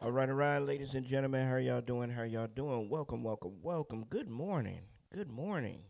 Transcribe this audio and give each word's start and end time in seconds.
All 0.00 0.12
right, 0.12 0.28
all 0.28 0.36
right, 0.36 0.58
ladies 0.58 0.94
and 0.94 1.04
gentlemen, 1.04 1.44
how 1.48 1.56
y'all 1.56 1.80
doing? 1.80 2.08
How 2.08 2.22
y'all 2.22 2.46
doing? 2.46 2.88
Welcome, 2.88 3.24
welcome, 3.24 3.56
welcome. 3.62 4.04
Good 4.08 4.30
morning. 4.30 4.82
Good 5.12 5.28
morning. 5.28 5.82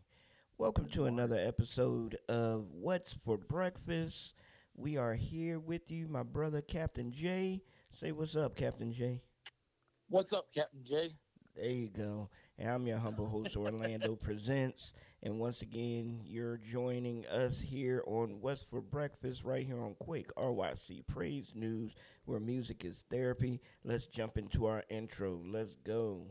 Welcome 0.57 0.89
to 0.89 1.05
another 1.05 1.37
episode 1.37 2.17
of 2.27 2.65
What's 2.71 3.13
for 3.13 3.37
Breakfast. 3.37 4.33
We 4.75 4.97
are 4.97 5.13
here 5.13 5.59
with 5.59 5.91
you, 5.91 6.07
my 6.07 6.23
brother 6.23 6.59
Kaptain 6.59 7.11
Jay. 7.11 7.61
Say 7.91 8.11
what's 8.11 8.35
up, 8.35 8.55
Kaptain 8.55 8.91
Jay. 8.93 9.21
What's 10.09 10.33
up, 10.33 10.47
Kaptain 10.57 10.83
Jay? 10.83 11.13
There 11.55 11.69
you 11.69 11.89
go. 11.89 12.29
And 12.57 12.69
I'm 12.69 12.87
your 12.87 12.97
humble 12.97 13.27
host, 13.27 13.55
Orlando 13.57 14.15
Presentz. 14.15 14.93
And 15.23 15.39
once 15.39 15.61
again, 15.61 16.21
you're 16.25 16.57
joining 16.57 17.25
us 17.27 17.59
here 17.59 18.03
on 18.07 18.39
What's 18.41 18.63
for 18.63 18.81
Breakfast, 18.81 19.43
right 19.43 19.65
here 19.65 19.81
on 19.81 19.95
Kwake 19.95 20.31
RYC 20.37 21.05
Praise 21.07 21.51
News, 21.55 21.95
where 22.25 22.39
music 22.39 22.85
is 22.85 23.03
therapy. 23.09 23.59
Let's 23.83 24.05
jump 24.05 24.37
into 24.37 24.65
our 24.65 24.83
intro. 24.89 25.41
Let's 25.45 25.75
go. 25.75 26.21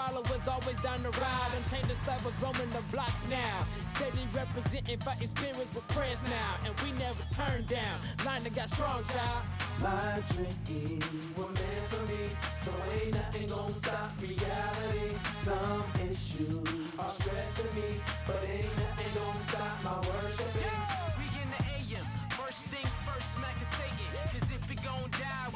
Followers 0.00 0.48
always 0.48 0.80
down 0.80 1.02
the 1.02 1.10
ride. 1.10 1.50
Untamed 1.56 1.88
disciples 1.88 2.34
roaming 2.42 2.70
the 2.72 2.82
blocks 2.92 3.20
now. 3.28 3.66
Steady 3.94 4.24
representing, 4.32 4.98
fighting 5.00 5.28
spirits 5.28 5.72
with 5.74 5.86
prayers 5.88 6.22
now. 6.24 6.50
And 6.64 6.72
we 6.80 6.92
never 6.92 7.24
turn 7.32 7.66
down. 7.66 7.96
Line 8.24 8.42
that 8.44 8.54
got 8.54 8.70
strong, 8.70 9.04
child. 9.12 9.42
My 9.80 10.22
drinking 10.32 11.02
were 11.36 11.52
meant 11.58 11.84
for 11.92 12.02
me, 12.12 12.22
so 12.54 12.72
ain't 12.94 13.14
nothing 13.14 13.46
gonna 13.48 13.74
stop 13.74 14.10
reality. 14.20 15.08
Some 15.42 15.84
issues 16.10 16.68
are 16.98 17.08
stressing 17.08 17.74
me, 17.74 17.90
but 18.26 18.40
ain't 18.44 18.72
nothing 18.82 19.12
gonna 19.18 19.48
stop 19.50 19.74
my 19.84 19.96
worshiping. 20.08 20.78
We 21.18 21.26
in 21.42 21.48
the 21.54 21.60
AM. 21.76 22.06
First 22.38 22.62
things 22.72 22.94
first, 23.06 23.26
smack 23.36 23.56
a 23.60 23.66
Satan. 23.76 24.08
Cause 24.32 24.50
if 24.50 24.62
we 24.68 24.76
gon' 24.76 25.10
die, 25.10 25.18
we 25.18 25.18
gon' 25.18 25.18
die 25.18 25.49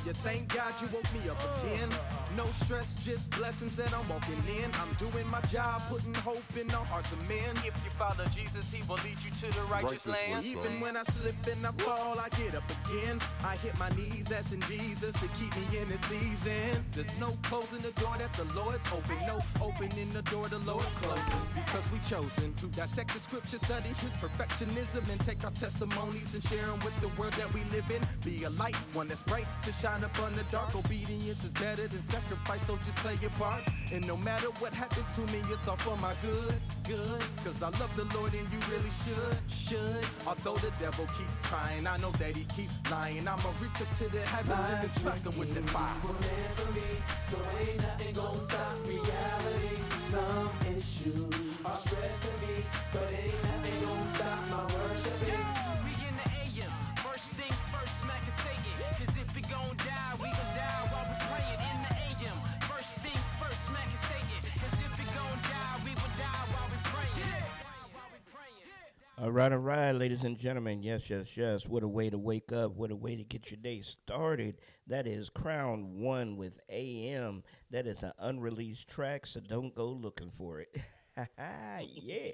Hallelujah, 0.00 0.22
thank 0.22 0.54
God 0.54 0.74
you 0.80 0.88
woke 0.94 1.12
me 1.12 1.28
up 1.28 1.38
again. 1.62 2.19
No 2.36 2.46
stress, 2.62 2.94
just 3.04 3.30
blessings 3.30 3.74
that 3.76 3.92
I'm 3.92 4.08
walking 4.08 4.42
in. 4.62 4.70
I'm 4.74 4.92
doing 4.94 5.26
my 5.28 5.40
job, 5.42 5.82
putting 5.88 6.14
hope 6.14 6.44
in 6.58 6.68
the 6.68 6.76
hearts 6.76 7.10
of 7.12 7.18
men. 7.28 7.56
If 7.66 7.74
you 7.84 7.90
follow 7.90 8.24
Jesus, 8.34 8.70
he 8.72 8.82
will 8.88 8.98
lead 9.02 9.18
you 9.24 9.30
to 9.42 9.54
the 9.56 9.64
righteous 9.64 10.06
land. 10.06 10.44
Even 10.44 10.80
when 10.80 10.96
I 10.96 11.02
slip 11.04 11.34
and 11.50 11.66
I 11.66 11.72
fall, 11.82 12.18
I 12.18 12.28
get 12.38 12.54
up 12.54 12.64
again. 12.86 13.20
I 13.44 13.56
hit 13.56 13.76
my 13.78 13.90
knees, 13.90 14.30
asking 14.30 14.62
Jesus 14.62 15.12
to 15.14 15.28
keep 15.38 15.54
me 15.56 15.78
in 15.78 15.88
the 15.88 15.98
season. 15.98 16.84
There's 16.92 17.18
no 17.18 17.36
closing 17.42 17.80
the 17.80 17.92
door 18.00 18.14
that 18.18 18.32
the 18.34 18.44
Lord's 18.54 18.86
open. 18.92 19.18
No 19.26 19.42
opening 19.60 20.12
the 20.12 20.22
door 20.22 20.48
the 20.48 20.60
Lord's 20.60 20.86
closing. 21.02 21.40
Because 21.54 21.90
we 21.90 21.98
chosen 22.00 22.54
to 22.54 22.66
dissect 22.66 23.12
the 23.12 23.20
scripture, 23.20 23.58
study 23.58 23.88
his 23.88 24.14
perfectionism, 24.14 25.08
and 25.10 25.20
take 25.20 25.42
our 25.44 25.50
testimonies 25.50 26.32
and 26.34 26.42
share 26.44 26.66
them 26.66 26.78
with 26.84 26.98
the 27.00 27.08
world 27.20 27.32
that 27.34 27.52
we 27.52 27.64
live 27.64 27.90
in. 27.90 28.00
Be 28.24 28.44
a 28.44 28.50
light, 28.50 28.76
one 28.94 29.08
that's 29.08 29.22
bright 29.22 29.46
to 29.64 29.72
shine 29.72 30.04
upon 30.04 30.34
the 30.36 30.44
dark. 30.44 30.74
Obedience 30.76 31.42
is 31.42 31.50
better 31.50 31.88
than 31.88 32.00
sacrifice, 32.02 32.19
so 32.66 32.76
just 32.84 32.96
play 32.98 33.16
your 33.20 33.30
part. 33.30 33.62
And 33.92 34.06
no 34.06 34.16
matter 34.16 34.46
what 34.58 34.72
happens 34.72 35.06
to 35.16 35.20
me, 35.32 35.40
it's 35.50 35.66
all 35.66 35.76
for 35.76 35.96
my 35.96 36.14
good, 36.22 36.54
good. 36.86 37.20
Cause 37.44 37.62
I 37.62 37.70
love 37.80 37.94
the 37.96 38.04
Lord 38.16 38.32
and 38.34 38.46
you 38.52 38.58
really 38.70 38.90
should, 39.04 39.38
should. 39.48 40.04
Although 40.26 40.56
the 40.56 40.70
devil 40.78 41.06
keep 41.06 41.32
trying, 41.42 41.86
I 41.86 41.96
know 41.98 42.10
that 42.12 42.36
he 42.36 42.44
keep 42.44 42.70
lying. 42.90 43.26
I'ma 43.26 43.50
reach 43.60 43.80
up 43.80 43.92
to 43.98 44.08
the 44.08 44.20
heavens 44.20 44.84
and 44.84 44.92
strike 44.92 45.24
him 45.26 45.38
with 45.38 45.54
the 45.54 45.62
fire. 45.72 45.94
were 46.04 46.12
meant 46.12 46.52
for 46.54 46.72
me, 46.72 46.88
so 47.20 47.36
ain't 47.58 47.82
nothing 47.82 48.14
gonna 48.14 48.42
stop 48.42 48.74
reality. 48.86 49.76
Some 50.10 50.50
issues 50.76 51.34
are 51.64 51.76
stressing 51.76 52.40
me, 52.40 52.64
but 52.92 53.12
ain't 53.12 53.42
nothing 53.44 53.80
gonna 53.84 53.99
All 69.20 69.30
right, 69.30 69.52
all 69.52 69.58
right, 69.58 69.92
ladies 69.92 70.24
and 70.24 70.38
gentlemen. 70.38 70.82
Yes, 70.82 71.10
yes, 71.10 71.36
yes. 71.36 71.66
What 71.66 71.82
a 71.82 71.88
way 71.88 72.08
to 72.08 72.16
wake 72.16 72.52
up. 72.52 72.72
What 72.74 72.90
a 72.90 72.96
way 72.96 73.16
to 73.16 73.22
get 73.22 73.50
your 73.50 73.58
day 73.58 73.82
started. 73.82 74.56
That 74.86 75.06
is 75.06 75.28
Crown 75.28 76.00
One 76.00 76.38
with 76.38 76.58
AM. 76.70 77.42
That 77.70 77.86
is 77.86 78.02
an 78.02 78.12
unreleased 78.18 78.88
track, 78.88 79.26
so 79.26 79.40
don't 79.40 79.74
go 79.74 79.88
looking 79.88 80.32
for 80.38 80.60
it. 80.60 80.74
yeah, 81.38 82.30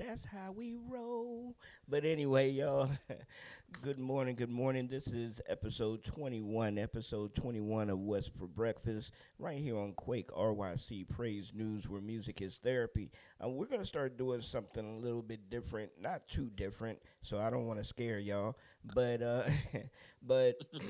that's 0.00 0.24
how 0.24 0.50
we 0.52 0.76
roll. 0.88 1.54
But 1.86 2.06
anyway, 2.06 2.48
y'all, 2.50 2.88
good 3.82 3.98
morning, 3.98 4.34
good 4.34 4.50
morning. 4.50 4.88
This 4.88 5.06
is 5.08 5.42
episode 5.46 6.02
21, 6.04 6.78
episode 6.78 7.34
21 7.34 7.90
of 7.90 7.98
What's 7.98 8.26
for 8.26 8.46
Breakfast, 8.46 9.12
right 9.38 9.58
here 9.58 9.76
on 9.76 9.92
Kwake 9.92 10.28
RYC 10.28 11.06
Praise 11.06 11.52
News, 11.54 11.86
where 11.86 12.00
music 12.00 12.40
is 12.40 12.56
therapy. 12.56 13.10
Uh, 13.44 13.50
we're 13.50 13.66
going 13.66 13.80
to 13.82 13.86
start 13.86 14.16
doing 14.16 14.40
something 14.40 14.84
a 14.84 15.04
little 15.04 15.20
bit 15.20 15.50
different, 15.50 15.90
not 16.00 16.26
too 16.28 16.50
different, 16.56 16.98
so 17.20 17.38
I 17.38 17.50
don't 17.50 17.66
want 17.66 17.78
to 17.78 17.84
scare 17.84 18.18
y'all, 18.18 18.56
but, 18.94 19.22
uh, 19.22 19.44
but. 20.22 20.56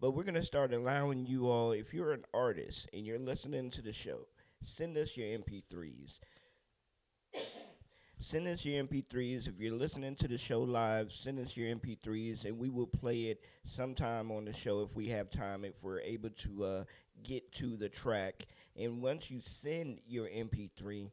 But 0.00 0.10
we're 0.10 0.24
going 0.24 0.34
to 0.34 0.42
start 0.42 0.74
allowing 0.74 1.24
you 1.24 1.48
all, 1.48 1.72
if 1.72 1.94
you're 1.94 2.12
an 2.12 2.24
artist 2.34 2.90
and 2.92 3.06
you're 3.06 3.18
listening 3.18 3.70
to 3.70 3.80
the 3.80 3.92
show, 3.92 4.26
send 4.60 4.98
us 4.98 5.16
your 5.16 5.28
MP3s. 5.28 6.18
Send 8.26 8.48
us 8.48 8.64
your 8.64 8.82
MP3s. 8.82 9.48
If 9.48 9.60
you're 9.60 9.74
listening 9.74 10.16
to 10.16 10.26
the 10.26 10.38
show 10.38 10.62
live, 10.62 11.12
send 11.12 11.38
us 11.38 11.58
your 11.58 11.68
MP3s 11.68 12.46
and 12.46 12.58
we 12.58 12.70
will 12.70 12.86
play 12.86 13.24
it 13.24 13.42
sometime 13.66 14.30
on 14.30 14.46
the 14.46 14.52
show 14.54 14.80
if 14.80 14.96
we 14.96 15.08
have 15.08 15.28
time, 15.28 15.62
if 15.62 15.74
we're 15.82 16.00
able 16.00 16.30
to 16.30 16.64
uh, 16.64 16.84
get 17.22 17.52
to 17.52 17.76
the 17.76 17.90
track. 17.90 18.46
And 18.76 19.02
once 19.02 19.30
you 19.30 19.40
send 19.42 20.00
your 20.06 20.26
MP3, 20.28 21.10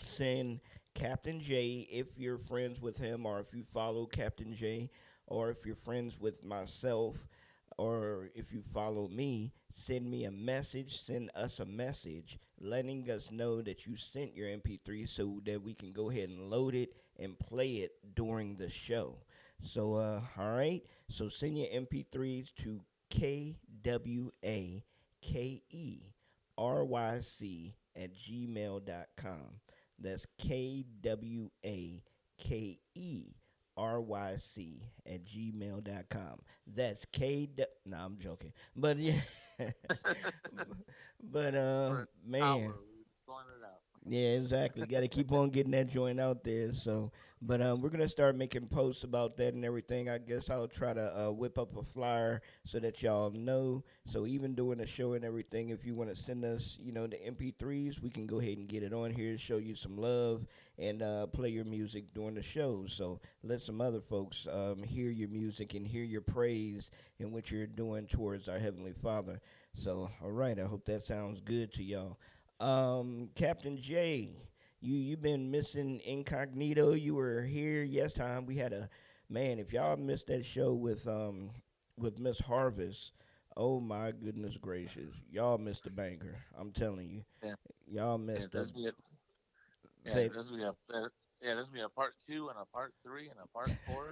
send 0.00 0.60
Kaptain 0.94 1.38
Jay 1.38 1.86
if 1.90 2.06
you're 2.16 2.38
friends 2.38 2.80
with 2.80 2.96
him 2.96 3.26
or 3.26 3.38
if 3.38 3.52
you 3.52 3.64
follow 3.74 4.06
Kaptain 4.06 4.56
Jay 4.56 4.88
or 5.26 5.50
if 5.50 5.66
you're 5.66 5.76
friends 5.76 6.18
with 6.18 6.42
myself 6.42 7.14
or 7.78 8.30
if 8.34 8.52
you 8.52 8.62
follow 8.72 9.08
me, 9.08 9.52
send 9.70 10.10
me 10.10 10.24
a 10.24 10.30
message, 10.30 11.00
send 11.00 11.30
us 11.34 11.60
a 11.60 11.66
message 11.66 12.38
letting 12.60 13.10
us 13.10 13.30
know 13.30 13.60
that 13.62 13.86
you 13.86 13.96
sent 13.96 14.34
your 14.34 14.48
MP3 14.48 15.08
so 15.08 15.40
that 15.44 15.62
we 15.62 15.74
can 15.74 15.92
go 15.92 16.10
ahead 16.10 16.28
and 16.28 16.50
load 16.50 16.74
it 16.74 16.92
and 17.18 17.38
play 17.38 17.76
it 17.76 17.92
during 18.14 18.56
the 18.56 18.70
show. 18.70 19.16
So, 19.62 19.94
uh, 19.94 20.20
all 20.38 20.52
right. 20.52 20.82
So 21.08 21.28
send 21.28 21.58
your 21.58 21.68
MP3s 21.68 22.54
to 22.56 22.80
KWA 23.10 24.82
K 25.22 25.62
E 25.70 26.00
R 26.58 26.84
Y 26.84 27.20
C 27.20 27.74
at 27.94 28.14
gmail.com. 28.14 29.60
That's 29.98 30.26
K 30.38 30.84
W 31.00 31.50
A 31.64 32.02
K 32.38 32.78
E 32.94 33.34
ryc 33.78 34.80
at 35.06 35.24
gmail.com. 35.24 36.38
That's 36.74 37.04
K. 37.12 37.48
no, 37.84 37.96
I'm 37.96 38.18
joking. 38.18 38.52
But 38.76 38.98
yeah. 38.98 39.20
but 41.22 41.54
uh, 41.54 42.04
man. 42.24 42.42
Hour, 42.42 42.58
we 42.58 42.66
were 42.66 42.74
throwing 43.24 43.46
it 43.58 43.64
out. 43.64 43.80
Yeah, 44.08 44.36
exactly. 44.36 44.86
Got 44.86 45.00
to 45.00 45.08
keep 45.08 45.32
on 45.32 45.50
getting 45.50 45.72
that 45.72 45.88
joint 45.88 46.20
out 46.20 46.44
there. 46.44 46.72
So, 46.72 47.10
but 47.42 47.60
um, 47.60 47.80
we're 47.80 47.88
gonna 47.88 48.08
start 48.08 48.36
making 48.36 48.68
posts 48.68 49.02
about 49.02 49.36
that 49.38 49.54
and 49.54 49.64
everything. 49.64 50.08
I 50.08 50.18
guess 50.18 50.48
I'll 50.48 50.68
try 50.68 50.92
to 50.94 51.26
uh, 51.26 51.32
whip 51.32 51.58
up 51.58 51.76
a 51.76 51.82
flyer 51.82 52.40
so 52.64 52.78
that 52.78 53.02
y'all 53.02 53.30
know. 53.32 53.82
So 54.04 54.24
even 54.24 54.54
doing 54.54 54.78
the 54.78 54.86
show 54.86 55.14
and 55.14 55.24
everything, 55.24 55.70
if 55.70 55.84
you 55.84 55.96
want 55.96 56.10
to 56.10 56.16
send 56.16 56.44
us, 56.44 56.78
you 56.80 56.92
know, 56.92 57.08
the 57.08 57.16
MP3s, 57.26 58.00
we 58.00 58.08
can 58.10 58.26
go 58.28 58.38
ahead 58.38 58.58
and 58.58 58.68
get 58.68 58.84
it 58.84 58.92
on 58.92 59.10
here, 59.10 59.36
show 59.38 59.56
you 59.56 59.74
some 59.74 59.96
love, 59.98 60.46
and 60.78 61.02
uh, 61.02 61.26
play 61.26 61.48
your 61.48 61.64
music 61.64 62.04
during 62.14 62.34
the 62.36 62.42
show. 62.42 62.84
So 62.86 63.18
let 63.42 63.60
some 63.60 63.80
other 63.80 64.00
folks 64.00 64.46
um, 64.52 64.84
hear 64.84 65.10
your 65.10 65.28
music 65.28 65.74
and 65.74 65.84
hear 65.86 66.04
your 66.04 66.20
praise 66.20 66.92
and 67.18 67.32
what 67.32 67.50
you're 67.50 67.66
doing 67.66 68.06
towards 68.06 68.48
our 68.48 68.58
heavenly 68.58 68.92
Father. 68.92 69.40
So, 69.74 70.10
all 70.22 70.30
right, 70.30 70.58
I 70.58 70.64
hope 70.64 70.84
that 70.86 71.02
sounds 71.02 71.40
good 71.40 71.72
to 71.74 71.82
y'all. 71.82 72.18
Um, 72.60 73.28
Kaptain 73.34 73.78
Jay, 73.80 74.30
you 74.80 74.96
you've 74.96 75.22
been 75.22 75.50
missing 75.50 76.00
incognito. 76.04 76.92
You 76.92 77.14
were 77.14 77.42
here 77.42 77.82
yes 77.82 78.14
time. 78.14 78.46
We 78.46 78.56
had 78.56 78.72
a 78.72 78.88
man. 79.28 79.58
If 79.58 79.72
y'all 79.72 79.96
missed 79.96 80.28
that 80.28 80.44
show 80.44 80.72
with 80.72 81.06
um 81.06 81.50
with 81.98 82.18
Miss 82.18 82.38
Harvest, 82.38 83.12
oh 83.56 83.80
my 83.80 84.12
goodness 84.12 84.56
gracious, 84.56 85.12
y'all 85.30 85.58
missed 85.58 85.86
a 85.86 85.90
banker. 85.90 86.36
I'm 86.58 86.72
telling 86.72 87.10
you, 87.10 87.24
Yeah. 87.42 87.54
y'all 87.86 88.18
missed 88.18 88.52
this 88.52 88.72
a. 88.74 88.92
yeah, 90.04 90.12
Say- 90.12 90.28
this 90.28 90.46
be 90.50 90.62
a, 90.62 90.70
uh, 90.70 91.08
yeah, 91.42 91.54
this 91.54 91.66
be 91.68 91.80
a 91.80 91.88
part 91.88 92.14
two 92.26 92.48
and 92.48 92.58
a 92.58 92.64
part 92.66 92.92
three 93.04 93.28
and 93.28 93.38
a 93.42 93.46
part 93.48 93.70
four. 93.86 94.10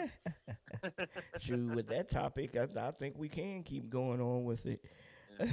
Shoot, 1.41 1.75
with 1.75 1.87
that 1.88 2.08
topic, 2.11 2.56
I, 2.56 2.69
I 2.88 2.91
think 2.91 3.14
we 3.17 3.29
can 3.29 3.62
keep 3.62 3.88
going 3.88 4.20
on 4.20 4.44
with 4.44 4.67
it. 4.67 4.85
yeah. 5.41 5.46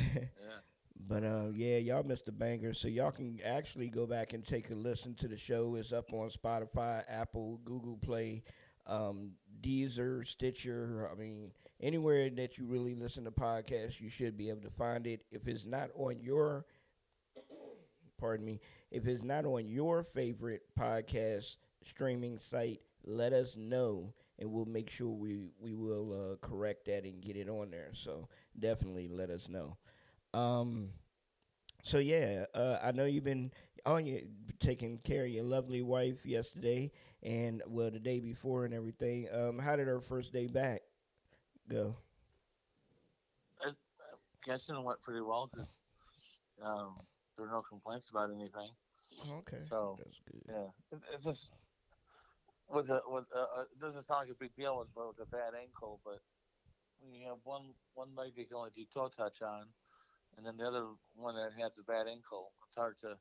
But 1.08 1.24
uh, 1.24 1.48
yeah, 1.54 1.78
y'all 1.78 2.04
missed 2.04 2.26
the 2.26 2.32
banger, 2.32 2.74
so 2.74 2.88
y'all 2.88 3.12
can 3.12 3.40
actually 3.44 3.90
go 3.90 4.06
back 4.06 4.34
and 4.34 4.46
take 4.46 4.70
a 4.70 4.76
listen 4.76 5.16
to 5.16 5.28
the 5.28 5.38
show. 5.38 5.76
It's 5.76 5.92
up 5.92 6.14
on 6.14 6.30
Spotify, 6.30 7.04
Apple, 7.10 7.60
Google 7.66 7.98
Play, 7.98 8.44
um, 8.88 9.32
Deezer, 9.62 10.26
Stitcher. 10.26 11.10
I 11.12 11.16
mean, 11.16 11.52
anywhere 11.82 12.30
that 12.30 12.58
you 12.58 12.66
really 12.66 12.96
listen 12.96 13.24
to 13.26 13.32
podcasts, 13.32 14.00
you 14.00 14.10
should 14.10 14.38
be 14.38 14.50
able 14.50 14.62
to 14.62 14.70
find 14.70 15.08
it. 15.08 15.26
If 15.32 15.48
it's 15.48 15.66
not 15.66 15.90
on 15.96 16.20
your, 16.22 16.66
pardon 18.18 18.46
me, 18.46 18.60
if 18.92 19.08
it's 19.08 19.24
not 19.24 19.46
on 19.46 19.68
your 19.68 20.04
favorite 20.04 20.62
podcast 20.80 21.58
streaming 21.84 22.38
site, 22.38 22.82
let 23.04 23.34
us 23.34 23.56
know, 23.58 24.14
and 24.40 24.52
we'll 24.52 24.66
make 24.66 24.90
sure 24.90 25.10
we 25.10 25.40
we 25.60 25.74
will 25.74 26.14
uh, 26.14 26.36
correct 26.46 26.86
that 26.86 27.04
and 27.04 27.22
get 27.22 27.36
it 27.36 27.50
on 27.50 27.72
there. 27.72 27.90
So 27.94 28.28
definitely 28.60 29.08
let 29.08 29.30
us 29.30 29.50
know. 29.50 29.78
Um, 30.34 30.90
so 31.84 31.98
yeah, 31.98 32.46
uh, 32.54 32.80
I 32.84 32.92
know 32.92 33.06
you've 33.06 33.24
been 33.24 33.52
on 33.86 34.06
you 34.06 34.28
taking 34.60 35.00
care 35.00 35.26
of 35.26 35.32
your 35.32 35.44
lovely 35.44 35.82
wife 35.82 36.26
yesterday 36.26 36.92
and 37.24 37.62
well 37.68 37.90
the 37.92 38.00
day 38.00 38.20
before 38.20 38.66
and 38.66 38.74
everything. 38.74 39.28
Um, 39.34 39.60
how 39.60 39.76
did 39.76 39.88
her 39.88 40.00
first 40.00 40.32
day 40.32 40.48
back 40.48 40.82
go? 41.70 41.96
I, 43.64 43.70
I 43.70 43.74
guessing 44.46 44.76
it 44.76 44.84
went 44.84 45.02
pretty 45.02 45.22
well 45.22 45.50
because 45.52 45.70
um, 46.64 46.96
there 47.36 47.46
were 47.46 47.52
no 47.52 47.62
complaints 47.62 48.10
about 48.10 48.30
anything. 48.30 48.70
Okay, 49.40 49.58
So, 49.68 49.98
that's 49.98 50.20
good. 50.32 50.42
Yeah, 50.48 50.98
it, 50.98 51.02
it's 51.14 51.26
just 51.26 51.50
with 52.70 52.90
a 52.90 53.02
with 53.08 53.26
a, 53.36 53.40
uh, 53.40 53.62
it 53.64 53.80
doesn't 53.82 54.04
sound 54.04 54.28
like 54.28 54.36
a 54.36 54.40
big 54.40 54.56
deal 54.56 54.80
with, 54.80 54.88
with 54.96 55.28
a 55.28 55.30
bad 55.30 55.54
ankle, 55.60 56.00
but 56.06 56.20
when 57.02 57.14
you 57.14 57.28
have 57.28 57.38
one 57.44 57.74
one 57.94 58.10
leg 58.16 58.32
you 58.36 58.46
can 58.46 58.56
only 58.56 58.72
do 58.74 58.86
toe 58.94 59.10
touch 59.10 59.42
on, 59.42 59.66
and 60.38 60.46
then 60.46 60.58
the 60.58 60.66
other 60.68 60.88
one 61.16 61.36
that 61.36 61.52
has 61.62 61.78
a 61.80 61.84
bad 61.84 62.08
ankle, 62.08 62.52
it's 62.68 62.76
hard 62.76 62.96
to 63.02 63.18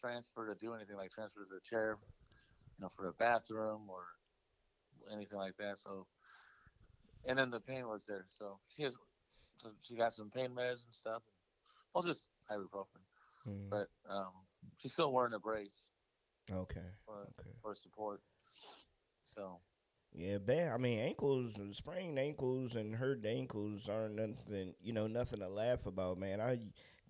transfer 0.00 0.52
to 0.52 0.58
do 0.60 0.74
anything 0.74 0.96
like 0.96 1.10
transfer 1.12 1.40
to 1.40 1.50
the 1.50 1.60
chair, 1.68 1.98
you 2.78 2.82
know, 2.82 2.90
for 2.96 3.06
the 3.06 3.12
bathroom 3.12 3.82
or 3.88 4.04
anything 5.12 5.38
like 5.38 5.56
that. 5.58 5.78
So, 5.78 6.06
and 7.26 7.38
then 7.38 7.50
the 7.50 7.60
pain 7.60 7.86
was 7.88 8.04
there, 8.06 8.26
so 8.38 8.58
she 8.74 8.82
has, 8.82 8.94
so 9.62 9.70
she 9.82 9.96
got 9.96 10.14
some 10.14 10.30
pain 10.30 10.50
meds 10.50 10.84
and 10.84 10.94
stuff. 10.94 11.22
Well, 11.94 12.04
just 12.04 12.28
ibuprofen, 12.50 13.02
Mm, 13.48 13.70
but 13.70 13.88
um, 14.08 14.32
she's 14.78 14.92
still 14.92 15.12
wearing 15.12 15.32
a 15.34 15.38
brace 15.38 15.90
okay, 16.52 16.80
for, 17.04 17.22
okay. 17.40 17.50
for 17.62 17.74
support. 17.74 18.20
So 19.24 19.58
Yeah, 20.12 20.38
bad. 20.38 20.72
I 20.72 20.78
mean, 20.78 20.98
ankles, 20.98 21.52
sprained 21.72 22.18
ankles, 22.18 22.74
and 22.74 22.94
hurt 22.94 23.24
ankles 23.26 23.88
aren't 23.88 24.16
nothing. 24.16 24.74
You 24.82 24.92
know, 24.92 25.06
nothing 25.06 25.40
to 25.40 25.48
laugh 25.48 25.84
about, 25.86 26.18
man. 26.18 26.40
I, 26.40 26.58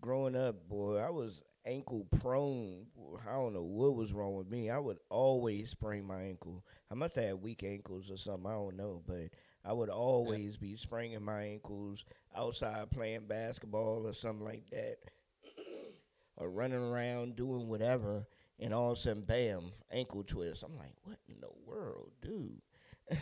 growing 0.00 0.34
up, 0.34 0.68
boy, 0.68 0.96
I 0.96 1.10
was 1.10 1.42
ankle 1.64 2.06
prone. 2.20 2.86
I 3.28 3.32
don't 3.32 3.54
know 3.54 3.62
what 3.62 3.94
was 3.94 4.12
wrong 4.12 4.34
with 4.34 4.48
me. 4.50 4.70
I 4.70 4.78
would 4.78 4.98
always 5.08 5.70
sprain 5.70 6.04
my 6.04 6.22
ankle. 6.22 6.64
I 6.90 6.94
must 6.94 7.14
have 7.14 7.24
had 7.24 7.42
weak 7.42 7.62
ankles 7.62 8.10
or 8.10 8.16
something. 8.16 8.50
I 8.50 8.54
don't 8.54 8.76
know, 8.76 9.02
but 9.06 9.30
I 9.64 9.72
would 9.72 9.90
always 9.90 10.56
be 10.56 10.76
spraining 10.76 11.22
my 11.22 11.42
ankles 11.42 12.04
outside 12.36 12.90
playing 12.90 13.26
basketball 13.28 14.06
or 14.06 14.12
something 14.14 14.44
like 14.44 14.68
that, 14.70 14.96
or 16.36 16.50
running 16.50 16.78
around 16.78 17.36
doing 17.36 17.68
whatever. 17.68 18.26
And 18.58 18.72
all 18.72 18.92
of 18.92 18.98
a 18.98 19.00
sudden, 19.00 19.22
bam, 19.22 19.72
ankle 19.92 20.24
twist. 20.24 20.62
I'm 20.62 20.76
like, 20.78 20.94
what 21.04 21.18
in 21.28 21.40
the 21.40 21.50
world, 21.66 22.10
dude? 22.22 22.60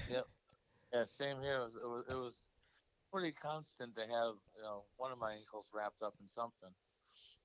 Yeah, 0.09 1.05
same 1.19 1.41
here. 1.43 1.57
It 1.57 1.65
was, 1.65 1.75
it 1.77 1.87
was 1.87 2.05
it 2.11 2.15
was 2.15 2.49
pretty 3.13 3.33
constant 3.33 3.95
to 3.97 4.03
have 4.03 4.35
you 4.57 4.63
know 4.63 4.85
one 4.97 5.13
of 5.13 5.19
my 5.19 5.33
ankles 5.35 5.67
wrapped 5.73 6.03
up 6.03 6.15
in 6.21 6.29
something. 6.29 6.73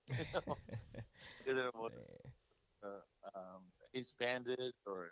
You 0.17 0.25
know, 0.33 0.57
either 1.47 1.71
with 1.75 1.93
uh, 2.83 3.03
um, 3.35 3.61
ace 3.93 4.13
banded 4.19 4.73
or 4.87 5.11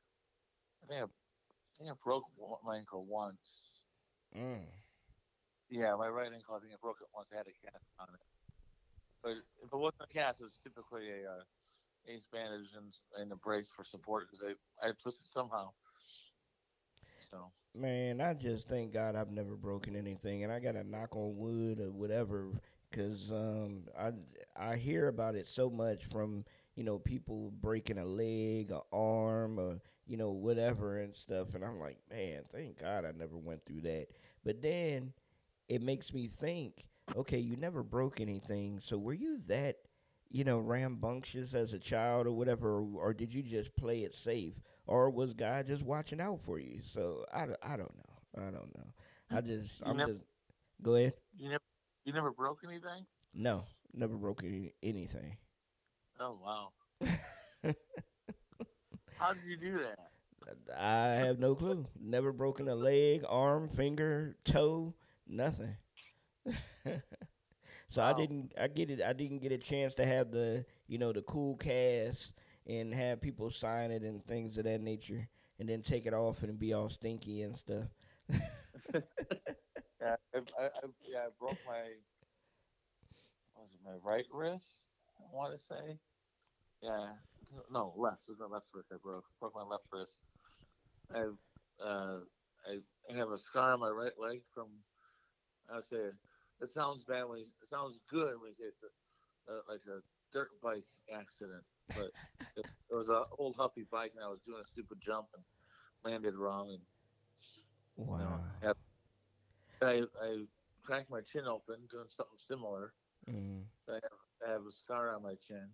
I 0.84 0.88
think 0.88 1.02
I, 1.02 1.04
I 1.06 1.08
think 1.78 1.92
I 1.92 1.94
broke 2.04 2.26
one- 2.36 2.60
my 2.66 2.78
ankle 2.78 3.06
once. 3.06 3.86
Mm. 4.36 4.66
Yeah, 5.70 5.96
my 5.96 6.08
right 6.10 6.32
ankle. 6.34 6.56
I 6.56 6.60
think 6.60 6.74
I 6.74 6.78
broke 6.82 6.98
it 7.02 7.08
once. 7.14 7.30
I 7.34 7.38
had 7.38 7.48
a 7.48 7.54
cast 7.66 7.86
on 8.00 8.08
it, 8.14 8.22
but 9.22 9.32
if 9.64 9.72
it 9.72 9.78
wasn't 9.78 10.02
a 10.10 10.14
cast, 10.14 10.40
it 10.40 10.46
was 10.46 10.58
typically 10.64 11.10
a 11.12 11.30
uh, 11.30 11.44
ace 12.08 12.26
bandage 12.32 12.74
and, 12.76 12.94
and 13.22 13.32
a 13.32 13.36
brace 13.36 13.70
for 13.76 13.84
support 13.84 14.28
because 14.32 14.44
I 14.46 14.88
I 14.88 14.92
twisted 15.02 15.28
somehow. 15.30 15.72
So 17.30 17.52
Man, 17.76 18.22
I 18.22 18.34
just 18.34 18.68
thank 18.68 18.92
God 18.94 19.16
I've 19.16 19.30
never 19.32 19.56
broken 19.56 19.96
anything, 19.96 20.44
and 20.44 20.52
I 20.52 20.60
got 20.60 20.72
to 20.72 20.84
knock 20.84 21.16
on 21.16 21.38
wood 21.38 21.80
or 21.80 21.92
whatever, 21.92 22.48
because 22.90 23.32
um, 23.32 23.84
I 23.98 24.12
I 24.60 24.78
hear 24.78 25.10
about 25.10 25.36
it 25.36 25.46
so 25.46 25.70
much 25.70 26.06
from 26.06 26.44
you 26.76 26.84
know 26.84 26.98
people 26.98 27.52
breaking 27.62 28.00
a 28.00 28.06
leg, 28.06 28.72
a 28.72 28.82
arm, 28.92 29.60
or 29.60 29.80
you 30.08 30.18
know 30.18 30.32
whatever 30.32 31.02
and 31.02 31.16
stuff, 31.16 31.54
and 31.54 31.64
I'm 31.64 31.80
like, 31.80 31.98
man, 32.10 32.42
thank 32.52 32.80
God 32.80 33.06
I 33.06 33.12
never 33.12 33.38
went 33.38 33.64
through 33.64 33.82
that. 33.82 34.08
But 34.44 34.62
then 34.64 35.14
it 35.68 35.82
makes 35.82 36.14
me 36.14 36.28
think, 36.28 36.88
okay, 37.16 37.40
you 37.40 37.56
never 37.56 37.84
broke 37.84 38.20
anything, 38.22 38.80
so 38.82 38.98
were 38.98 39.14
you 39.14 39.40
that 39.48 39.78
you 40.30 40.44
know 40.44 40.60
rambunctious 40.60 41.54
as 41.54 41.74
a 41.74 41.80
child 41.80 42.28
or 42.28 42.32
whatever, 42.32 42.80
or, 42.80 42.88
or 42.98 43.14
did 43.14 43.34
you 43.34 43.44
just 43.44 43.76
play 43.76 44.02
it 44.04 44.14
safe? 44.14 44.56
Or 44.88 45.10
was 45.10 45.34
God 45.34 45.68
just 45.68 45.84
watching 45.84 46.20
out 46.22 46.40
for 46.46 46.60
you? 46.60 46.80
So 46.84 47.26
I, 47.34 47.46
don't- 47.46 47.60
I 47.64 47.78
don't 47.78 47.96
know. 47.96 48.40
I 48.40 48.52
don't 48.52 48.76
know. 48.76 48.88
I 49.32 49.42
mm-hmm. 49.42 49.48
just 49.48 49.82
You 49.82 49.86
I'm 49.86 49.98
never- 49.98 50.14
just 50.14 50.24
go 50.82 50.96
ahead. 50.96 51.14
you 51.38 51.50
never 51.50 51.64
you 52.06 52.14
never 52.14 52.32
broke 52.32 52.60
anything? 52.64 53.06
No, 53.34 53.66
never 53.94 54.16
broke 54.16 54.44
any, 54.44 54.74
anything. 54.82 55.38
Oh 56.20 56.38
wow! 56.44 56.72
How 59.18 59.34
did 59.34 59.44
you 59.46 59.58
do 59.58 59.80
that? 59.80 60.00
I 60.78 61.08
have 61.26 61.40
no 61.40 61.56
clue. 61.56 61.86
Never 62.00 62.32
broken 62.32 62.68
a 62.70 62.76
leg, 62.76 63.26
arm, 63.28 63.68
finger, 63.68 64.38
toe, 64.46 64.94
nothing. 65.28 65.76
so 67.90 68.02
I 68.02 68.14
didn't. 68.14 68.54
I 68.60 68.68
get 68.68 68.90
it. 68.90 69.02
I 69.02 69.14
didn't 69.14 69.40
get 69.40 69.52
a 69.52 69.58
chance 69.58 69.94
to 69.96 70.06
have 70.06 70.32
the 70.32 70.66
you 70.88 70.98
know 70.98 71.12
the 71.12 71.22
cool 71.24 71.58
cast 71.58 72.34
and 72.68 72.94
have 72.94 73.22
people 73.22 73.50
sign 73.50 73.92
it 73.92 74.04
and 74.04 74.26
things 74.26 74.58
of 74.58 74.66
that 74.66 74.82
nature, 74.82 75.28
and 75.60 75.70
then 75.70 75.82
take 75.82 76.06
it 76.06 76.14
off 76.14 76.44
and 76.44 76.60
be 76.60 76.74
all 76.74 76.90
stinky 76.90 77.42
and 77.44 77.58
stuff. 77.58 77.88
Yeah, 80.02 80.16
I, 80.36 80.38
I, 80.38 80.70
yeah, 81.10 81.26
I 81.26 81.30
broke 81.40 81.58
my 81.66 81.82
was 83.56 83.70
it 83.74 83.82
my 83.84 83.98
right 84.04 84.26
wrist? 84.32 84.90
I 85.20 85.36
want 85.36 85.60
to 85.60 85.66
say. 85.66 85.98
Yeah, 86.82 87.14
no 87.72 87.94
left. 87.98 88.22
It 88.28 88.32
was 88.32 88.40
my 88.40 88.56
left 88.56 88.68
wrist. 88.74 88.90
I 88.94 88.98
broke 89.04 89.26
broke 89.40 89.56
my 89.56 89.64
left 89.64 89.86
wrist. 89.92 90.20
I 91.14 91.26
uh 91.84 92.20
I 92.70 93.16
have 93.16 93.32
a 93.32 93.38
scar 93.40 93.74
on 93.74 93.80
my 93.80 93.90
right 93.90 94.18
leg 94.20 94.42
from. 94.54 94.68
I 95.70 95.82
say 95.82 96.12
it 96.62 96.70
sounds 96.70 97.04
bad 97.04 97.26
when 97.28 97.40
you, 97.40 97.46
it 97.62 97.70
sounds 97.70 98.00
good 98.10 98.40
when 98.40 98.52
you 98.52 98.56
say 98.60 98.70
it's 98.70 98.84
a 98.84 99.72
like 99.72 99.82
a 99.88 100.00
dirt 100.34 100.50
bike 100.62 100.86
accident, 101.14 101.64
but 101.96 102.12
it, 102.56 102.66
it 102.92 102.96
was 102.96 103.10
a 103.10 103.24
old 103.38 103.56
huffy 103.58 103.86
bike 103.92 104.12
and 104.16 104.24
I 104.24 104.28
was 104.28 104.40
doing 104.46 104.62
a 104.64 104.68
stupid 104.68 105.00
jump 105.06 105.28
and 105.34 105.44
landed 106.04 106.36
wrong 106.36 106.70
and 106.72 106.82
Wow. 107.98 108.42
I, 108.64 108.72
I, 109.86 110.04
I 110.22 110.46
cracked 110.84 111.10
my 111.10 111.22
chin 111.22 111.46
open 111.48 111.78
doing 111.92 112.06
something 112.10 112.38
similar. 112.38 112.94
Mm. 113.30 113.64
So 113.86 113.94
I 113.94 113.96
have, 113.96 114.48
I 114.48 114.52
have 114.52 114.62
a 114.68 114.72
scar 114.72 115.16
on 115.16 115.24
my 115.24 115.34
chin 115.36 115.68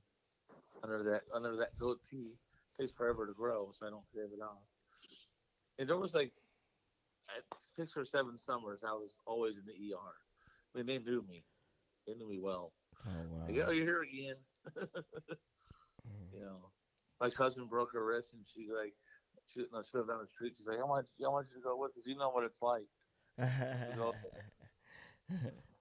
under 0.83 1.03
that 1.03 1.23
under 1.33 1.55
that 1.57 1.77
goatee. 1.77 2.37
takes 2.79 2.91
forever 2.93 3.27
to 3.27 3.33
grow, 3.33 3.71
so 3.77 3.85
I 3.85 3.89
don't 3.89 4.05
shave 4.13 4.31
it 4.35 4.41
off. 4.41 4.63
And 5.79 5.89
there 5.89 5.97
was 5.97 6.13
like 6.13 6.31
at 7.29 7.43
six 7.61 7.95
or 7.97 8.05
seven 8.05 8.39
summers, 8.39 8.83
I 8.83 8.93
was 8.93 9.19
always 9.25 9.55
in 9.57 9.65
the 9.65 9.93
ER. 9.93 10.13
I 10.73 10.77
mean, 10.77 10.87
they 10.87 10.99
knew 10.99 11.23
me. 11.29 11.43
They 12.07 12.13
knew 12.15 12.29
me 12.29 12.39
well. 12.39 12.71
Oh 13.05 13.09
wow. 13.29 13.45
Like, 13.47 13.65
oh, 13.67 13.71
you're 13.71 13.85
here 13.85 14.01
again. 14.03 14.35
Mm. 14.77 14.87
you 16.33 16.41
know, 16.41 16.69
my 17.19 17.29
cousin 17.29 17.67
broke 17.67 17.93
her 17.93 18.05
wrist, 18.05 18.33
and 18.33 18.43
she 18.53 18.67
like, 18.71 18.93
she, 19.53 19.65
no, 19.73 19.81
she 19.83 19.97
lived 19.97 20.09
down 20.09 20.19
the 20.21 20.27
street. 20.27 20.53
She's 20.57 20.67
like, 20.67 20.79
I 20.79 20.83
want, 20.83 21.05
I 21.23 21.29
want 21.29 21.47
you 21.49 21.61
to 21.61 21.63
go 21.63 21.77
with 21.77 21.91
us. 21.91 22.03
You 22.05 22.17
know 22.17 22.29
what 22.29 22.43
it's 22.43 22.61
like. 22.61 22.83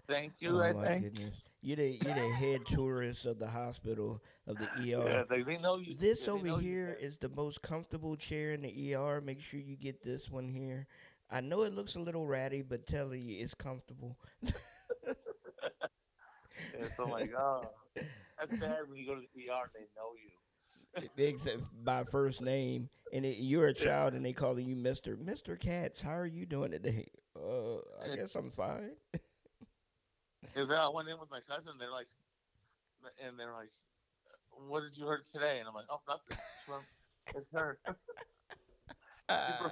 Thank 0.08 0.32
you. 0.40 0.56
oh 0.56 0.62
I 0.62 0.72
my 0.72 0.86
think. 0.86 1.02
goodness. 1.04 1.42
You're 1.60 1.76
the 1.76 1.98
you're 2.04 2.14
the 2.14 2.28
head 2.28 2.66
tourist 2.66 3.24
of 3.24 3.38
the 3.38 3.46
hospital 3.46 4.20
of 4.46 4.58
the 4.58 4.64
ER. 4.64 5.04
Yeah, 5.08 5.22
they, 5.30 5.42
they 5.42 5.58
know 5.58 5.78
you. 5.78 5.94
This 5.96 6.24
they 6.24 6.32
over 6.32 6.58
here 6.58 6.98
the 7.20 7.28
most 7.28 7.62
comfortable 7.62 8.16
chair 8.16 8.52
in 8.52 8.62
the 8.62 8.94
ER. 8.94 9.20
Make 9.20 9.40
sure 9.40 9.60
you 9.60 9.76
get 9.76 10.02
this 10.02 10.28
one 10.30 10.48
here. 10.48 10.86
I 11.30 11.40
know 11.40 11.62
it 11.62 11.72
looks 11.72 11.94
a 11.94 12.00
little 12.00 12.26
ratty, 12.26 12.62
but 12.62 12.86
telling 12.86 13.22
you 13.22 13.42
it's 13.42 13.54
comfortable. 13.54 14.18
Yeah, 16.78 16.86
so 16.96 17.04
like, 17.04 17.32
oh, 17.38 17.62
that's 17.94 18.58
bad 18.60 18.78
when 18.88 18.98
you 18.98 19.06
go 19.06 19.14
to 19.14 19.20
the 19.20 19.50
ER 19.50 19.62
and 19.64 19.70
they 19.74 19.86
know 19.96 20.12
you. 20.16 21.08
They 21.16 21.28
except 21.28 21.62
by 21.84 22.04
first 22.04 22.42
name, 22.42 22.88
and 23.12 23.24
it, 23.24 23.38
you're 23.38 23.68
a 23.68 23.72
child, 23.74 24.12
and 24.14 24.24
they 24.24 24.32
calling 24.32 24.66
you 24.66 24.76
Mister 24.76 25.16
Mister 25.16 25.56
Katz. 25.56 26.00
How 26.02 26.16
are 26.16 26.26
you 26.26 26.44
doing 26.44 26.70
today? 26.70 27.08
Uh, 27.34 27.76
I 28.02 28.14
guess 28.14 28.34
I'm 28.34 28.50
fine. 28.50 28.92
Because 30.42 30.70
I 30.70 30.88
went 30.88 31.08
in 31.08 31.18
with 31.18 31.30
my 31.30 31.40
cousin, 31.48 31.72
they're 31.78 31.90
like, 31.90 32.08
and 33.24 33.38
they're 33.38 33.52
like, 33.54 33.70
what 34.68 34.80
did 34.80 34.96
you 34.96 35.06
hurt 35.06 35.24
today? 35.32 35.58
And 35.60 35.68
I'm 35.68 35.74
like, 35.74 35.86
oh, 35.90 36.00
nothing. 36.06 36.36
It's 37.28 37.36
It's 37.36 37.52
her. 37.54 37.78
Ah, 39.28 39.70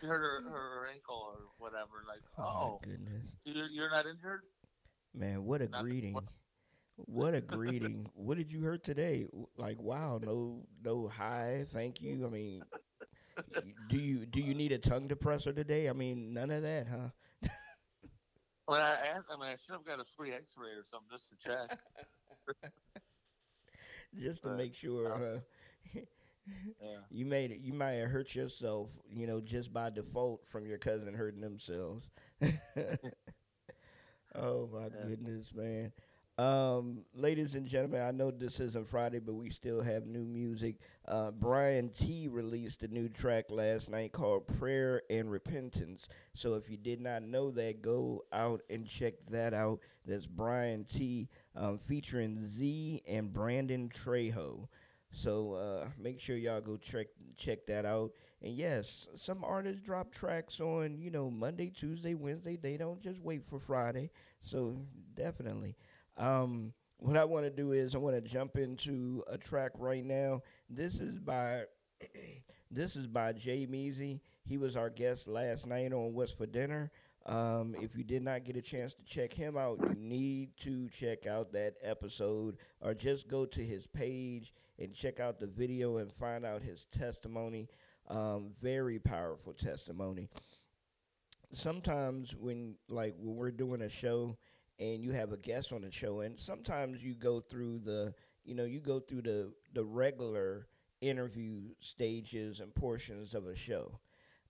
She 0.00 0.06
hurt 0.06 0.20
her, 0.20 0.48
her 0.48 0.86
ankle 0.94 1.20
or 1.20 1.36
whatever. 1.58 2.04
Like, 2.08 2.22
oh 2.38 2.42
oh, 2.42 2.80
goodness, 2.82 3.26
you're, 3.44 3.66
you're 3.66 3.90
not 3.90 4.06
injured? 4.06 4.42
Man! 5.14 5.44
What 5.44 5.62
a 5.62 5.68
Not- 5.68 5.82
greeting! 5.82 6.16
What 6.96 7.34
a 7.34 7.40
greeting! 7.40 8.08
What 8.14 8.36
did 8.38 8.52
you 8.52 8.62
hurt 8.62 8.84
today? 8.84 9.26
Like, 9.56 9.80
wow, 9.80 10.18
no, 10.22 10.66
no 10.82 11.08
hi, 11.08 11.64
thank 11.72 12.00
you. 12.00 12.26
I 12.26 12.30
mean, 12.30 12.62
do 13.88 13.96
you 13.98 14.26
do 14.26 14.40
you 14.40 14.54
need 14.54 14.72
a 14.72 14.78
tongue 14.78 15.08
depressor 15.08 15.54
today? 15.54 15.88
I 15.88 15.92
mean, 15.92 16.32
none 16.32 16.50
of 16.50 16.62
that, 16.62 16.86
huh? 16.88 17.08
When 18.66 18.80
I 18.80 18.94
asked, 18.94 19.26
I 19.30 19.36
mean, 19.36 19.48
I 19.50 19.56
should 19.56 19.72
have 19.74 19.84
got 19.84 20.00
a 20.00 20.04
free 20.16 20.32
X-ray 20.32 20.70
or 20.70 20.84
something 20.90 21.08
just 21.10 21.28
to 21.28 21.36
check. 21.36 21.78
Just 24.18 24.42
to 24.42 24.48
But, 24.50 24.58
make 24.58 24.74
sure, 24.74 25.12
uh, 25.12 25.18
huh? 25.18 25.38
Yeah. 25.94 26.00
You 27.10 27.24
made 27.24 27.50
it. 27.52 27.60
You 27.60 27.72
might 27.72 27.92
have 27.92 28.10
hurt 28.10 28.34
yourself, 28.34 28.90
you 29.10 29.26
know, 29.26 29.40
just 29.40 29.72
by 29.72 29.88
default 29.90 30.46
from 30.46 30.66
your 30.66 30.76
cousin 30.78 31.14
hurting 31.14 31.40
themselves. 31.40 32.06
oh 34.34 34.68
my 34.72 34.88
Yeah. 34.94 35.06
goodness, 35.06 35.52
man. 35.54 35.92
Um, 36.36 37.04
ladies 37.14 37.54
and 37.54 37.66
gentlemen, 37.66 38.02
I 38.02 38.10
know 38.10 38.30
this 38.30 38.58
isn't 38.58 38.88
Friday, 38.88 39.20
but 39.20 39.34
we 39.34 39.50
still 39.50 39.80
have 39.80 40.06
new 40.06 40.24
music. 40.24 40.76
Uh, 41.06 41.30
Brian 41.30 41.90
T 41.90 42.26
released 42.28 42.82
a 42.82 42.88
new 42.88 43.08
track 43.08 43.46
last 43.50 43.88
night 43.88 44.12
called 44.12 44.46
Prayer 44.48 45.02
and 45.10 45.30
Repentance. 45.30 46.08
So 46.32 46.54
if 46.54 46.68
you 46.68 46.76
did 46.76 47.00
not 47.00 47.22
know 47.22 47.50
that, 47.52 47.82
go 47.82 48.24
out 48.32 48.62
and 48.68 48.86
check 48.86 49.14
that 49.30 49.54
out. 49.54 49.78
That's 50.06 50.26
Brian 50.26 50.84
T 50.86 51.28
um, 51.54 51.78
featuring 51.78 52.44
Z 52.46 53.02
and 53.06 53.32
Brandon 53.32 53.88
Trejo. 53.88 54.68
So 55.12 55.54
uh, 55.54 55.88
make 55.98 56.20
sure 56.20 56.36
y'all 56.36 56.60
go 56.60 56.76
check 56.76 57.06
check 57.36 57.66
that 57.66 57.84
out. 57.84 58.12
And 58.44 58.54
yes, 58.54 59.08
some 59.16 59.42
artists 59.42 59.80
drop 59.80 60.12
tracks 60.12 60.60
on 60.60 61.00
you 61.00 61.10
know 61.10 61.30
Monday, 61.30 61.70
Tuesday, 61.70 62.14
Wednesday. 62.14 62.56
They 62.56 62.76
don't 62.76 63.00
just 63.00 63.18
wait 63.20 63.42
for 63.48 63.58
Friday. 63.58 64.10
So 64.42 64.76
definitely. 65.14 65.74
Um, 66.18 66.74
what 66.98 67.16
I 67.16 67.24
want 67.24 67.46
to 67.46 67.50
do 67.50 67.72
is 67.72 67.94
I 67.94 67.98
want 67.98 68.16
to 68.16 68.20
jump 68.20 68.58
into 68.58 69.24
a 69.28 69.38
track 69.38 69.72
right 69.78 70.04
now. 70.04 70.42
This 70.68 71.00
is 71.00 71.18
by 71.18 71.62
this 72.70 72.96
is 72.96 73.06
by 73.06 73.32
Jay 73.32 73.66
Measy. 73.66 74.20
He 74.44 74.58
was 74.58 74.76
our 74.76 74.90
guest 74.90 75.26
last 75.26 75.66
night 75.66 75.94
on 75.94 76.12
What's 76.12 76.32
for 76.32 76.46
Dinner. 76.46 76.90
Um, 77.26 77.74
if 77.80 77.96
you 77.96 78.04
did 78.04 78.22
not 78.22 78.44
get 78.44 78.58
a 78.58 78.62
chance 78.62 78.92
to 78.92 79.04
check 79.04 79.32
him 79.32 79.56
out, 79.56 79.78
you 79.80 79.94
need 79.96 80.50
to 80.58 80.90
check 80.90 81.26
out 81.26 81.50
that 81.52 81.76
episode 81.82 82.58
or 82.82 82.92
just 82.92 83.28
go 83.28 83.46
to 83.46 83.64
his 83.64 83.86
page 83.86 84.52
and 84.78 84.92
check 84.92 85.20
out 85.20 85.40
the 85.40 85.46
video 85.46 85.96
and 85.96 86.12
find 86.12 86.44
out 86.44 86.60
his 86.60 86.84
testimony. 86.86 87.68
Um, 88.08 88.52
very 88.60 88.98
powerful 88.98 89.52
testimony. 89.54 90.28
Sometimes 91.52 92.34
when 92.36 92.76
like 92.88 93.14
when 93.18 93.36
we're 93.36 93.50
doing 93.50 93.82
a 93.82 93.88
show 93.88 94.36
and 94.78 95.02
you 95.04 95.12
have 95.12 95.32
a 95.32 95.36
guest 95.38 95.72
on 95.72 95.82
the 95.82 95.90
show 95.90 96.20
and 96.20 96.38
sometimes 96.38 97.02
you 97.02 97.14
go 97.14 97.40
through 97.40 97.78
the 97.78 98.12
you 98.44 98.54
know 98.54 98.64
you 98.64 98.80
go 98.80 98.98
through 99.00 99.22
the 99.22 99.52
the 99.72 99.84
regular 99.84 100.66
interview 101.00 101.62
stages 101.80 102.60
and 102.60 102.74
portions 102.74 103.34
of 103.34 103.46
a 103.46 103.56
show. 103.56 103.98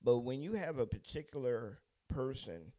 But 0.03 0.21
when 0.21 0.43
you 0.43 0.55
have 0.55 0.79
a 0.79 0.87
particular 0.87 1.79
person 2.09 2.73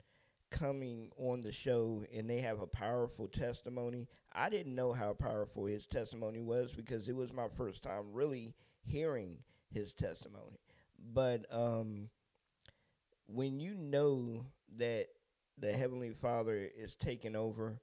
coming 0.51 1.11
on 1.17 1.41
the 1.41 1.51
show 1.51 2.03
and 2.13 2.29
they 2.29 2.41
have 2.41 2.61
a 2.61 2.67
powerful 2.67 3.27
testimony, 3.27 4.07
I 4.33 4.49
didn't 4.49 4.75
know 4.75 4.93
how 4.93 5.13
powerful 5.13 5.65
his 5.65 5.87
testimony 5.87 6.41
was 6.41 6.73
because 6.73 7.09
it 7.09 7.15
was 7.15 7.33
my 7.33 7.47
first 7.57 7.83
time 7.83 8.13
really 8.13 8.55
hearing 8.83 9.39
his 9.71 9.93
testimony. 9.93 10.59
But 11.13 11.45
um, 11.53 12.09
when 13.27 13.59
you 13.59 13.73
know 13.75 14.45
that 14.77 15.07
the 15.57 15.71
Heavenly 15.73 16.11
Father 16.11 16.69
is 16.77 16.95
taking 16.95 17.35
over, 17.35 17.79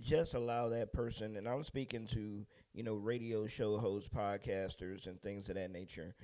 just 0.00 0.34
allow 0.34 0.68
that 0.70 0.92
person, 0.92 1.36
and 1.36 1.48
I'm 1.48 1.64
speaking 1.64 2.06
to, 2.08 2.46
you 2.72 2.82
know, 2.82 2.94
radio 2.94 3.46
show 3.46 3.76
hosts, 3.78 4.08
podcasters, 4.08 5.06
and 5.06 5.20
things 5.20 5.48
of 5.48 5.56
that 5.56 5.70
nature, 5.70 6.14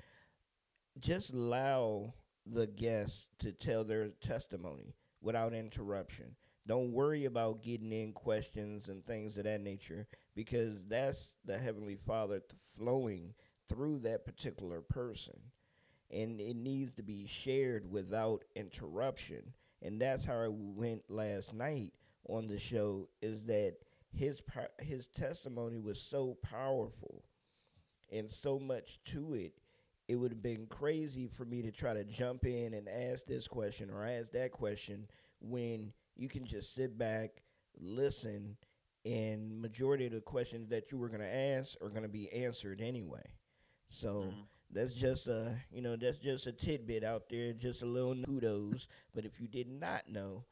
just 1.00 1.32
allow 1.32 2.12
the 2.46 2.66
guests 2.66 3.30
to 3.38 3.52
tell 3.52 3.84
their 3.84 4.08
testimony 4.20 4.94
without 5.20 5.52
interruption. 5.54 6.36
Don't 6.66 6.92
worry 6.92 7.24
about 7.24 7.62
getting 7.62 7.92
in 7.92 8.12
questions 8.12 8.88
and 8.88 9.04
things 9.06 9.38
of 9.38 9.44
that 9.44 9.60
nature 9.60 10.06
because 10.34 10.82
that's 10.86 11.36
the 11.44 11.58
Heavenly 11.58 11.96
Father 11.96 12.40
th- 12.40 12.60
flowing 12.76 13.34
through 13.68 14.00
that 14.00 14.24
particular 14.24 14.80
person. 14.80 15.38
And 16.10 16.40
it 16.40 16.56
needs 16.56 16.92
to 16.94 17.02
be 17.02 17.26
shared 17.26 17.90
without 17.90 18.44
interruption. 18.54 19.52
And 19.82 20.00
that's 20.00 20.24
how 20.24 20.42
it 20.42 20.52
went 20.52 21.02
last 21.10 21.52
night 21.52 21.92
on 22.28 22.46
the 22.46 22.58
show 22.58 23.08
is 23.22 23.44
that 23.44 23.76
his 24.12 24.40
his 24.80 25.08
testimony 25.08 25.78
was 25.78 26.00
so 26.00 26.36
powerful 26.42 27.24
and 28.10 28.30
so 28.30 28.58
much 28.58 28.98
to 29.04 29.34
it 29.34 29.52
it 30.08 30.14
would 30.16 30.30
have 30.30 30.42
been 30.42 30.66
crazy 30.66 31.26
for 31.26 31.44
me 31.44 31.62
to 31.62 31.72
try 31.72 31.92
to 31.92 32.04
jump 32.04 32.44
in 32.46 32.74
and 32.74 32.88
ask 32.88 33.26
this 33.26 33.48
question 33.48 33.90
or 33.90 34.04
ask 34.04 34.30
that 34.30 34.52
question 34.52 35.06
when 35.40 35.92
you 36.14 36.28
can 36.28 36.44
just 36.46 36.74
sit 36.74 36.96
back, 36.96 37.42
listen, 37.78 38.56
and 39.04 39.60
majority 39.60 40.06
of 40.06 40.12
the 40.12 40.20
questions 40.20 40.68
that 40.68 40.92
you 40.92 40.98
were 40.98 41.08
going 41.08 41.20
to 41.20 41.34
ask 41.34 41.76
are 41.82 41.88
going 41.88 42.04
to 42.04 42.08
be 42.08 42.30
answered 42.32 42.80
anyway. 42.80 43.24
So 43.86 44.32
Mhm. 44.32 44.46
That's 44.70 44.94
just 44.94 45.26
a 45.26 45.56
you 45.70 45.82
know 45.82 45.96
that's 45.96 46.18
just 46.18 46.46
a 46.46 46.52
tidbit 46.52 47.04
out 47.04 47.28
there, 47.28 47.52
just 47.52 47.82
a 47.82 47.86
little 47.86 48.16
kudos. 48.24 48.88
But 49.14 49.24
if 49.24 49.40
you 49.40 49.48
did 49.48 49.68
not 49.68 50.08
know, 50.08 50.44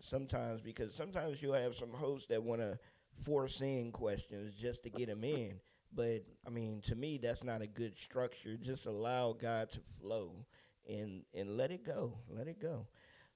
sometimes 0.00 0.60
because 0.60 0.94
sometimes 0.94 1.42
you'll 1.42 1.54
have 1.54 1.74
some 1.74 1.92
hosts 1.92 2.28
that 2.28 2.42
want 2.42 2.60
to 2.60 2.78
force 3.24 3.60
in 3.60 3.92
questions 3.92 4.54
just 4.54 4.82
to 4.84 4.90
get 4.90 5.08
them 5.08 5.24
in. 5.24 5.60
But 5.94 6.24
I 6.46 6.50
mean, 6.50 6.80
to 6.82 6.96
me, 6.96 7.18
that's 7.18 7.44
not 7.44 7.62
a 7.62 7.66
good 7.66 7.96
structure. 7.96 8.56
Just 8.56 8.86
allow 8.86 9.32
God 9.32 9.70
to 9.70 9.80
flow 10.00 10.44
and 10.88 11.22
and 11.34 11.56
let 11.56 11.70
it 11.70 11.84
go, 11.84 12.18
let 12.28 12.48
it 12.48 12.60
go. 12.60 12.86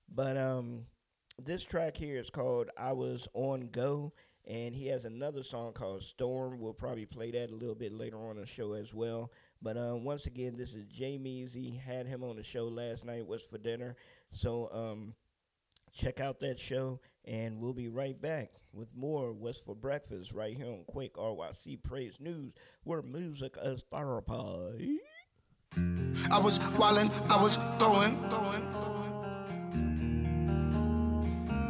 But 0.08 0.36
um, 0.36 0.86
this 1.38 1.62
track 1.62 1.96
here 1.96 2.18
is 2.18 2.30
called 2.30 2.70
"I 2.76 2.92
Was 2.92 3.28
on 3.34 3.68
Go," 3.70 4.12
and 4.46 4.74
he 4.74 4.86
has 4.88 5.04
another 5.04 5.42
song 5.42 5.72
called 5.72 6.02
"Storm." 6.02 6.58
We'll 6.58 6.72
probably 6.72 7.06
play 7.06 7.30
that 7.30 7.50
a 7.50 7.54
little 7.54 7.74
bit 7.74 7.92
later 7.92 8.18
on 8.18 8.36
the 8.36 8.46
show 8.46 8.72
as 8.72 8.92
well. 8.92 9.30
But 9.60 9.76
um, 9.76 10.04
once 10.04 10.26
again, 10.26 10.56
this 10.56 10.74
is 10.74 10.86
Jay 10.86 11.18
Measy. 11.18 11.80
Had 11.80 12.06
him 12.06 12.22
on 12.22 12.36
the 12.36 12.42
show 12.42 12.64
last 12.64 13.04
night. 13.04 13.26
Was 13.26 13.42
for 13.42 13.58
dinner. 13.58 13.96
So 14.30 14.70
um, 14.72 15.14
check 15.92 16.20
out 16.20 16.40
that 16.40 16.58
show, 16.58 17.00
and 17.24 17.60
we'll 17.60 17.72
be 17.72 17.88
right 17.88 18.20
back 18.20 18.50
with 18.72 18.88
more 18.94 19.32
What's 19.32 19.58
for 19.58 19.74
Breakfast 19.74 20.32
right 20.32 20.56
here 20.56 20.66
on 20.66 20.84
Kwake 20.94 21.12
RYC 21.12 21.82
Praise 21.82 22.18
News, 22.20 22.52
where 22.84 23.02
music 23.02 23.56
is 23.62 23.84
therapy. 23.90 25.00
I 26.30 26.38
was 26.38 26.58
wildin', 26.58 27.12
I 27.30 27.42
was 27.42 27.56
going, 27.78 28.18
going, 28.30 28.72
going. 28.72 28.98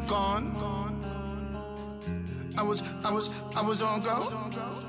gone. 0.08 0.58
I 2.56 2.62
was, 2.62 2.82
I 3.04 3.12
was, 3.12 3.30
I 3.54 3.62
was 3.62 3.82
on 3.82 4.00
go. 4.00 4.87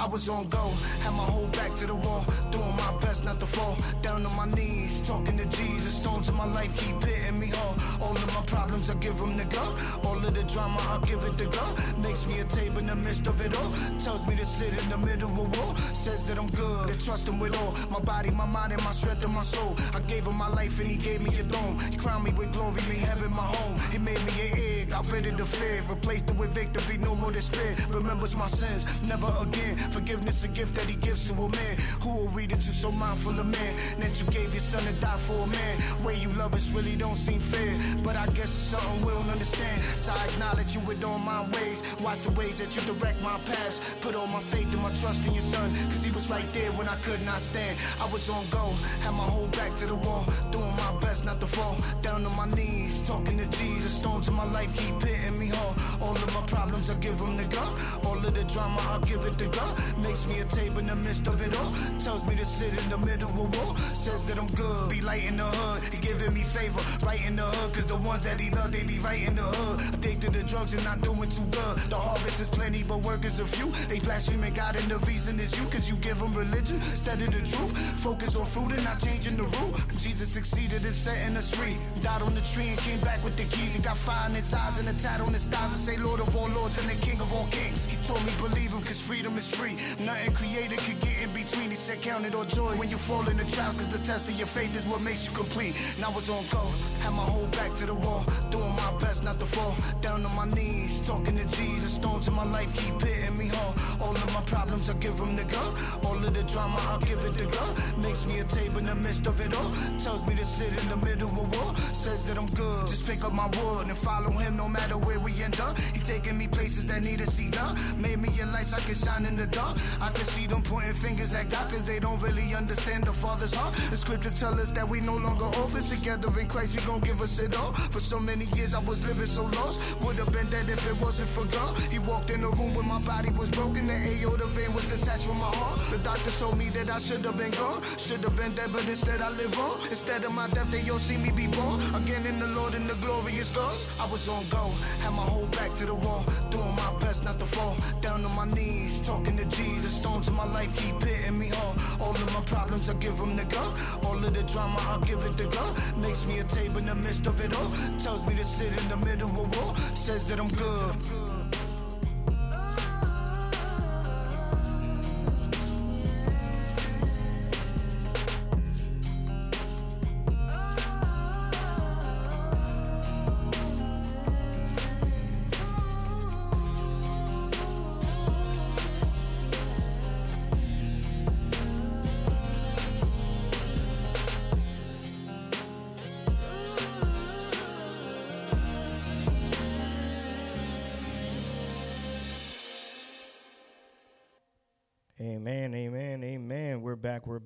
I 0.00 0.06
was 0.06 0.30
on 0.30 0.48
go, 0.48 0.72
had 1.02 1.12
my 1.12 1.24
whole 1.24 1.46
back 1.48 1.74
to 1.76 1.86
the 1.86 1.94
wall, 1.94 2.24
doing 2.50 2.74
my 2.74 2.96
best 3.00 3.22
not 3.22 3.38
to 3.38 3.44
fall. 3.46 3.76
Down 4.00 4.24
on 4.24 4.34
my 4.34 4.46
knees, 4.46 5.06
talking 5.06 5.36
to 5.36 5.44
Jesus. 5.44 6.00
Stones 6.00 6.30
in 6.30 6.36
my 6.36 6.46
life 6.46 6.74
keep 6.80 7.04
hitting 7.04 7.38
me 7.38 7.48
hard. 7.48 7.78
All 8.00 8.16
of 8.16 8.26
my 8.34 8.42
problems, 8.46 8.88
I 8.88 8.94
give 8.94 9.18
them 9.18 9.36
to 9.36 9.44
God. 9.44 9.78
All 10.06 10.16
of 10.16 10.34
the 10.34 10.42
drama, 10.44 10.80
I 10.88 11.04
give 11.06 11.22
it 11.24 11.36
to 11.36 11.46
God. 11.46 11.98
Makes 11.98 12.26
me 12.26 12.40
a 12.40 12.44
tape 12.44 12.78
in 12.78 12.86
the 12.86 12.96
midst 12.96 13.26
of 13.26 13.38
it 13.44 13.54
all. 13.54 13.70
Tells 13.98 14.26
me 14.26 14.36
to 14.36 14.46
sit 14.46 14.72
in 14.72 14.88
the 14.88 14.96
middle 14.96 15.30
of 15.30 15.38
a 15.38 15.42
war. 15.58 15.76
Says 15.92 16.24
that 16.26 16.38
I'm 16.38 16.48
good, 16.48 16.88
to 16.88 17.04
trust 17.04 17.28
him 17.28 17.38
with 17.38 17.54
all. 17.58 17.74
My 17.90 18.00
body, 18.00 18.30
my 18.30 18.46
mind, 18.46 18.72
and 18.72 18.82
my 18.82 18.92
strength 18.92 19.22
and 19.22 19.34
my 19.34 19.42
soul. 19.42 19.76
I 19.92 20.00
gave 20.00 20.24
him 20.26 20.36
my 20.36 20.48
life 20.48 20.80
and 20.80 20.88
he 20.88 20.96
gave 20.96 21.20
me 21.20 21.28
a 21.38 21.44
throne. 21.44 21.78
He 21.90 21.98
crowned 21.98 22.24
me 22.24 22.32
with 22.32 22.54
glory, 22.54 22.80
made 22.88 23.04
heaven 23.04 23.30
my 23.32 23.44
home. 23.44 23.78
He 23.90 23.98
made 23.98 24.22
me 24.24 24.32
an 24.48 24.58
egg, 24.58 24.79
got 24.90 25.10
rid 25.12 25.26
of 25.26 25.38
the 25.38 25.46
fear. 25.46 25.82
Replaced 25.88 26.28
it 26.28 26.36
with 26.36 26.52
victory, 26.52 26.98
no 26.98 27.14
more 27.14 27.32
despair. 27.32 27.76
Remembers 27.88 28.36
my 28.36 28.48
sins, 28.48 28.84
never 29.06 29.32
again. 29.40 29.76
Forgiveness 29.90 30.44
a 30.44 30.48
gift 30.48 30.74
that 30.74 30.86
he 30.86 30.96
gives 30.96 31.28
to 31.28 31.34
a 31.34 31.48
man. 31.48 31.74
Who 32.02 32.10
are 32.26 32.32
we 32.34 32.46
that 32.46 32.66
you 32.66 32.72
so 32.72 32.90
mindful 32.90 33.38
of 33.38 33.46
man? 33.46 33.72
That 34.00 34.20
you 34.20 34.26
gave 34.26 34.52
your 34.52 34.60
son 34.60 34.82
to 34.84 34.92
die 34.94 35.16
for 35.16 35.44
a 35.44 35.46
man. 35.46 36.02
Way 36.02 36.16
you 36.16 36.30
love 36.30 36.52
us 36.54 36.72
really 36.72 36.96
don't 36.96 37.16
seem 37.16 37.40
fair. 37.40 37.72
But 38.02 38.16
I 38.16 38.26
guess 38.26 38.50
it's 38.50 38.70
something 38.72 39.06
we 39.06 39.12
don't 39.12 39.30
understand. 39.30 39.80
So 39.94 40.12
I 40.12 40.24
acknowledge 40.26 40.74
you 40.74 40.80
with 40.80 41.04
all 41.04 41.18
my 41.18 41.48
ways. 41.50 41.78
Watch 42.00 42.22
the 42.22 42.32
ways 42.32 42.58
that 42.58 42.74
you 42.74 42.82
direct 42.82 43.22
my 43.22 43.38
paths. 43.46 43.78
Put 44.00 44.14
all 44.16 44.26
my 44.26 44.40
faith 44.40 44.72
and 44.72 44.82
my 44.82 44.92
trust 44.92 45.24
in 45.26 45.32
your 45.32 45.42
son. 45.42 45.72
Cause 45.90 46.02
he 46.02 46.10
was 46.10 46.28
right 46.28 46.46
there 46.52 46.72
when 46.72 46.88
I 46.88 46.96
could 46.96 47.22
not 47.22 47.40
stand. 47.40 47.78
I 48.00 48.10
was 48.12 48.28
on 48.28 48.44
go, 48.50 48.72
had 49.02 49.12
my 49.12 49.28
whole 49.34 49.48
back 49.48 49.76
to 49.76 49.86
the 49.86 49.94
wall. 49.94 50.24
Doing 50.50 50.74
my 50.76 50.92
best 51.00 51.24
not 51.24 51.40
to 51.40 51.46
fall. 51.46 51.76
Down 52.02 52.26
on 52.26 52.34
my 52.36 52.48
knees, 52.56 53.06
talking 53.06 53.38
to 53.38 53.46
Jesus. 53.58 54.00
Stones 54.00 54.28
in 54.28 54.34
my 54.34 54.50
life 54.50 54.79
keep 54.80 55.02
hitting 55.02 55.38
me 55.38 55.46
hard. 55.48 55.89
All 56.02 56.16
of 56.16 56.34
my 56.34 56.42
problems 56.46 56.90
I 56.90 56.94
give 56.94 57.18
them 57.18 57.36
to 57.36 57.44
God. 57.44 57.78
All 58.04 58.16
of 58.16 58.34
the 58.34 58.44
drama 58.44 58.80
I 58.80 58.98
give 59.06 59.24
it 59.24 59.36
to 59.38 59.48
God. 59.48 59.78
Makes 59.98 60.26
me 60.26 60.40
a 60.40 60.44
tape 60.44 60.76
in 60.78 60.86
the 60.86 60.96
midst 60.96 61.26
of 61.26 61.40
it 61.40 61.54
all. 61.56 61.72
Tells 61.98 62.26
me 62.26 62.34
to 62.36 62.44
sit 62.44 62.72
in 62.72 62.88
the 62.88 62.98
middle 62.98 63.28
of 63.28 63.56
war. 63.56 63.76
Says 63.94 64.24
that 64.26 64.38
I'm 64.38 64.48
good. 64.48 64.88
Be 64.88 65.00
light 65.02 65.24
in 65.24 65.36
the 65.36 65.44
hood. 65.44 65.82
He 65.92 65.98
giving 65.98 66.32
me 66.32 66.42
favor. 66.42 66.80
Right 67.04 67.24
in 67.26 67.36
the 67.36 67.42
hood. 67.42 67.74
Cause 67.74 67.86
the 67.86 67.96
ones 67.96 68.22
that 68.24 68.40
he 68.40 68.50
love, 68.50 68.72
they 68.72 68.84
be 68.84 68.98
right 69.00 69.26
in 69.26 69.36
the 69.36 69.42
hood. 69.42 69.94
Addicted 69.94 70.32
to 70.34 70.42
drugs 70.44 70.74
and 70.74 70.84
not 70.84 71.00
doing 71.02 71.28
too 71.30 71.44
good. 71.50 71.76
The 71.90 71.96
harvest 71.96 72.40
is 72.40 72.48
plenty, 72.48 72.82
but 72.82 73.02
workers 73.02 73.40
a 73.40 73.46
few. 73.46 73.70
They 73.88 73.98
blaspheming 73.98 74.54
God 74.54 74.76
and 74.76 74.90
the 74.90 74.98
reason 75.06 75.38
is 75.38 75.58
you. 75.58 75.64
Cause 75.66 75.88
you 75.90 75.96
give 75.96 76.18
them 76.18 76.34
religion 76.34 76.76
instead 76.90 77.20
of 77.20 77.32
the 77.32 77.40
truth. 77.40 77.76
Focus 78.00 78.36
on 78.36 78.46
fruit 78.46 78.72
and 78.72 78.84
not 78.84 79.00
changing 79.00 79.36
the 79.36 79.44
rule. 79.44 79.74
Jesus 79.96 80.28
succeeded 80.28 80.84
in 80.84 80.94
setting 80.94 81.36
us 81.36 81.54
free. 81.54 81.76
Died 82.02 82.22
on 82.22 82.34
the 82.34 82.40
tree 82.42 82.68
and 82.68 82.78
came 82.78 83.00
back 83.00 83.22
with 83.22 83.36
the 83.36 83.44
keys. 83.44 83.74
He 83.74 83.82
got 83.82 83.96
fire 83.96 84.28
in 84.28 84.34
his 84.34 84.52
eyes 84.54 84.78
and 84.78 84.88
a 84.88 84.94
tat 84.94 85.20
on 85.20 85.32
his 85.32 85.46
thighs 85.46 85.89
say 85.90 86.02
Lord 86.02 86.20
of 86.20 86.36
all 86.36 86.48
lords 86.48 86.78
and 86.78 86.88
the 86.88 86.94
King 87.06 87.20
of 87.20 87.32
all 87.32 87.46
kings. 87.50 87.86
He 87.86 87.96
told 88.04 88.24
me 88.24 88.32
believe 88.38 88.72
him 88.72 88.82
cause 88.82 89.00
freedom 89.00 89.36
is 89.36 89.52
free. 89.54 89.76
Nothing 89.98 90.32
created 90.32 90.78
could 90.78 91.00
get 91.00 91.22
in 91.22 91.32
between. 91.32 91.70
He 91.70 91.76
said 91.76 92.00
count 92.00 92.24
it 92.26 92.34
all 92.34 92.44
joy 92.44 92.72
when 92.76 92.90
you 92.90 92.98
fall 92.98 93.28
in 93.28 93.36
the 93.36 93.44
trials 93.44 93.76
cause 93.76 93.88
the 93.88 93.98
test 93.98 94.28
of 94.28 94.34
your 94.34 94.46
faith 94.46 94.76
is 94.76 94.86
what 94.86 95.00
makes 95.00 95.26
you 95.26 95.32
complete. 95.32 95.74
And 95.96 96.04
I 96.04 96.10
was 96.10 96.30
on 96.30 96.44
go, 96.50 96.64
had 97.00 97.12
my 97.14 97.26
whole 97.32 97.46
back 97.58 97.74
to 97.76 97.86
the 97.86 97.94
wall, 97.94 98.24
doing 98.50 98.74
my 98.76 98.92
best 99.00 99.24
not 99.24 99.38
to 99.40 99.46
fall. 99.46 99.74
Down 100.00 100.24
on 100.24 100.34
my 100.36 100.46
knees, 100.54 101.00
talking 101.06 101.36
to 101.36 101.46
Jesus. 101.56 101.94
Stones 101.94 102.28
in 102.28 102.34
my 102.34 102.44
life 102.44 102.70
keep 102.78 103.00
hitting 103.02 103.36
me 103.36 103.48
hard. 103.48 103.74
All 104.00 104.14
of 104.14 104.32
my 104.32 104.42
problems 104.42 104.88
I 104.90 104.94
give 104.94 105.16
them 105.16 105.36
to 105.36 105.44
God. 105.44 105.70
All 106.04 106.16
of 106.16 106.32
the 106.32 106.44
drama 106.44 106.78
I 106.94 107.04
give 107.04 107.22
it 107.24 107.34
to 107.34 107.46
God. 107.58 107.72
Makes 107.98 108.26
me 108.26 108.38
a 108.38 108.44
tape 108.44 108.76
in 108.76 108.86
the 108.86 108.94
midst 108.94 109.26
of 109.26 109.40
it 109.40 109.52
all. 109.54 109.70
Tells 109.98 110.26
me 110.26 110.34
to 110.36 110.44
sit 110.44 110.72
in 110.80 110.88
the 110.88 111.00
middle 111.08 111.28
of 111.28 111.56
war. 111.56 111.74
Says 111.92 112.24
that 112.26 112.38
I'm 112.38 112.50
good. 112.50 112.86
Just 112.86 113.06
pick 113.06 113.24
up 113.24 113.32
my 113.32 113.48
wood 113.58 113.88
and 113.88 113.98
follow 113.98 114.30
him 114.30 114.56
no 114.56 114.68
matter 114.68 114.96
where 114.96 115.18
we 115.18 115.32
end 115.42 115.58
up. 115.60 115.79
He 115.94 116.00
taking 116.00 116.36
me 116.38 116.48
places 116.48 116.86
that 116.86 117.02
need 117.02 117.20
a 117.20 117.26
seat 117.26 117.60
up. 117.60 117.76
Made 117.96 118.18
me 118.18 118.28
a 118.40 118.46
light 118.46 118.66
so 118.66 118.76
I 118.76 118.80
can 118.80 118.94
shine 118.94 119.24
in 119.26 119.36
the 119.36 119.46
dark. 119.46 119.78
I 120.00 120.10
can 120.10 120.24
see 120.24 120.46
them 120.46 120.62
pointing 120.62 120.94
fingers 120.94 121.34
at 121.34 121.50
God 121.50 121.70
cause 121.70 121.84
they 121.84 121.98
don't 121.98 122.20
really 122.22 122.54
understand 122.54 123.04
the 123.04 123.12
Father's 123.12 123.54
heart. 123.54 123.74
The 123.90 123.96
scripture 123.96 124.30
tell 124.30 124.58
us 124.60 124.70
that 124.70 124.88
we 124.88 125.00
no 125.00 125.16
longer 125.16 125.46
orphans 125.58 125.90
together 125.90 126.28
in 126.38 126.48
Christ. 126.48 126.76
We 126.76 126.82
gon' 126.86 127.00
give 127.00 127.20
us 127.20 127.38
it 127.38 127.56
all. 127.56 127.72
For 127.72 128.00
so 128.00 128.18
many 128.18 128.46
years 128.56 128.74
I 128.74 128.80
was 128.80 129.06
living 129.06 129.26
so 129.26 129.44
lost. 129.44 129.80
Would 130.02 130.16
have 130.16 130.32
been 130.32 130.48
dead 130.50 130.68
if 130.68 130.86
it 130.86 131.00
wasn't 131.00 131.28
for 131.30 131.44
God. 131.46 131.76
He 131.90 131.98
walked 131.98 132.30
in 132.30 132.40
the 132.42 132.50
room 132.50 132.74
when 132.74 132.86
my 132.86 133.00
body 133.00 133.30
was 133.30 133.50
broken. 133.50 133.86
The 133.86 133.96
aorta 134.22 134.46
vein 134.46 134.72
was 134.74 134.84
detached 134.84 135.24
from 135.24 135.38
my 135.38 135.54
heart. 135.54 135.80
The 135.90 135.98
doctor 135.98 136.30
told 136.30 136.58
me 136.58 136.68
that 136.70 136.90
I 136.90 136.98
should 136.98 137.24
have 137.24 137.36
been 137.36 137.52
gone. 137.52 137.82
Should 137.98 138.22
have 138.24 138.36
been 138.36 138.54
dead, 138.54 138.72
but 138.72 138.86
instead 138.88 139.20
I 139.20 139.30
live 139.30 139.58
on. 139.58 139.80
Instead 139.88 140.24
of 140.24 140.32
my 140.32 140.48
death, 140.48 140.70
they 140.70 140.88
all 140.90 140.98
see 140.98 141.16
me 141.16 141.30
be 141.30 141.46
born. 141.46 141.80
Again 141.94 142.26
in 142.26 142.38
the 142.38 142.46
Lord 142.46 142.74
and 142.74 142.88
the 142.88 142.94
glorious 142.96 143.50
gods. 143.50 143.88
I 143.98 144.10
was 144.10 144.28
on 144.28 144.44
go. 144.48 144.70
Had 145.00 145.12
my 145.12 145.22
whole 145.22 145.46
back 145.46 145.69
to 145.76 145.86
the 145.86 145.94
wall. 145.94 146.24
Doing 146.50 146.74
my 146.76 146.92
best 147.00 147.24
not 147.24 147.38
to 147.38 147.44
fall. 147.44 147.76
Down 148.00 148.24
on 148.24 148.34
my 148.34 148.46
knees, 148.54 149.00
talking 149.00 149.36
to 149.36 149.44
Jesus. 149.46 149.92
Stones 150.00 150.28
in 150.28 150.34
my 150.34 150.50
life 150.52 150.74
keep 150.76 151.02
hitting 151.02 151.38
me 151.38 151.48
hard. 151.48 151.78
All 152.00 152.14
of 152.14 152.32
my 152.32 152.42
problems 152.42 152.88
I 152.90 152.94
give 152.94 153.16
them 153.16 153.36
to 153.36 153.44
God. 153.44 153.78
All 154.04 154.16
of 154.16 154.34
the 154.34 154.42
drama 154.44 154.78
I 154.78 155.04
give 155.06 155.22
it 155.24 155.36
to 155.38 155.46
God. 155.56 155.72
Makes 155.96 156.26
me 156.26 156.38
a 156.38 156.44
tape 156.44 156.76
in 156.76 156.86
the 156.86 156.94
midst 156.94 157.26
of 157.26 157.40
it 157.44 157.54
all. 157.56 157.70
Tells 157.98 158.26
me 158.26 158.34
to 158.34 158.44
sit 158.44 158.72
in 158.80 158.88
the 158.88 158.96
middle 158.96 159.30
of 159.30 159.56
war. 159.56 159.74
Says 159.94 160.26
that 160.28 160.40
I'm 160.40 160.48
good. 160.48 161.29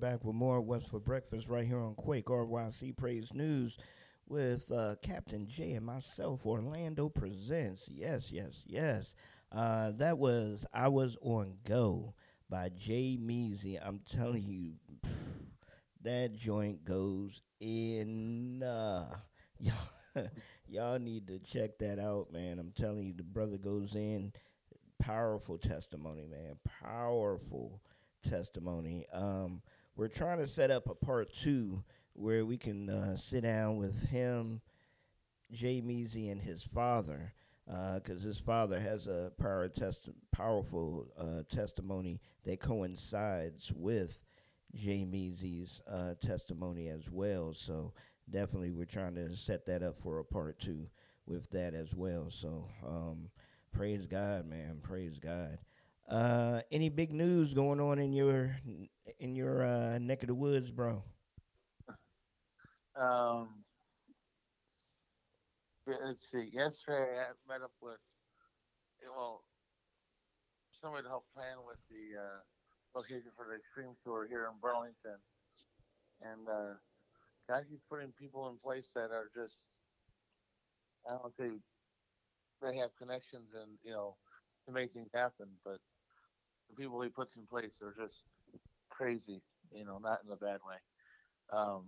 Back. 0.05 0.23
With 0.23 0.35
more 0.35 0.61
What's 0.61 0.85
for 0.85 0.99
Breakfast 0.99 1.47
right 1.49 1.65
here 1.65 1.79
on 1.79 1.95
Kwake 1.95 2.25
RYC 2.25 2.95
Praise 2.95 3.33
News 3.33 3.75
with 4.27 4.71
uh, 4.71 4.93
Kaptain 5.03 5.47
Jay 5.47 5.71
and 5.71 5.83
myself. 5.83 6.45
Orlando 6.45 7.09
Presentz. 7.09 7.89
Yes, 7.91 8.29
yes, 8.31 8.61
yes. 8.67 9.15
Uh, 9.51 9.93
that 9.95 10.19
was 10.19 10.63
I 10.71 10.89
Was 10.89 11.17
on 11.23 11.55
Go 11.65 12.13
by 12.51 12.69
Jay 12.77 13.17
Measy. 13.19 13.79
I'm 13.83 13.99
telling 14.07 14.43
you, 14.43 14.73
that 16.03 16.35
joint 16.35 16.85
goes 16.85 17.41
in. 17.59 18.61
Uh, 18.61 19.07
y'all, 19.59 20.27
y'all 20.67 20.99
need 20.99 21.25
to 21.29 21.39
check 21.39 21.79
that 21.79 21.97
out, 21.97 22.31
man. 22.31 22.59
I'm 22.59 22.73
telling 22.77 23.07
you, 23.07 23.13
the 23.15 23.23
brother 23.23 23.57
goes 23.57 23.95
in 23.95 24.33
powerful 24.99 25.57
testimony, 25.57 26.27
man. 26.27 26.59
Powerful 26.83 27.81
testimony. 28.21 29.07
Um, 29.11 29.63
we're 29.95 30.07
trying 30.07 30.39
to 30.39 30.47
set 30.47 30.71
up 30.71 30.89
a 30.89 30.95
part 30.95 31.33
two 31.33 31.83
where 32.13 32.45
we 32.45 32.57
can 32.57 32.89
uh, 32.89 33.17
sit 33.17 33.43
down 33.43 33.77
with 33.77 34.09
him, 34.09 34.61
Jay 35.51 35.81
Measy, 35.81 36.31
and 36.31 36.41
his 36.41 36.63
father, 36.63 37.33
because 37.65 38.21
his 38.21 38.39
father 38.39 38.79
has 38.79 39.07
a 39.07 39.31
power 39.39 39.67
test- 39.67 40.09
powerful 40.31 41.07
uh, 41.17 41.43
testimony 41.53 42.19
that 42.43 42.59
coincides 42.59 43.71
with 43.75 44.19
Jay 44.73 45.05
Measy's 45.05 45.81
uh, 45.89 46.13
testimony 46.21 46.89
as 46.89 47.09
well. 47.09 47.53
So 47.53 47.93
definitely, 48.29 48.71
we're 48.71 48.85
trying 48.85 49.15
to 49.15 49.35
set 49.35 49.65
that 49.65 49.83
up 49.83 49.99
for 50.01 50.19
a 50.19 50.25
part 50.25 50.59
two 50.59 50.87
with 51.25 51.49
that 51.51 51.73
as 51.73 51.93
well. 51.93 52.29
So. 52.29 52.67
Um, 52.85 53.29
Praise 53.73 54.05
God, 54.05 54.47
man. 54.47 54.79
Praise 54.81 55.19
God. 55.19 55.57
Uh, 56.09 56.61
any 56.71 56.87
big 56.87 57.11
news 57.11 57.53
going 57.53 57.81
on 57.81 57.99
in 57.99 58.13
your 58.13 58.55
in 59.19 59.35
your 59.35 59.63
uh, 59.63 59.97
neck 59.99 60.23
of 60.23 60.27
the 60.27 60.35
woods, 60.35 60.71
bro? 60.71 61.03
Um, 62.95 63.49
let's 65.87 66.29
see. 66.31 66.49
Yesterday, 66.53 67.19
I 67.19 67.33
met 67.47 67.61
up 67.61 67.73
with 67.81 67.99
well, 69.15 69.43
somebody 70.81 71.03
to 71.03 71.09
help 71.09 71.25
plan 71.35 71.57
with 71.67 71.77
the 71.89 72.19
uh, 72.19 72.39
location 72.95 73.31
for 73.35 73.45
the 73.49 73.55
extreme 73.55 73.95
tour 74.03 74.27
here 74.27 74.49
in 74.51 74.57
Burlington, 74.61 75.19
and 76.21 76.47
uh, 76.47 76.73
God 77.49 77.65
keeps 77.69 77.83
putting 77.89 78.13
people 78.17 78.49
in 78.49 78.57
place 78.57 78.91
that 78.95 79.11
are 79.11 79.29
just 79.35 79.65
I 81.09 81.17
don't 81.21 81.35
say 81.37 81.59
they 82.61 82.77
have 82.77 82.95
connections 82.97 83.53
and 83.53 83.77
you 83.83 83.91
know 83.91 84.15
to 84.65 84.73
make 84.73 84.93
things 84.93 85.09
happen, 85.13 85.47
but 85.63 85.77
the 86.69 86.75
people 86.75 87.01
he 87.01 87.09
puts 87.09 87.35
in 87.35 87.45
place 87.45 87.81
are 87.83 87.93
just 87.93 88.23
crazy. 88.95 89.41
You 89.71 89.85
know, 89.85 89.97
not 89.99 90.19
in 90.25 90.31
a 90.31 90.37
bad 90.37 90.59
way. 90.67 90.77
Um, 91.51 91.85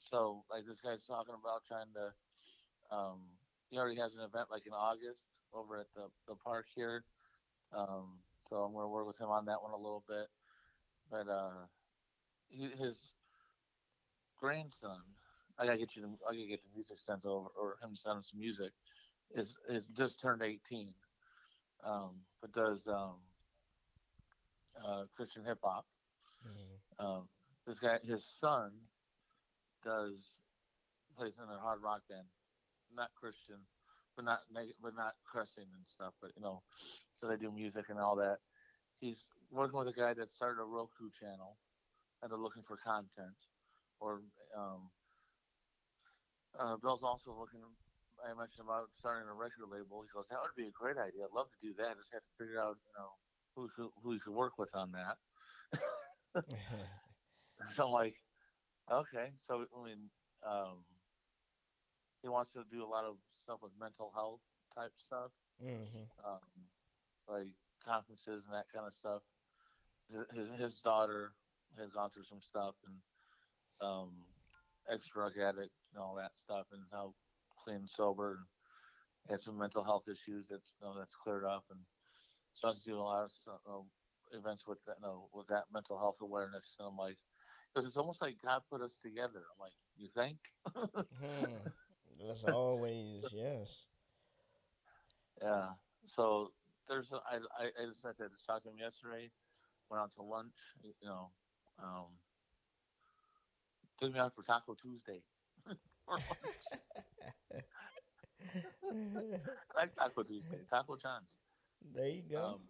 So 0.00 0.44
like 0.50 0.64
this 0.66 0.80
guy's 0.80 1.04
talking 1.06 1.34
about 1.38 1.62
trying 1.66 1.92
to. 1.94 2.14
Um, 2.96 3.20
he 3.70 3.78
already 3.78 3.96
has 4.00 4.14
an 4.14 4.20
event 4.22 4.48
like 4.50 4.66
in 4.66 4.72
August 4.72 5.28
over 5.52 5.78
at 5.78 5.86
the 5.94 6.08
the 6.26 6.36
park 6.36 6.66
here. 6.74 7.04
Um, 7.72 8.20
so 8.48 8.56
I'm 8.56 8.72
gonna 8.74 8.88
work 8.88 9.06
with 9.06 9.20
him 9.20 9.28
on 9.28 9.46
that 9.46 9.62
one 9.62 9.72
a 9.72 9.76
little 9.76 10.04
bit. 10.08 10.28
But 11.10 11.28
uh, 11.28 11.66
he, 12.48 12.68
his 12.70 13.14
grandson, 14.40 15.00
I 15.58 15.66
gotta 15.66 15.78
get 15.78 15.96
you. 15.96 16.02
The, 16.02 16.08
I 16.28 16.32
gotta 16.34 16.46
get 16.48 16.62
the 16.62 16.74
music 16.74 16.98
sent 17.00 17.24
over, 17.26 17.48
or 17.60 17.78
him 17.82 17.94
to 17.94 18.00
send 18.00 18.18
him 18.18 18.24
some 18.24 18.40
music. 18.40 18.72
Is 19.34 19.58
is 19.68 19.88
just 19.88 20.20
turned 20.20 20.42
18, 20.42 20.94
um, 21.84 22.26
but 22.40 22.52
does 22.52 22.86
um, 22.88 23.16
uh, 24.84 25.04
Christian 25.16 25.44
hip 25.44 25.58
hop. 25.62 25.86
Mhm. 26.48 26.80
Um, 26.98 27.30
this 27.66 27.78
guy, 27.80 27.98
his 28.00 28.24
son, 28.24 28.90
does 29.82 30.42
plays 31.16 31.38
in 31.38 31.44
a 31.50 31.58
hard 31.58 31.82
rock 31.82 32.06
band, 32.08 32.28
not 32.90 33.14
Christian, 33.14 33.68
but 34.16 34.24
not 34.24 34.50
neg- 34.50 34.76
but 34.80 34.94
not 34.94 35.16
cussing 35.24 35.72
and 35.74 35.86
stuff. 35.86 36.14
But 36.20 36.36
you 36.36 36.42
know, 36.42 36.64
so 37.16 37.28
they 37.28 37.36
do 37.36 37.52
music 37.52 37.90
and 37.90 38.00
all 38.00 38.16
that. 38.16 38.40
He's 39.00 39.24
working 39.50 39.78
with 39.78 39.88
a 39.88 39.92
guy 39.92 40.14
that 40.14 40.30
started 40.30 40.62
a 40.62 40.66
Roku 40.66 41.10
channel, 41.10 41.58
and 42.22 42.30
they're 42.32 42.38
looking 42.38 42.64
for 42.64 42.76
content. 42.76 43.48
Or 44.00 44.22
um, 44.54 44.92
uh, 46.58 46.76
Bill's 46.78 47.04
also 47.04 47.32
looking. 47.32 47.76
I 48.24 48.34
mentioned 48.34 48.66
about 48.66 48.90
starting 48.96 49.28
a 49.28 49.34
record 49.34 49.68
label. 49.68 50.02
He 50.02 50.08
goes, 50.08 50.28
"That 50.28 50.42
would 50.42 50.54
be 50.56 50.68
a 50.68 50.72
great 50.72 50.98
idea. 50.98 51.26
I'd 51.26 51.32
love 51.32 51.50
to 51.52 51.60
do 51.60 51.74
that. 51.74 51.92
I 51.92 51.94
just 51.94 52.12
have 52.12 52.24
to 52.24 52.32
figure 52.38 52.60
out, 52.60 52.78
you 52.86 52.92
know, 52.98 53.18
who 53.54 53.68
who, 53.76 53.92
we 54.04 54.20
could 54.20 54.34
work 54.34 54.58
with 54.58 54.74
on 54.74 54.92
that." 54.92 55.18
So 57.74 57.86
I'm 57.86 57.92
like, 57.92 58.14
okay. 58.90 59.30
So 59.46 59.66
I 59.76 59.84
mean, 59.84 60.10
um, 60.46 60.84
he 62.22 62.28
wants 62.28 62.52
to 62.52 62.64
do 62.70 62.84
a 62.84 62.86
lot 62.86 63.04
of 63.04 63.16
stuff 63.42 63.58
with 63.62 63.72
mental 63.80 64.12
health 64.14 64.40
type 64.74 64.92
stuff, 65.06 65.30
Mhm. 65.62 66.08
um, 66.24 66.40
like 67.28 67.48
conferences 67.84 68.44
and 68.46 68.54
that 68.54 68.66
kind 68.72 68.86
of 68.86 68.94
stuff. 68.94 69.22
His 70.34 70.48
his, 70.58 70.80
daughter 70.80 71.32
has 71.78 71.90
gone 71.90 72.10
through 72.10 72.24
some 72.24 72.40
stuff 72.40 72.74
and 72.86 72.96
um, 73.80 74.10
ex 74.90 75.06
drug 75.08 75.32
addict 75.38 75.74
and 75.92 76.02
all 76.02 76.14
that 76.14 76.36
stuff, 76.36 76.66
and 76.72 76.82
now 76.92 77.14
clean 77.62 77.76
and 77.76 77.90
sober 77.90 78.32
and 78.32 78.46
had 79.28 79.40
some 79.40 79.58
mental 79.58 79.84
health 79.84 80.04
issues 80.08 80.46
that's 80.48 80.72
you 80.80 80.86
know, 80.86 80.94
that's 80.98 81.14
cleared 81.14 81.44
up 81.44 81.64
and 81.70 81.80
starts 82.54 82.80
to 82.80 82.90
do 82.90 82.98
a 82.98 83.00
lot 83.00 83.24
of 83.24 83.30
stuff, 83.32 83.60
uh, 83.68 83.80
events 84.32 84.66
with 84.66 84.78
that, 84.86 84.96
you 85.00 85.06
know, 85.06 85.28
with 85.32 85.46
that 85.48 85.64
mental 85.72 85.98
health 85.98 86.16
awareness. 86.20 86.76
And 86.78 86.88
I'm 86.88 86.96
like, 86.96 87.18
because 87.72 87.86
it's 87.86 87.96
almost 87.96 88.22
like 88.22 88.36
God 88.42 88.62
put 88.70 88.80
us 88.80 88.98
together. 89.02 89.42
I'm 89.52 89.60
like, 89.60 89.72
you 89.96 90.08
think? 90.14 90.38
Hmm. 90.74 91.68
That's 92.26 92.44
always 92.44 93.24
yes. 93.32 93.86
Yeah. 95.40 95.68
So 96.06 96.52
there's, 96.88 97.12
a, 97.12 97.16
I, 97.16 97.36
I, 97.58 97.64
I 97.66 97.86
just 97.88 98.04
I 98.04 98.12
said, 98.12 98.30
just 98.30 98.46
talked 98.46 98.64
to 98.64 98.70
him 98.70 98.78
yesterday. 98.78 99.30
Went 99.90 100.02
out 100.02 100.14
to 100.16 100.22
lunch. 100.22 100.54
You 100.82 100.92
know, 101.04 101.30
um, 101.82 102.06
took 104.00 104.12
me 104.12 104.18
out 104.18 104.34
for 104.34 104.42
Taco 104.42 104.74
Tuesday. 104.74 105.22
I 108.90 109.76
like 109.76 109.94
Taco 109.94 110.22
Tuesday. 110.22 110.58
Taco 110.70 110.96
John's. 110.96 111.36
there 111.94 112.08
you 112.08 112.22
go. 112.22 112.44
Um, 112.44 112.60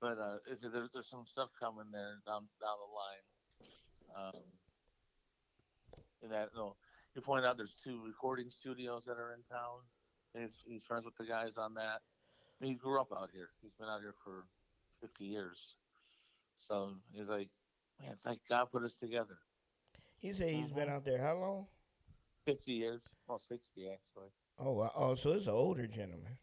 but 0.00 0.16
uh, 0.18 0.40
is 0.50 0.60
there, 0.62 0.88
there's 0.92 1.10
some 1.10 1.24
stuff 1.30 1.50
coming 1.60 1.92
there 1.92 2.18
down 2.26 2.48
down 2.60 2.76
the 2.80 2.90
line. 2.90 3.26
Um, 4.10 4.42
and 6.22 6.32
that 6.32 6.50
no, 6.56 6.76
you 7.14 7.22
pointed 7.22 7.46
out 7.46 7.56
there's 7.56 7.76
two 7.84 8.00
recording 8.04 8.50
studios 8.50 9.04
that 9.06 9.18
are 9.18 9.32
in 9.32 9.42
town. 9.50 9.84
And 10.34 10.44
he's, 10.44 10.54
he's 10.64 10.82
friends 10.84 11.04
with 11.04 11.16
the 11.16 11.24
guys 11.24 11.56
on 11.56 11.74
that. 11.74 12.00
Mean, 12.60 12.72
he 12.72 12.76
grew 12.76 13.00
up 13.00 13.08
out 13.12 13.30
here. 13.32 13.48
He's 13.62 13.72
been 13.78 13.88
out 13.88 14.00
here 14.00 14.14
for 14.22 14.44
50 15.00 15.24
years. 15.24 15.56
So 16.58 16.92
he's 17.12 17.28
like, 17.28 17.48
man, 18.00 18.12
it's 18.12 18.26
like 18.26 18.38
God 18.48 18.68
put 18.70 18.84
us 18.84 18.94
together. 18.94 19.38
he 20.20 20.32
said 20.32 20.50
he's 20.50 20.70
been 20.70 20.88
mhm. 20.88 20.96
out 20.96 21.04
there 21.04 21.20
how 21.20 21.36
long? 21.36 21.66
50 22.46 22.72
years, 22.72 23.02
well, 23.26 23.38
60 23.38 23.88
actually. 23.88 24.28
Oh, 24.58 24.72
wow. 24.72 24.92
oh, 24.94 25.14
so 25.14 25.32
it's 25.32 25.46
an 25.46 25.52
older 25.52 25.86
gentleman. 25.86 26.36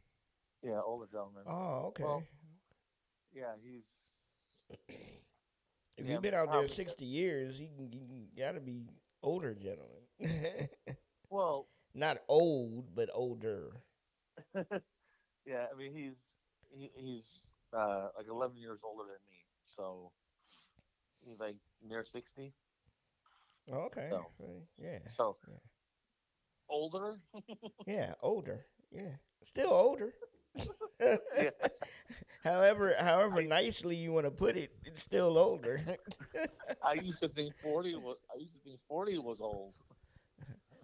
Yeah, 0.64 0.82
older 0.84 1.06
gentleman. 1.12 1.44
Oh, 1.46 1.88
okay. 1.88 2.04
Well, 2.04 2.24
yeah, 3.34 3.54
he's 3.64 3.86
if 5.98 6.06
yeah, 6.06 6.14
you've 6.14 6.22
been 6.22 6.34
out 6.34 6.52
there 6.52 6.68
sixty 6.68 7.06
years, 7.06 7.58
he, 7.60 7.70
he 7.92 8.30
got 8.38 8.54
to 8.54 8.60
be 8.60 8.84
older 9.24 9.54
gentleman. 9.56 10.04
well, 11.30 11.68
Not 11.94 12.20
old, 12.28 12.94
but 12.96 13.10
older. 13.14 13.72
yeah, 15.46 15.66
I 15.74 15.78
mean 15.78 15.94
he's 15.94 16.18
he, 16.72 16.92
he's 16.96 17.26
uh, 17.74 18.10
like 18.18 18.28
11 18.30 18.58
years 18.58 18.80
older 18.84 19.04
than 19.04 19.20
me, 19.30 19.38
so 19.76 20.12
he's 21.26 21.40
like 21.40 21.56
near 21.88 22.04
60. 22.04 22.54
Oh, 23.72 23.86
Okay. 23.88 24.08
So- 24.12 24.32
yeah. 24.78 25.00
So 25.16 25.38
Yeah. 25.48 25.58
older, 26.70 27.20
Yeah, 27.88 28.14
older. 28.22 28.66
Yeah, 28.92 29.16
still 29.44 29.72
older. 29.74 30.14
Yeah. 31.00 31.50
However, 32.48 32.94
however 33.00 33.42
nicely 33.44 33.96
you 33.96 34.12
want 34.14 34.26
to 34.26 34.32
put 34.32 34.58
it, 34.58 34.72
it's 34.86 35.02
still 35.04 35.38
older. 35.38 35.82
I 36.84 36.94
used 36.94 37.20
to 37.22 37.30
think 37.30 37.54
40 37.62 37.96
was 37.96 38.18
I 38.34 38.40
used 38.40 38.54
to 38.54 38.60
think 38.60 38.80
40 38.88 39.18
was 39.20 39.40
old. 39.42 39.76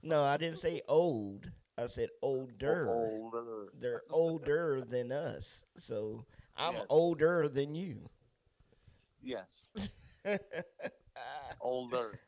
no, 0.02 0.24
I 0.24 0.38
didn't 0.38 0.60
say 0.60 0.82
old. 0.88 1.52
I 1.78 1.88
said 1.88 2.10
older. 2.22 2.88
Older. 2.90 3.68
They're 3.80 4.02
older 4.10 4.82
than 4.82 5.12
us, 5.12 5.64
so 5.78 6.26
I'm 6.58 6.76
Yes. 6.76 6.86
older 6.90 7.50
than 7.50 7.76
you. 7.76 8.10
Yes, 9.22 9.48
older. 11.62 12.20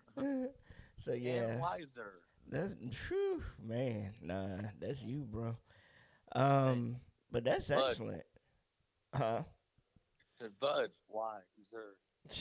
so 0.98 1.14
yeah, 1.14 1.32
And 1.52 1.62
wiser. 1.62 2.22
that's 2.50 2.74
true, 3.08 3.42
man. 3.62 4.14
Nah, 4.22 4.58
that's 4.80 5.02
you, 5.02 5.26
bro. 5.30 5.56
Um, 6.34 6.98
but 7.32 7.44
that's 7.44 7.70
Bud. 7.70 7.90
excellent. 7.90 8.24
Huh? 9.16 9.44
Said 10.40 10.52
Bud, 10.60 10.90
wiser. 11.08 11.96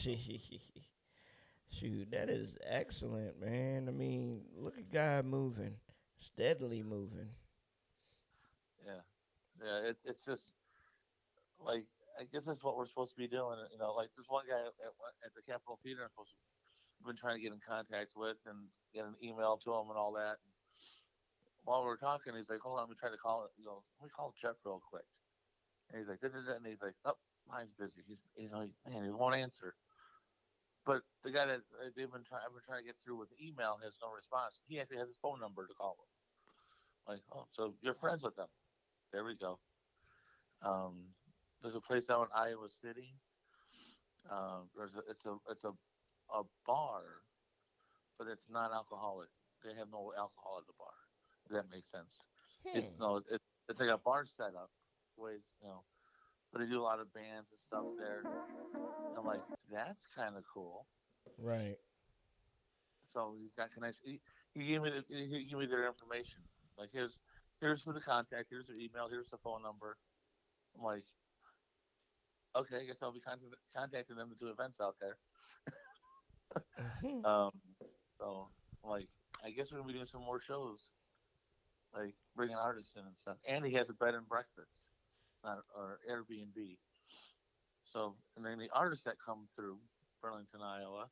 Shoot, 1.71 2.11
that 2.11 2.29
is 2.29 2.57
excellent, 2.67 3.41
man. 3.41 3.89
I 3.89 3.93
mean, 3.93 4.43
look 4.57 4.79
at 4.79 4.91
God 4.93 5.25
moving, 5.25 5.77
steadily 6.17 6.83
moving. 6.83 7.29
Yeah, 8.85 9.03
yeah. 9.63 9.91
It, 9.91 9.97
it's 10.05 10.25
just 10.25 10.53
like 11.59 11.87
I 12.19 12.25
guess 12.33 12.45
that's 12.47 12.63
what 12.63 12.77
we're 12.77 12.87
supposed 12.87 13.11
to 13.11 13.19
be 13.19 13.29
doing. 13.29 13.59
You 13.73 13.79
know, 13.79 13.93
like 13.95 14.11
this 14.17 14.27
one 14.29 14.45
guy 14.49 14.59
at, 14.59 14.75
at 15.27 15.35
the 15.35 15.43
Capitol 15.43 15.79
Theater, 15.83 16.03
I'm 16.03 16.11
supposed 16.11 16.31
to 16.31 16.37
been 17.05 17.21
trying 17.21 17.37
to 17.37 17.43
get 17.45 17.53
in 17.53 17.61
contact 17.61 18.17
with 18.17 18.41
and 18.49 18.65
get 18.97 19.05
an 19.05 19.15
email 19.21 19.61
to 19.61 19.71
him 19.77 19.93
and 19.93 19.99
all 20.01 20.17
that. 20.17 20.41
While 21.65 21.85
we 21.85 21.93
are 21.93 22.01
talking, 22.01 22.33
he's 22.37 22.49
like, 22.49 22.61
"Hold 22.61 22.81
on, 22.81 22.89
let 22.89 22.91
me 22.91 22.97
try 22.99 23.11
to 23.11 23.21
call 23.21 23.45
it." 23.45 23.53
You 23.57 23.65
know, 23.65 23.85
let 24.01 24.09
me 24.09 24.13
call 24.15 24.33
Jeff 24.41 24.57
real 24.65 24.81
quick. 24.81 25.05
And 25.91 25.99
he's 25.99 26.09
like, 26.09 26.21
"Da-da-da," 26.21 26.57
and 26.57 26.67
he's 26.67 26.83
like, 26.83 26.95
"Oh, 27.05 27.19
mine's 27.49 27.73
busy." 27.79 28.03
He's 28.07 28.19
he's 28.35 28.53
like, 28.53 28.71
"Man, 28.87 29.05
he 29.05 29.11
won't 29.11 29.35
answer." 29.35 29.75
But 30.87 31.03
the 31.23 31.31
guy 31.31 31.47
that 31.47 31.61
uh, 31.81 31.91
they've 31.97 32.11
been 32.11 32.25
trying, 32.25 32.43
I've 32.45 32.53
been 32.53 32.63
trying 32.67 32.81
to 32.83 32.87
get 32.87 32.97
through 33.05 33.17
with 33.17 33.29
email 33.41 33.79
has 33.83 33.95
no 34.03 34.13
response. 34.13 34.61
He 34.67 34.81
actually 34.81 34.99
has 34.99 35.09
his 35.09 35.17
phone 35.23 35.41
number 35.41 35.67
to 35.67 35.75
call 35.75 35.97
him. 35.97 37.15
Like, 37.15 37.23
oh, 37.33 37.47
so 37.53 37.75
you're 37.81 37.95
friends 37.95 38.23
with 38.23 38.37
them? 38.37 38.49
There 39.13 39.25
we 39.25 39.37
go. 39.37 39.59
Um, 40.63 41.15
there's 41.63 41.75
a 41.75 41.81
place 41.81 42.11
out 42.11 42.29
in 42.29 42.29
Iowa 42.35 42.69
City. 42.69 43.15
Um, 44.31 44.69
there's 44.77 44.95
a, 44.97 45.03
it's 45.11 45.25
a 45.27 45.37
it's 45.51 45.65
a 45.65 45.73
a 46.33 46.43
bar, 46.67 47.03
but 48.19 48.27
it's 48.29 48.49
not 48.51 48.73
alcoholic. 48.73 49.29
They 49.63 49.75
have 49.75 49.89
no 49.91 50.13
alcohol 50.17 50.59
at 50.61 50.67
the 50.67 50.73
bar. 50.79 50.97
If 51.45 51.53
that 51.53 51.71
makes 51.71 51.91
sense. 51.91 52.25
It's 52.65 52.93
Hmm. 52.97 53.01
no, 53.01 53.17
it, 53.31 53.41
it's 53.69 53.81
like 53.81 53.91
a 53.91 53.99
bar 53.99 54.25
setup, 54.27 54.71
ways 55.17 55.41
you 55.63 55.69
know, 55.69 55.83
but 56.53 56.61
they 56.61 56.67
do 56.67 56.81
a 56.81 56.83
lot 56.83 57.01
of 57.01 57.13
bands 57.13 57.49
and 57.51 57.61
stuff 57.61 57.85
there. 57.99 58.23
I'm 59.17 59.25
like, 59.25 59.43
that's 59.73 60.07
kind 60.17 60.37
of 60.37 60.45
cool. 60.53 60.87
Right. 61.39 61.77
So 63.13 63.35
he's 63.41 63.53
got 63.57 63.73
connection. 63.73 64.03
He, 64.05 64.21
he 64.55 64.67
gave 64.67 64.83
me 64.83 64.91
the, 64.91 65.05
he 65.09 65.47
gave 65.47 65.59
me 65.59 65.67
their 65.67 65.87
information. 65.87 66.43
Like 66.79 66.91
here's 66.93 67.19
here's 67.61 67.83
who 67.83 67.93
to 67.93 68.01
contact. 68.01 68.47
Here's 68.51 68.67
their 68.67 68.77
email. 68.77 69.09
Here's 69.09 69.31
the 69.31 69.39
phone 69.39 69.63
number. 69.63 69.97
I'm 70.77 70.85
like, 70.85 71.05
okay, 72.57 72.77
I 72.83 72.85
guess 72.85 72.99
I'll 73.03 73.13
be 73.13 73.21
contact, 73.21 73.55
contacting 73.75 74.17
them 74.17 74.31
to 74.31 74.37
do 74.37 74.51
events 74.51 74.81
out 74.81 74.97
there. 75.01 75.17
Um, 77.25 77.51
so 78.19 78.49
I'm 78.85 78.91
like, 78.91 79.09
I 79.45 79.51
guess 79.51 79.73
we're 79.73 79.79
gonna 79.79 79.89
be 79.89 79.95
doing 79.95 80.07
some 80.11 80.23
more 80.23 80.41
shows, 80.41 80.91
like 81.95 82.15
bringing 82.37 82.57
artists 82.57 82.93
in 82.97 83.03
and 83.03 83.17
stuff. 83.17 83.37
And 83.49 83.65
he 83.65 83.73
has 83.75 83.91
a 83.91 83.93
bed 83.93 84.15
and 84.15 84.29
breakfast, 84.29 84.84
not 85.45 85.65
or 85.77 86.01
Airbnb. 86.11 86.79
So 87.85 88.17
and 88.37 88.45
then 88.45 88.59
the 88.59 88.71
artists 88.71 89.05
that 89.05 89.17
come 89.25 89.49
through 89.55 89.81
Burlington, 90.21 90.63
Iowa, 90.63 91.11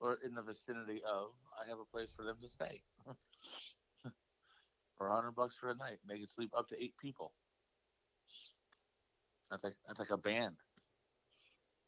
or 0.00 0.14
in 0.24 0.34
the 0.34 0.42
vicinity 0.42 1.02
of 1.04 1.32
I 1.60 1.68
have 1.68 1.78
a 1.80 1.84
place 1.84 2.10
for 2.14 2.24
them 2.24 2.38
to 2.42 2.48
stay 2.48 2.82
for 4.96 5.08
a 5.08 5.14
hundred 5.14 5.32
bucks 5.32 5.56
for 5.56 5.70
a 5.70 5.74
night. 5.74 6.00
They 6.06 6.18
can 6.18 6.28
sleep 6.28 6.52
up 6.56 6.68
to 6.68 6.82
eight 6.82 6.96
people. 6.98 7.34
That's 9.50 9.64
like 9.64 9.76
that's 9.86 9.98
like 10.00 10.10
a 10.10 10.18
band 10.18 10.56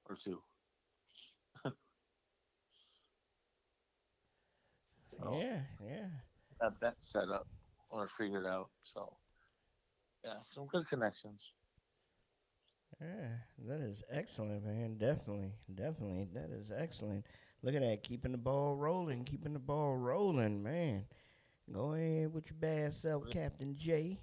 or 0.06 0.16
two. 0.16 0.42
So, 5.18 5.30
Yeah, 5.32 5.62
yeah. 5.80 6.08
Have 6.60 6.80
that 6.80 7.02
set 7.02 7.28
up 7.28 7.48
or 7.90 8.08
figured 8.08 8.46
out. 8.46 8.70
So 8.82 9.18
yeah, 10.24 10.38
some 10.50 10.66
good 10.66 10.86
connections. 10.88 11.52
Yeah, 13.00 13.28
that 13.66 13.80
is 13.80 14.02
excellent, 14.10 14.64
man. 14.64 14.96
Definitely, 14.98 15.52
definitely, 15.74 16.28
that 16.34 16.50
is 16.50 16.70
excellent. 16.70 17.26
Look 17.62 17.74
at 17.74 17.80
that, 17.82 18.02
keeping 18.02 18.32
the 18.32 18.38
ball 18.38 18.76
rolling, 18.76 19.24
keeping 19.24 19.52
the 19.52 19.58
ball 19.58 19.96
rolling, 19.96 20.62
man. 20.62 21.06
Go 21.72 21.94
ahead 21.94 22.32
with 22.32 22.46
your 22.46 22.56
bad 22.58 22.94
self, 22.94 23.28
Kaptain 23.30 23.76
Jay. 23.76 24.18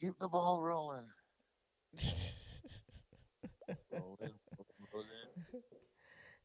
Keep 0.00 0.18
the 0.18 0.28
ball 0.28 0.62
rolling. 0.62 1.06
Rolling, 3.90 4.34
rolling. 4.92 5.08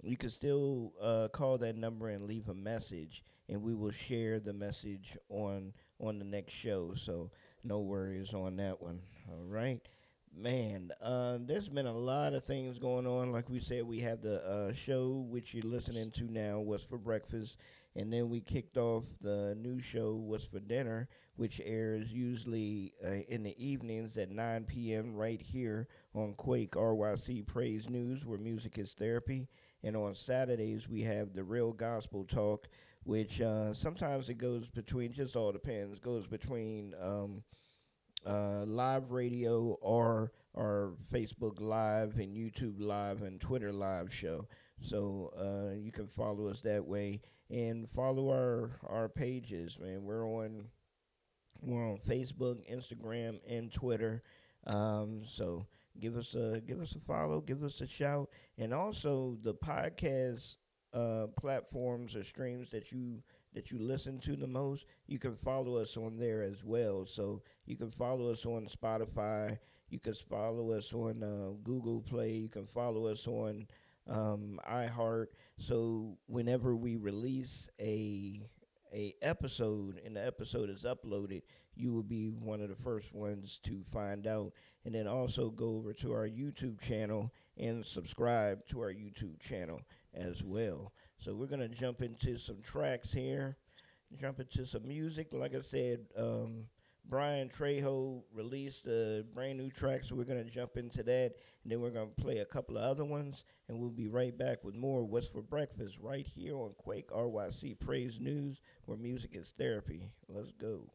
you 0.04 0.18
can 0.18 0.30
still 0.30 0.94
uh, 1.02 1.28
call 1.32 1.58
that 1.60 1.76
number 1.78 2.10
and 2.10 2.26
leave 2.26 2.50
a 2.50 2.54
message, 2.54 3.24
and 3.50 3.62
we 3.62 3.74
will 3.76 3.92
share 3.92 4.40
the 4.40 4.54
message 4.54 5.18
on 5.30 5.74
on 6.00 6.18
the 6.20 6.26
next 6.26 6.54
show. 6.54 6.94
So 6.96 7.30
no 7.64 7.80
worries 7.82 8.34
on 8.34 8.56
that 8.58 8.82
one. 8.82 9.00
All 9.30 9.46
right, 9.46 9.80
man. 10.36 10.92
Uh, 11.02 11.38
there's 11.42 11.70
been 11.70 11.86
a 11.86 11.92
lot 11.98 12.34
of 12.34 12.44
things 12.44 12.80
going 12.80 13.06
on. 13.06 13.32
Like 13.32 13.50
we 13.50 13.60
said, 13.60 13.84
we 13.86 14.00
have 14.00 14.22
the 14.22 14.44
uh, 14.46 14.74
show 14.74 15.26
which 15.30 15.54
you're 15.54 15.64
listening 15.72 16.12
to 16.12 16.24
now. 16.32 16.60
What's 16.60 16.84
for 16.84 16.98
breakfast? 16.98 17.58
And 17.96 18.12
then 18.12 18.30
we 18.30 18.40
kicked 18.40 18.78
off 18.78 19.04
the 19.20 19.54
new 19.60 19.82
show, 19.82 20.16
What's 20.16 20.46
for 20.46 20.62
Dinner, 20.62 21.10
which 21.36 21.60
airs 21.64 22.12
usually 22.12 22.94
uh, 23.06 23.24
in 23.28 23.44
the 23.44 23.56
evenings 23.58 24.18
at 24.18 24.32
9 24.32 24.64
p.m. 24.64 25.14
right 25.14 25.42
here 25.42 25.88
on 26.16 26.34
Kwake 26.36 26.72
RYC 26.72 27.46
Praise 27.46 27.90
News, 27.90 28.26
where 28.26 28.38
music 28.38 28.78
is 28.78 28.94
therapy. 28.94 29.50
And 29.84 29.98
on 29.98 30.16
Saturdays, 30.16 30.88
we 30.88 31.02
have 31.04 31.34
the 31.34 31.44
Real 31.44 31.74
Gospel 31.74 32.24
Talk, 32.24 32.70
which 33.04 33.42
uh, 33.42 33.74
sometimes 33.74 34.30
it 34.30 34.36
goes 34.36 34.70
between, 34.70 35.12
just 35.12 35.36
all 35.36 35.52
depends, 35.52 36.00
goes 36.00 36.28
between 36.28 36.94
um, 37.02 37.44
uh, 38.26 38.64
live 38.66 39.12
radio 39.12 39.78
or 39.82 40.32
our 40.56 40.94
Facebook 41.12 41.60
Live 41.60 42.18
and 42.20 42.36
YouTube 42.36 42.76
Live 42.80 43.22
and 43.22 43.42
Twitter 43.42 43.74
Live 43.74 44.14
show. 44.14 44.48
So 44.80 45.34
uh, 45.38 45.76
you 45.76 45.92
can 45.92 46.08
follow 46.08 46.48
us 46.48 46.62
that 46.62 46.86
way 46.86 47.22
and 47.52 47.90
follow 47.90 48.30
our 48.30 48.72
our 48.88 49.10
pages, 49.10 49.78
man. 49.80 50.04
We're 50.04 50.26
on 50.26 50.66
we're 51.62 51.88
on 51.88 51.98
Facebook, 51.98 52.60
Instagram, 52.72 53.40
and 53.48 53.72
Twitter. 53.72 54.24
Um, 54.66 55.24
so 55.28 55.66
give 56.00 56.16
us 56.16 56.34
a 56.36 56.62
give 56.66 56.82
us 56.82 56.96
a 56.96 57.00
follow, 57.00 57.42
give 57.42 57.64
us 57.64 57.82
a 57.82 57.88
shout, 57.88 58.30
and 58.58 58.74
also 58.74 59.38
the 59.42 59.54
podcast 59.54 60.56
uh, 60.94 61.28
platforms 61.38 62.16
or 62.16 62.24
streams 62.24 62.70
that 62.72 62.92
you 62.92 63.22
that 63.54 63.70
you 63.72 63.80
listen 63.80 64.20
to 64.20 64.36
the 64.36 64.48
most. 64.48 64.86
You 65.08 65.20
can 65.20 65.36
follow 65.36 65.76
us 65.76 65.98
on 65.98 66.18
there 66.18 66.42
as 66.42 66.64
well. 66.64 67.06
So 67.06 67.42
you 67.66 67.76
can 67.76 67.92
follow 67.92 68.30
us 68.30 68.46
on 68.46 68.68
Spotify. 68.68 69.58
You 69.90 70.00
can 70.00 70.14
follow 70.14 70.72
us 70.72 70.94
on 70.94 71.22
uh, 71.22 71.52
Google 71.64 72.02
Play. 72.02 72.32
You 72.32 72.48
can 72.48 72.66
follow 72.66 73.08
us 73.08 73.28
on 73.28 73.68
um, 74.10 74.60
iHeart. 74.70 75.28
So 75.58 76.18
whenever 76.28 76.76
we 76.76 76.96
release 76.96 77.70
a 77.80 78.42
a 78.94 79.16
episode 79.22 80.02
and 80.06 80.16
the 80.18 80.26
episode 80.26 80.70
is 80.70 80.84
uploaded, 80.84 81.44
you 81.76 81.94
will 81.94 82.04
be 82.04 82.28
one 82.28 82.62
of 82.62 82.68
the 82.68 82.76
first 82.76 83.14
ones 83.14 83.60
to 83.64 83.84
find 83.92 84.28
out. 84.28 84.52
And 84.84 84.94
then 84.94 85.08
also 85.08 85.50
go 85.50 85.78
over 85.78 85.94
to 85.94 86.12
our 86.12 86.28
YouTube 86.28 86.82
channel 86.82 87.32
and 87.58 87.86
subscribe 87.86 88.66
to 88.68 88.82
our 88.82 88.92
YouTube 88.92 89.40
channel 89.40 89.80
as 90.14 90.44
well. 90.44 90.92
So 91.20 91.36
we're 91.36 91.46
gonna 91.48 91.70
jump 91.70 92.02
into 92.02 92.38
some 92.38 92.62
tracks 92.62 93.14
here, 93.14 93.58
jump 94.20 94.40
into 94.40 94.66
some 94.66 94.88
music. 94.88 95.28
Like 95.32 95.56
I 95.56 95.62
said, 95.62 96.08
um, 96.18 96.66
Brian 97.06 97.50
Trejo 97.50 98.24
released 98.34 98.88
a 98.88 99.26
brand 99.34 99.58
new 99.58 99.70
track, 99.70 100.04
so 100.04 100.16
we're 100.16 100.24
gonna 100.24 100.44
jump 100.44 100.78
into 100.78 101.04
that, 101.04 101.36
and 101.64 101.72
then 101.72 101.82
we're 101.82 101.90
gonna 101.90 102.08
play 102.08 102.38
a 102.38 102.46
couple 102.46 102.78
of 102.78 102.84
other 102.84 103.04
ones, 103.04 103.44
and 103.68 103.78
we'll 103.78 103.90
be 103.90 104.08
right 104.08 104.38
back 104.38 104.64
with 104.64 104.76
more 104.76 105.04
What's 105.04 105.28
for 105.28 105.42
Breakfast 105.42 105.98
right 106.00 106.26
here 106.26 106.56
on 106.56 106.74
Kwake 106.86 107.12
RYC 107.12 107.80
Praise 107.80 108.20
News, 108.20 108.62
where 108.86 108.98
music 108.98 109.36
is 109.36 109.52
therapy. 109.58 110.10
Let's 110.30 110.52
go. 110.52 110.90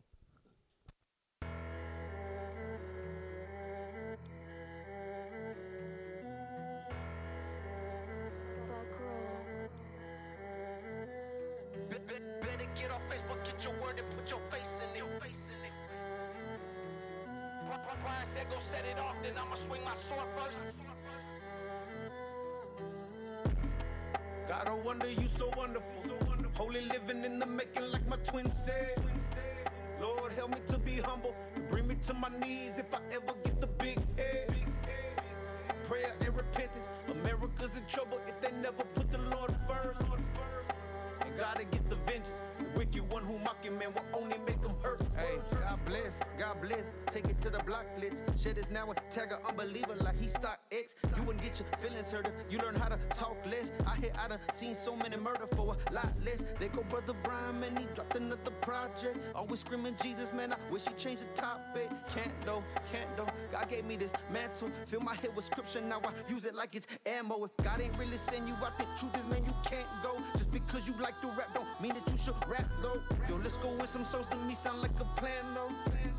Man. 60.87 60.97
I 60.97 61.03
wish 61.03 61.03
he 61.03 61.09
changed 61.09 61.23
the 61.23 61.41
topic. 61.41 61.91
Can't 62.15 62.41
though, 62.45 62.63
can't 62.91 63.17
though. 63.17 63.27
God 63.53 63.69
gave 63.69 63.85
me 63.85 63.97
this 63.97 64.13
mantle. 64.33 64.71
Fill 64.87 65.01
my 65.01 65.15
head 65.15 65.31
with 65.35 65.45
scripture, 65.45 65.81
now 65.81 66.01
I 66.05 66.11
use 66.31 66.45
it 66.45 66.55
like 66.55 66.75
it's 66.75 66.87
ammo. 67.07 67.45
If 67.45 67.57
God 67.65 67.81
ain't 67.81 67.97
really 67.99 68.17
send 68.17 68.49
you 68.49 68.55
out, 68.65 68.79
the 68.79 68.85
truth 68.99 69.17
is, 69.19 69.27
man, 69.27 69.45
you 69.45 69.55
can't 69.65 69.89
go. 70.03 70.17
Just 70.33 70.51
because 70.51 70.87
you 70.87 70.95
like 71.01 71.21
to 71.23 71.29
rap, 71.29 71.55
don't 71.55 71.69
mean 71.81 71.95
that 71.95 72.11
you 72.11 72.19
should 72.19 72.37
rap 72.49 72.67
though. 72.83 73.01
Yo, 73.29 73.37
let's 73.37 73.59
go 73.59 73.71
with 73.71 73.91
some 73.91 74.05
souls 74.05 74.27
to 74.29 74.37
me 74.39 74.55
sound 74.55 74.83
like 74.83 74.99
a 75.01 75.05
plan 75.21 75.45
though. 75.55 75.71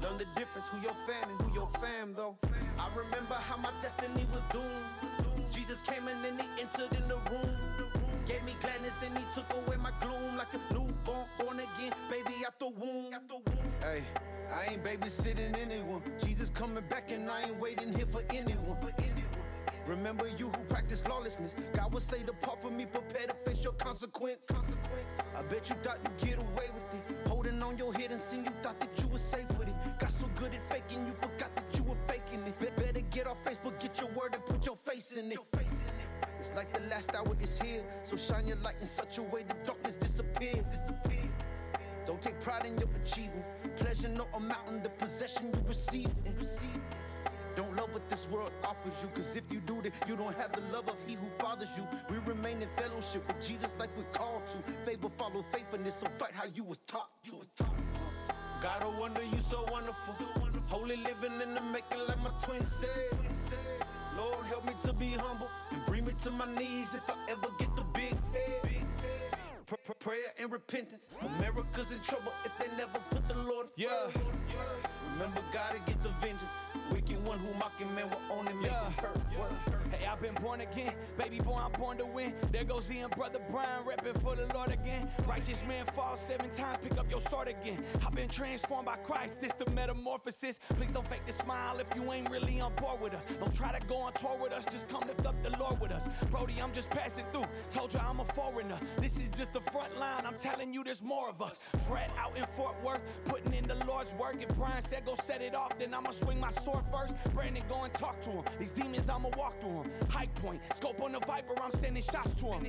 Learn 0.01 0.17
the 0.17 0.25
difference, 0.35 0.67
who 0.69 0.81
your 0.81 0.95
fan 1.07 1.29
and 1.29 1.41
who 1.41 1.53
your 1.53 1.69
fam 1.79 2.13
though. 2.15 2.37
I 2.79 2.89
remember 2.95 3.35
how 3.35 3.57
my 3.57 3.71
destiny 3.81 4.25
was 4.31 4.43
doomed. 4.51 5.51
Jesus 5.51 5.81
came 5.81 6.07
in 6.07 6.23
and 6.25 6.41
he 6.41 6.47
entered 6.61 6.95
in 6.97 7.07
the 7.07 7.15
room. 7.31 7.86
Gave 8.27 8.43
me 8.43 8.55
gladness 8.61 9.01
and 9.05 9.17
he 9.17 9.23
took 9.33 9.45
away 9.53 9.77
my 9.77 9.91
gloom 10.01 10.35
like 10.35 10.53
a 10.53 10.73
newborn, 10.73 11.25
born 11.39 11.59
again, 11.59 11.93
baby 12.09 12.35
out 12.45 12.59
the 12.59 12.67
womb. 12.67 13.13
Hey, 13.79 14.03
I 14.53 14.73
ain't 14.73 14.83
babysitting 14.83 15.57
anyone. 15.57 16.01
Jesus 16.21 16.49
coming 16.49 16.83
back 16.89 17.09
and 17.09 17.29
I 17.29 17.43
ain't 17.43 17.59
waiting 17.59 17.93
here 17.95 18.05
for 18.11 18.23
anyone. 18.29 18.77
Remember 19.87 20.27
you 20.37 20.47
who 20.47 20.63
practice 20.65 21.07
lawlessness. 21.07 21.55
God 21.73 21.93
will 21.93 22.01
say, 22.01 22.21
Depart 22.21 22.61
from 22.61 22.75
me, 22.75 22.85
prepare 22.85 23.27
to 23.27 23.33
face 23.45 23.63
your 23.63 23.71
consequence. 23.73 24.49
I 25.33 25.41
bet 25.43 25.69
you 25.69 25.75
thought 25.81 25.99
you 26.03 26.27
get 26.27 26.37
away 26.37 26.69
with 26.73 26.93
it. 26.93 27.27
Holding 27.29 27.63
on 27.63 27.77
your 27.77 27.93
hidden 27.93 28.19
sin, 28.19 28.43
you 28.43 28.51
thought 28.61 28.77
that 28.81 28.89
you 29.01 29.07
were 29.07 29.19
safe 29.19 29.47
with 29.57 29.69
it. 29.69 29.75
Got 29.99 30.11
so 30.11 30.27
good 30.35 30.53
at 30.53 30.69
faking, 30.69 31.05
you 31.05 31.13
forgot 31.13 31.55
that 31.55 31.77
you 31.77 31.83
were 31.83 31.95
faking 32.07 32.45
it. 32.45 32.59
Be- 32.59 32.83
better 32.83 32.99
get 33.09 33.27
off 33.27 33.41
Facebook, 33.45 33.79
get 33.79 34.01
your 34.01 34.09
word 34.09 34.33
and 34.33 34.45
put 34.45 34.65
your 34.65 34.75
face 34.75 35.15
in 35.15 35.31
it. 35.31 35.37
It's 36.39 36.53
like 36.55 36.71
the 36.73 36.87
last 36.89 37.13
hour 37.15 37.35
is 37.41 37.59
here. 37.59 37.83
So 38.03 38.15
shine 38.15 38.47
your 38.47 38.57
light 38.57 38.75
in 38.79 38.87
such 38.87 39.17
a 39.17 39.23
way 39.23 39.43
the 39.43 39.55
darkness 39.65 39.95
disappears. 39.95 40.65
Don't 42.05 42.21
take 42.21 42.39
pride 42.39 42.65
in 42.65 42.77
your 42.77 42.89
achievements. 43.03 43.49
Pleasure 43.75 44.09
no 44.09 44.27
amount 44.33 44.67
in 44.69 44.81
the 44.81 44.89
possession 44.89 45.51
you 45.53 45.61
receive. 45.67 46.09
Don't 47.57 47.75
love 47.75 47.91
what 47.91 48.07
this 48.07 48.27
world 48.29 48.51
offers 48.63 48.93
you, 49.01 49.09
cause 49.15 49.35
if 49.35 49.43
you 49.51 49.59
do, 49.61 49.81
that, 49.81 49.91
you 50.07 50.15
don't 50.15 50.35
have 50.37 50.51
the 50.51 50.61
love 50.71 50.87
of 50.87 50.95
he 51.07 51.15
who 51.15 51.27
fathers 51.39 51.69
you. 51.75 51.87
We 52.07 52.17
remain 52.19 52.61
in 52.61 52.69
fellowship 52.77 53.27
with 53.27 53.45
Jesus 53.45 53.73
like 53.79 53.89
we're 53.97 54.03
called 54.13 54.43
to. 54.49 54.57
Favor 54.85 55.09
follow 55.17 55.43
faithfulness, 55.51 55.95
so 55.95 56.07
fight 56.19 56.33
how 56.33 56.45
you 56.53 56.63
was 56.63 56.77
taught 56.85 57.09
to. 57.25 57.33
God, 58.61 58.83
I 58.83 58.99
wonder 58.99 59.23
you 59.23 59.39
so 59.49 59.65
wonderful. 59.71 60.13
Holy 60.67 60.97
living 60.97 61.41
in 61.41 61.55
the 61.55 61.61
making, 61.61 62.07
like 62.07 62.21
my 62.21 62.29
twin 62.43 62.63
said. 62.63 63.36
Help 64.47 64.65
me 64.65 64.73
to 64.81 64.93
be 64.93 65.11
humble 65.11 65.49
and 65.71 65.85
bring 65.85 66.05
me 66.05 66.13
to 66.23 66.31
my 66.31 66.45
knees 66.55 66.93
if 66.95 67.09
I 67.09 67.15
ever 67.29 67.49
get 67.59 67.75
the 67.75 67.83
big 67.93 68.15
head. 68.33 68.85
Pr- 69.65 69.75
pr- 69.83 69.91
prayer 69.99 70.31
and 70.39 70.51
repentance. 70.51 71.09
America's 71.21 71.91
in 71.91 71.99
trouble 71.99 72.31
if 72.45 72.57
they 72.57 72.67
never 72.77 72.99
put 73.09 73.27
the 73.27 73.35
Lord 73.35 73.67
first. 73.67 73.77
Yeah. 73.77 74.07
Remember, 75.13 75.41
God 75.51 75.73
to 75.73 75.79
get 75.91 76.01
the 76.01 76.09
vengeance. 76.21 76.51
Wicked 76.91 77.25
one 77.25 77.39
who 77.39 77.53
mocking 77.55 77.93
man 77.95 78.09
will 78.09 78.21
only 78.37 78.53
make 78.53 78.71
Yeah. 78.71 78.91
hurt. 78.91 79.17
Hey, 79.91 80.05
I've 80.05 80.21
been 80.21 80.33
born 80.35 80.59
again. 80.61 80.93
Baby 81.17 81.39
boy, 81.39 81.55
I'm 81.55 81.71
born 81.71 81.97
to 81.97 82.05
win. 82.05 82.33
There 82.51 82.65
goes 82.65 82.91
Ian, 82.91 83.09
brother 83.15 83.39
Brian, 83.49 83.83
repping 83.85 84.21
for 84.21 84.35
the 84.35 84.45
Lord 84.53 84.71
again. 84.71 85.09
Righteous 85.25 85.63
man 85.65 85.85
falls 85.85 86.19
seven 86.19 86.49
times, 86.49 86.79
pick 86.83 86.97
up 86.99 87.09
your 87.09 87.21
sword 87.21 87.47
again. 87.47 87.81
I've 88.05 88.13
been 88.13 88.27
transformed 88.27 88.85
by 88.85 88.97
Christ. 88.97 89.39
This 89.41 89.53
the 89.53 89.69
metamorphosis. 89.71 90.59
Please 90.75 90.91
don't 90.91 91.07
fake 91.07 91.25
the 91.25 91.31
smile 91.33 91.79
if 91.79 91.87
you 91.95 92.11
ain't 92.11 92.29
really 92.29 92.59
on 92.59 92.73
board 92.75 92.99
with 93.01 93.13
us. 93.13 93.23
Don't 93.39 93.53
try 93.53 93.77
to 93.77 93.85
go 93.87 93.97
on 93.97 94.13
tour 94.13 94.37
with 94.41 94.51
us. 94.51 94.65
Just 94.65 94.89
come 94.89 95.01
lift 95.07 95.25
up 95.25 95.41
the 95.41 95.57
Lord 95.57 95.79
with 95.79 95.91
us. 95.91 96.09
Brody, 96.29 96.55
I'm 96.61 96.73
just 96.73 96.89
passing 96.89 97.25
through. 97.31 97.45
Told 97.71 97.93
you 97.93 98.01
I'm 98.01 98.19
a 98.19 98.25
foreigner. 98.25 98.77
This 98.97 99.15
is 99.21 99.29
just 99.29 99.53
the 99.53 99.61
front 99.61 99.97
line. 99.97 100.25
I'm 100.25 100.37
telling 100.37 100.73
you, 100.73 100.83
there's 100.83 101.01
more 101.01 101.29
of 101.29 101.41
us. 101.41 101.69
Fred 101.87 102.11
out 102.19 102.37
in 102.37 102.45
Fort 102.57 102.75
Worth, 102.83 103.01
putting 103.25 103.53
in 103.53 103.65
the 103.67 103.75
Lord's 103.85 104.13
work. 104.15 104.35
If 104.41 104.53
Brian 104.57 104.81
said 104.81 105.05
go 105.05 105.15
set 105.15 105.41
it 105.41 105.55
off, 105.55 105.77
then 105.79 105.93
I'ma 105.93 106.11
swing 106.11 106.39
my 106.39 106.49
sword 106.51 106.76
first. 106.91 107.15
Brandon, 107.33 107.63
go 107.69 107.83
and 107.83 107.93
talk 107.93 108.21
to 108.21 108.31
him. 108.31 108.43
These 108.59 108.71
demons, 108.71 109.09
I'ma 109.09 109.29
walk 109.37 109.59
through 109.59 109.83
them. 109.83 109.91
High 110.09 110.27
point, 110.35 110.61
scope 110.73 111.01
on 111.01 111.11
the 111.11 111.19
viper, 111.19 111.53
I'm 111.61 111.71
sending 111.71 112.03
shots 112.03 112.33
to 112.35 112.45
him. 112.47 112.67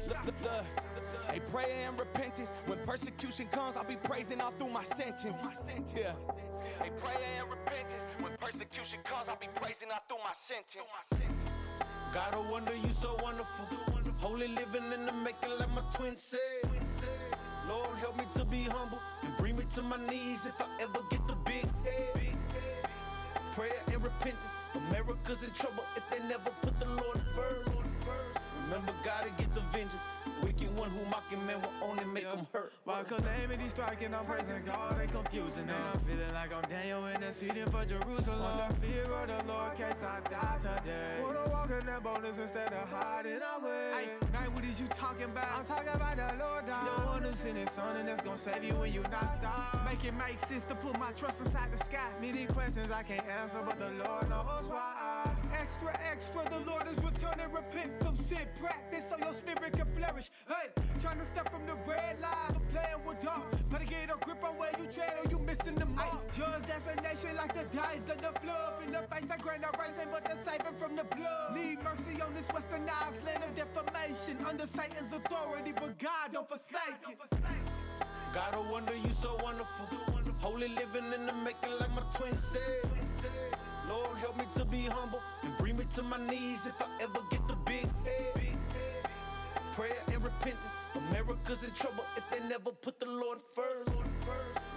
Hey, 1.31 1.41
prayer 1.53 1.89
and 1.89 1.99
repentance. 1.99 2.53
When 2.67 2.79
persecution 2.87 3.47
comes, 3.49 3.77
I'll 3.77 3.85
be 3.85 3.97
praising 3.97 4.41
all 4.41 4.51
through 4.51 4.71
my 4.71 4.85
sentence. 4.85 5.25
Yeah. 5.95 6.13
Hey, 6.83 6.91
prayer 6.97 7.19
and 7.41 7.51
repentance. 7.51 8.07
When 8.21 8.33
persecution 8.39 9.01
comes, 9.05 9.29
I'll 9.29 9.37
be 9.37 9.49
praising 9.55 9.89
all 9.93 10.03
through 10.09 10.25
my 10.25 10.33
sentence. 10.33 10.77
God, 12.15 12.35
I 12.35 12.51
wonder 12.51 12.75
you 12.75 12.91
so 13.01 13.17
wonderful. 13.23 13.67
Holy 14.19 14.49
living 14.49 14.93
in 14.95 15.07
the 15.07 15.13
making, 15.13 15.51
like 15.59 15.71
my 15.75 15.83
twin 15.95 16.17
said. 16.17 16.39
Lord, 17.69 17.97
help 17.99 18.17
me 18.17 18.25
to 18.33 18.45
be 18.47 18.63
humble 18.63 18.99
and 19.23 19.37
bring 19.37 19.57
me 19.57 19.65
to 19.75 19.83
my 19.83 19.99
knees 20.09 20.47
if 20.47 20.59
I 20.61 20.67
ever 20.81 21.01
get 21.11 21.27
the 21.29 21.35
big 21.45 21.67
head. 21.85 22.28
Prayer 23.53 23.73
and 23.93 24.03
repentance. 24.03 24.55
America's 24.89 25.43
in 25.43 25.51
trouble 25.51 25.85
if 25.97 26.09
they 26.11 26.19
never 26.29 26.51
put 26.63 26.79
the 26.79 26.87
Lord 26.87 27.21
first. 27.35 27.71
Remember, 28.65 28.93
God 29.05 29.25
to 29.25 29.31
get 29.43 29.55
the 29.55 29.63
vengeance. 29.73 30.03
Wicked 30.43 30.77
one 30.77 30.91
who 30.91 31.05
mocking 31.07 31.45
man 31.47 31.61
will 31.61 31.89
only 31.89 32.05
make 32.05 32.25
them 32.25 32.47
hurt. 32.53 32.73
My 32.87 33.03
calamity 33.03 33.69
striking, 33.69 34.15
I'm 34.15 34.25
praising 34.25 34.63
God 34.65 35.01
and 35.01 35.11
confusing. 35.11 35.63
And 35.63 35.73
I'm 35.73 35.99
feeling 36.01 36.33
like 36.33 36.55
I'm 36.55 36.63
Daniel 36.71 37.07
interceding 37.09 37.67
for 37.67 37.85
Jerusalem. 37.85 38.41
On 38.41 38.69
the 38.69 38.75
fear 38.87 39.05
of 39.05 39.27
the 39.29 39.53
Lord, 39.53 39.77
case 39.77 40.03
I 40.03 40.21
die 40.29 40.59
today. 40.61 41.23
Wanna 41.23 41.49
walk 41.51 41.71
in 41.71 41.87
that 41.87 42.03
bonus 42.03 42.39
instead 42.39 42.73
of 42.73 42.89
hiding 42.91 43.41
away. 43.57 43.93
Hey, 43.95 44.09
night, 44.33 44.53
what 44.53 44.65
is 44.65 44.79
you 44.81 44.87
talking 44.89 45.25
about? 45.25 45.49
I'm 45.59 45.65
talking 45.65 45.93
about 45.95 46.17
the 46.17 46.45
Lord. 46.45 46.67
The 46.67 46.73
one 46.73 47.23
who 47.23 47.35
sent 47.35 47.57
his 47.57 47.71
son, 47.71 47.97
and 47.97 48.09
that's 48.09 48.21
gonna 48.23 48.39
save 48.39 48.63
you 48.63 48.75
when 48.75 48.93
you 48.93 49.03
knocked 49.03 49.45
out. 49.45 49.85
Make 49.85 50.05
it 50.05 50.15
make 50.15 50.39
sense 50.39 50.65
to 50.65 50.75
put 50.75 50.99
my 50.99 51.13
trust 51.13 51.41
inside 51.41 51.73
the 51.73 51.79
sky. 51.79 52.11
Many 52.21 52.47
questions 52.47 52.91
I 52.91 53.03
can't 53.03 53.27
answer, 53.27 53.59
but 53.65 53.79
the 53.79 53.91
Lord 53.91 54.29
knows 54.29 54.69
why. 54.69 55.38
Extra, 55.55 55.93
extra, 56.11 56.43
the 56.51 56.61
Lord 56.71 56.85
is 56.89 56.99
returning. 57.03 57.53
Repent 57.53 57.93
from 58.01 58.17
sin 58.17 58.47
practice 58.61 59.09
so 59.09 59.17
your 59.19 59.33
spirit 59.33 59.73
can 59.73 59.87
flourish. 59.95 60.31
Hey, 60.47 60.71
trying 61.01 61.19
to 61.19 61.25
step 61.25 61.51
from 61.51 61.67
the 61.67 61.75
red 61.89 62.21
line, 62.21 62.53
but 62.53 62.69
playing 62.73 63.05
with 63.07 63.21
dark. 63.23 63.45
Better 63.71 63.85
get 63.85 64.11
a 64.11 64.17
grip 64.25 64.43
on 64.45 64.57
where 64.57 64.71
you 64.79 64.87
tread 64.93 65.15
or 65.23 65.31
you 65.31 65.39
missing 65.41 65.75
the 65.75 65.87
mark. 65.87 66.21
Judge 66.35 66.67
destination 66.67 67.37
like 67.37 67.55
the 67.55 67.65
dice 67.77 68.09
of 68.11 68.21
the 68.21 68.33
flood. 68.41 68.83
In 68.85 68.93
the 68.93 69.03
face, 69.11 69.27
that 69.27 69.41
grain 69.43 69.65
of 69.65 69.75
rice 69.79 69.97
but 70.11 70.25
the 70.25 70.37
siphon 70.45 70.75
from 70.79 70.97
the 70.97 71.05
blood. 71.05 71.55
Need 71.55 71.83
mercy 71.83 72.21
on 72.21 72.35
this 72.35 72.47
westernized 72.49 73.25
land 73.25 73.45
of 73.45 73.55
defamation. 73.55 74.39
Under 74.47 74.67
Satan's 74.67 75.13
authority, 75.13 75.73
but 75.73 75.99
God 75.99 76.33
don't 76.33 76.49
forsake 76.49 77.01
it. 77.09 77.19
God, 78.33 78.55
I 78.55 78.71
wonder 78.71 78.95
you 78.95 79.11
so 79.21 79.39
wonderful. 79.43 79.87
Holy 80.41 80.69
living 80.69 81.13
in 81.15 81.27
the 81.27 81.33
making, 81.33 81.73
like 81.81 81.91
my 81.95 82.03
twin 82.15 82.37
said. 82.37 83.08
Lord, 83.89 84.19
help 84.19 84.37
me 84.37 84.45
to 84.55 84.65
be 84.65 84.83
humble 84.83 85.21
and 85.43 85.57
bring 85.57 85.77
me 85.77 85.85
to 85.95 86.03
my 86.03 86.19
knees 86.29 86.67
if 86.67 86.81
I 86.81 86.87
ever 87.01 87.21
get 87.31 87.47
the 87.49 87.57
big 87.65 87.89
head. 88.05 88.57
Prayer 89.73 90.03
and 90.09 90.23
repentance. 90.23 90.75
America's 91.11 91.63
in 91.63 91.71
trouble 91.71 92.05
if 92.17 92.29
they 92.31 92.47
never 92.49 92.71
put 92.73 92.99
the 93.01 93.07
Lord 93.07 93.39
first. 93.55 93.91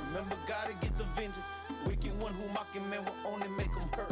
Remember, 0.08 0.36
God 0.48 0.68
to 0.68 0.74
get 0.74 0.98
the 0.98 1.06
vengeance. 1.16 1.46
Wicked 1.86 2.20
one 2.22 2.34
who 2.34 2.48
mocking 2.54 2.88
man 2.90 3.04
will 3.06 3.34
only 3.34 3.48
make 3.50 3.74
them 3.74 3.90
hurt. 3.96 4.12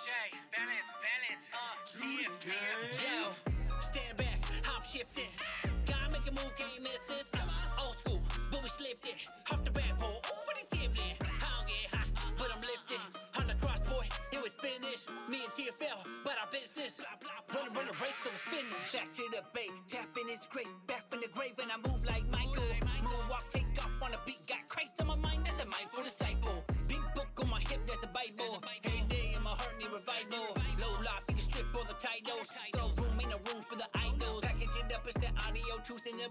Shay, 0.00 0.32
balance, 0.48 0.88
balance, 1.04 1.44
uh, 1.52 1.76
yeah, 2.00 2.32
Yo, 3.04 3.36
stand 3.84 4.16
back, 4.16 4.40
I'm 4.64 4.80
shifting. 4.80 5.28
Gotta 5.84 6.08
make 6.08 6.24
a 6.24 6.32
move, 6.32 6.56
can't 6.56 6.80
miss 6.80 7.04
this. 7.04 7.28
Old 7.76 8.00
school, 8.00 8.20
but 8.48 8.62
we 8.62 8.70
slipped 8.72 9.04
it. 9.04 9.28
Off 9.52 9.60
the 9.60 9.70
backboard, 9.70 10.24
ooh, 10.24 10.40
what 10.48 10.56
he 10.56 10.64
tipping? 10.72 11.20
I 11.20 11.44
don't 11.52 11.68
get 11.68 11.92
high, 11.92 12.08
but 12.40 12.48
I'm 12.48 12.64
lifted. 12.64 13.04
On 13.36 13.44
the 13.44 13.52
cross, 13.60 13.80
boy, 13.84 14.08
it 14.32 14.40
was 14.40 14.56
finished. 14.56 15.04
Me 15.28 15.44
and 15.44 15.52
TFL, 15.52 16.00
but 16.24 16.32
our 16.40 16.48
business. 16.48 16.96
Run, 17.52 17.68
run 17.76 17.84
a 17.84 17.96
race 18.00 18.16
to 18.24 18.32
the 18.32 18.40
finish. 18.48 18.92
Back 18.96 19.12
to 19.12 19.24
the 19.36 19.44
bay, 19.52 19.68
tapping 19.84 20.32
its 20.32 20.46
grace. 20.48 20.72
Back 20.88 21.10
from 21.12 21.20
the 21.20 21.28
grave, 21.28 21.60
and 21.60 21.68
I 21.68 21.76
move 21.76 22.00
like 22.08 22.24
Michael. 22.32 22.72
Moonwalk, 23.04 23.44
take 23.52 23.68
off 23.84 23.92
on 24.00 24.12
the 24.16 24.20
beat. 24.24 24.39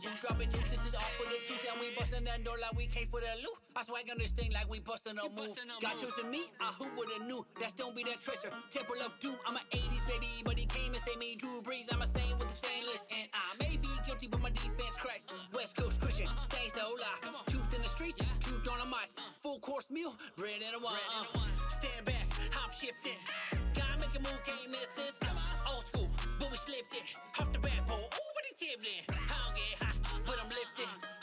In. 0.06 0.12
Dropping 0.22 0.50
news, 0.50 0.70
this 0.70 0.84
is 0.86 0.94
all 0.96 1.12
for 1.20 1.28
the 1.28 1.38
truth. 1.44 1.66
And 1.72 1.80
we 1.80 1.96
bustin' 1.96 2.24
that 2.26 2.44
door 2.44 2.56
like 2.62 2.76
we 2.76 2.88
came 2.88 3.08
for 3.08 3.20
the 3.20 3.32
loot. 3.44 3.58
I 3.76 3.84
swag 3.84 4.08
on 4.12 4.18
this 4.18 4.32
thing 4.32 4.52
like 4.52 4.70
we 4.70 4.80
bustin' 4.80 5.18
a 5.20 5.24
move. 5.30 5.56
God 5.82 5.96
chosen 6.00 6.30
me, 6.30 6.52
I 6.60 6.72
who 6.78 6.88
would've 6.98 7.26
knew. 7.28 7.46
That's 7.60 7.74
don't 7.74 7.96
be 7.96 8.04
that 8.04 8.20
treasure. 8.22 8.52
Temple 8.72 9.00
of 9.04 9.20
doom, 9.20 9.36
I'm 9.48 9.56
an 9.56 9.68
80s 9.72 10.04
baby, 10.08 10.44
but 10.44 10.58
he 10.58 10.66
came 10.66 10.94
and 10.94 11.04
saved 11.04 11.20
me. 11.20 11.36
Drew 11.40 11.62
Brees, 11.62 11.92
I'm 11.92 12.02
a 12.02 12.08
stain 12.08 12.38
with 12.40 12.48
the 12.48 12.56
stainless. 12.56 13.06
And 13.12 13.28
I 13.34 13.56
may 13.60 13.76
be 13.78 13.90
guilty, 14.06 14.28
but 14.28 14.42
my 14.42 14.50
defense 14.50 14.96
cracked. 14.98 15.32
West 15.54 15.76
Coast 15.76 16.00
Christian, 16.02 16.28
thanks 16.50 16.74
to 16.74 16.84
Ola. 16.84 17.12
Truth 17.48 17.76
in 17.76 17.82
the 17.82 17.90
streets, 17.90 18.22
truth 18.40 18.68
on 18.72 18.80
the 18.80 18.86
mic. 18.86 19.10
Full 19.44 19.60
course 19.60 19.88
meal, 19.90 20.16
bread 20.36 20.62
and 20.66 20.76
a 20.76 20.80
wine. 20.84 21.00
Uh, 21.12 21.40
stand 21.70 22.06
back, 22.06 22.28
I'm 22.56 22.72
shifting. 22.72 23.20
Gotta 23.74 24.00
make 24.00 24.16
a 24.16 24.20
move, 24.20 24.40
can't 24.46 24.70
miss 24.72 24.88
this. 24.96 25.20
Old 25.68 25.86
school, 25.86 26.10
but 26.40 26.52
we 26.52 26.58
slipped 26.58 26.96
it. 26.96 27.04
Off 27.40 27.52
the 27.54 27.60
backboard, 27.60 28.00
ooh, 28.02 28.32
what 28.36 28.46
he 28.50 28.54
tipped 28.66 28.86
in. 28.86 29.04
I 29.16 29.36
don't 29.46 29.56
get 29.56 29.80
but 29.80 29.89
I'm 30.50 30.56
lifted. 30.56 31.19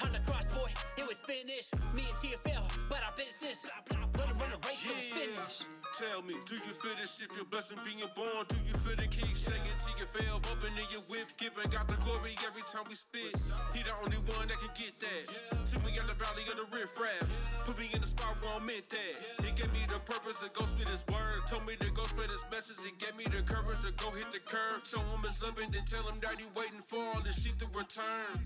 It 0.96 1.06
was 1.06 1.18
finished. 1.26 1.72
Me 1.94 2.04
and 2.08 2.18
TFL, 2.20 2.64
but 2.88 3.00
our 3.04 3.12
business. 3.16 3.66
Run, 3.92 4.32
run 4.38 4.52
a 4.52 4.60
race 4.68 4.80
to 4.82 4.88
the 4.88 5.06
finish. 5.12 5.64
Tell 5.96 6.20
me, 6.20 6.36
do 6.44 6.56
you 6.60 6.76
feel 6.76 6.92
the 6.92 7.08
ship, 7.08 7.32
your 7.32 7.48
blessing 7.48 7.80
being 7.80 8.04
born? 8.12 8.44
Do 8.52 8.56
you 8.68 8.76
feel 8.84 9.00
the 9.00 9.08
king 9.08 9.32
singing 9.32 9.76
till 9.80 9.96
you 9.96 10.04
fell, 10.12 10.36
bumping 10.44 10.76
in 10.76 10.84
your 10.92 11.00
whip, 11.08 11.24
giving 11.40 11.72
God 11.72 11.88
the 11.88 11.96
glory 12.04 12.36
every 12.44 12.60
time 12.68 12.84
we 12.84 12.96
spit? 12.96 13.32
He 13.72 13.80
the 13.80 13.96
only 14.04 14.20
one 14.28 14.44
that 14.48 14.60
can 14.60 14.72
get 14.76 14.92
that. 15.00 15.24
See 15.64 15.80
me 15.80 15.96
in 15.96 16.04
the 16.04 16.16
valley 16.20 16.44
of 16.52 16.60
the 16.60 16.68
riff 16.68 16.92
raps. 17.00 17.32
Put 17.64 17.80
me 17.80 17.88
in 17.96 18.04
the 18.04 18.08
spot 18.08 18.36
where 18.44 18.52
I'm 18.60 18.68
meant 18.68 18.84
that. 18.92 19.14
He 19.40 19.56
gave 19.56 19.72
me 19.72 19.88
the 19.88 19.96
purpose 20.04 20.44
to 20.44 20.52
go 20.52 20.68
spit 20.68 20.88
his 20.88 21.00
word. 21.08 21.40
Told 21.48 21.64
me 21.64 21.80
to 21.80 21.88
go 21.96 22.04
spread 22.04 22.28
his 22.28 22.44
message 22.52 22.80
and 22.84 22.96
gave 23.00 23.16
me 23.16 23.24
the 23.32 23.40
courage 23.48 23.80
to 23.80 23.92
go 23.96 24.12
hit 24.12 24.28
the 24.36 24.42
curb. 24.44 24.84
Show 24.84 25.00
him 25.00 25.24
his 25.24 25.40
living, 25.40 25.72
then 25.72 25.88
tell 25.88 26.04
him 26.04 26.20
that 26.20 26.36
he 26.36 26.44
waiting 26.52 26.84
for 26.84 27.00
all 27.00 27.24
this 27.24 27.40
shit 27.40 27.56
to 27.64 27.66
return. 27.72 28.36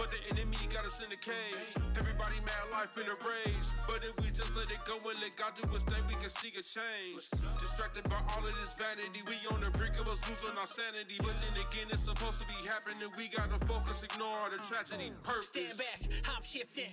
But 0.00 0.08
the 0.08 0.20
enemy 0.32 0.56
got 0.72 0.88
us 0.88 1.04
in 1.04 1.12
the 1.12 1.20
cage. 1.20 1.61
Everybody 1.98 2.36
mad 2.42 2.66
life 2.72 2.94
in 2.98 3.06
a 3.06 3.16
rage. 3.22 3.66
But 3.86 4.02
if 4.02 4.14
we 4.18 4.30
just 4.34 4.50
let 4.56 4.70
it 4.70 4.82
go 4.88 4.96
and 4.98 5.18
let 5.20 5.36
God 5.36 5.54
do 5.54 5.68
his 5.70 5.82
thing, 5.84 6.02
we 6.08 6.14
can 6.18 6.30
see 6.30 6.50
a 6.54 6.62
change. 6.62 7.22
Distracted 7.60 8.04
by 8.10 8.18
all 8.34 8.42
of 8.42 8.54
this 8.58 8.74
vanity, 8.74 9.22
we 9.26 9.36
on 9.54 9.60
the 9.60 9.70
brink 9.78 9.94
of 10.00 10.08
us 10.08 10.18
losing 10.26 10.56
our 10.58 10.66
sanity. 10.66 11.16
But 11.18 11.34
then 11.38 11.54
again, 11.62 11.86
it's 11.90 12.02
supposed 12.02 12.40
to 12.42 12.46
be 12.46 12.58
happening. 12.66 13.06
We 13.16 13.28
gotta 13.28 13.58
focus, 13.66 14.02
ignore 14.02 14.50
the 14.50 14.58
tragedy. 14.66 15.12
Purpose. 15.22 15.54
Stand 15.54 15.78
back, 15.78 16.00
I'm 16.34 16.42
shifting. 16.42 16.90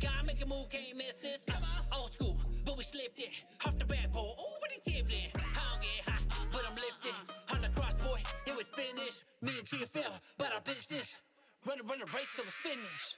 Gotta 0.00 0.24
make 0.24 0.40
a 0.40 0.46
move, 0.46 0.70
can't 0.70 0.96
miss 0.96 1.16
this. 1.20 1.40
Uh, 1.48 1.60
old 1.92 2.12
school, 2.12 2.36
but 2.64 2.76
we 2.76 2.84
slipped 2.84 3.18
it. 3.20 3.32
Off 3.66 3.78
the 3.78 3.84
back 3.84 4.12
pole, 4.12 4.36
ooh, 4.38 4.56
what 4.60 4.70
he 4.72 4.80
tipped. 4.80 5.12
I 5.12 5.60
don't 5.60 5.82
get 5.82 6.00
high, 6.08 6.24
but 6.52 6.62
I'm 6.64 6.76
lifted. 6.76 7.16
On 7.52 7.60
the 7.60 7.68
cross, 7.74 7.94
boy, 8.00 8.20
it 8.46 8.56
was 8.56 8.66
finished. 8.72 9.24
Me 9.42 9.52
and 9.58 9.66
TFL, 9.66 10.20
but 10.38 10.52
our 10.54 10.60
business. 10.62 11.14
Run, 11.66 11.78
run 11.88 12.00
a 12.00 12.06
race 12.14 12.30
till 12.34 12.44
the 12.44 12.56
finish. 12.62 13.16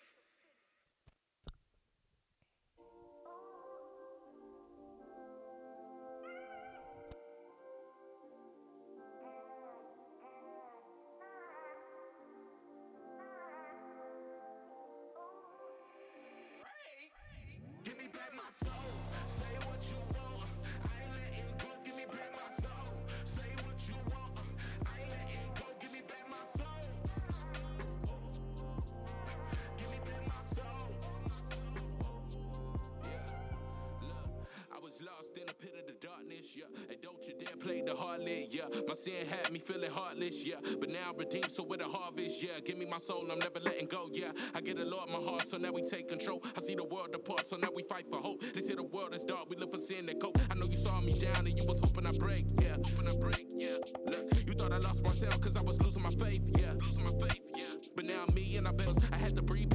Feeling 39.68 39.90
heartless, 39.90 40.44
yeah. 40.44 40.56
But 40.80 40.88
now 40.88 41.12
redeemed, 41.16 41.50
so 41.50 41.62
with 41.62 41.80
a 41.80 41.84
harvest, 41.84 42.42
yeah. 42.42 42.60
Give 42.64 42.78
me 42.78 42.86
my 42.86 42.98
soul, 42.98 43.28
I'm 43.30 43.38
never 43.38 43.60
letting 43.60 43.86
go, 43.86 44.08
yeah. 44.12 44.32
I 44.54 44.60
get 44.60 44.78
a 44.78 44.84
lot 44.84 45.08
Lord 45.08 45.10
my 45.10 45.30
heart, 45.30 45.46
so 45.46 45.58
now 45.58 45.70
we 45.70 45.82
take 45.82 46.08
control. 46.08 46.42
I 46.56 46.60
see 46.60 46.74
the 46.74 46.84
world 46.84 47.14
apart, 47.14 47.46
so 47.46 47.56
now 47.56 47.68
we 47.74 47.82
fight 47.82 48.06
for 48.10 48.18
hope. 48.18 48.42
They 48.54 48.60
say 48.62 48.74
the 48.74 48.82
world 48.82 49.14
is 49.14 49.24
dark, 49.24 49.50
we 49.50 49.56
live 49.56 49.70
for 49.70 49.78
sin 49.78 50.08
and 50.08 50.20
cope. 50.20 50.38
I 50.50 50.54
know 50.54 50.66
you 50.66 50.78
saw 50.78 51.00
me 51.00 51.12
down 51.12 51.46
and 51.46 51.56
you 51.56 51.64
was 51.66 51.80
hoping 51.80 52.06
I 52.06 52.12
break, 52.12 52.46
yeah. 52.62 52.76
Hoping 52.82 53.08
I 53.08 53.14
break, 53.16 53.46
yeah. 53.54 53.76
Look, 54.06 54.48
you 54.48 54.54
thought 54.54 54.72
I 54.72 54.78
lost 54.78 55.02
myself 55.02 55.38
cause 55.40 55.56
I 55.56 55.62
was 55.62 55.80
losing 55.82 56.02
my 56.02 56.10
faith, 56.10 56.42
yeah. 56.58 56.72
Losing 56.80 57.04
my 57.04 57.28
faith, 57.28 57.44
yeah. 57.54 57.64
But 57.94 58.06
now 58.06 58.24
me 58.34 58.56
and 58.56 58.66
I 58.66 58.72
bells, 58.72 58.98
I 59.12 59.16
had 59.18 59.36
to 59.36 59.42
breathe 59.42 59.72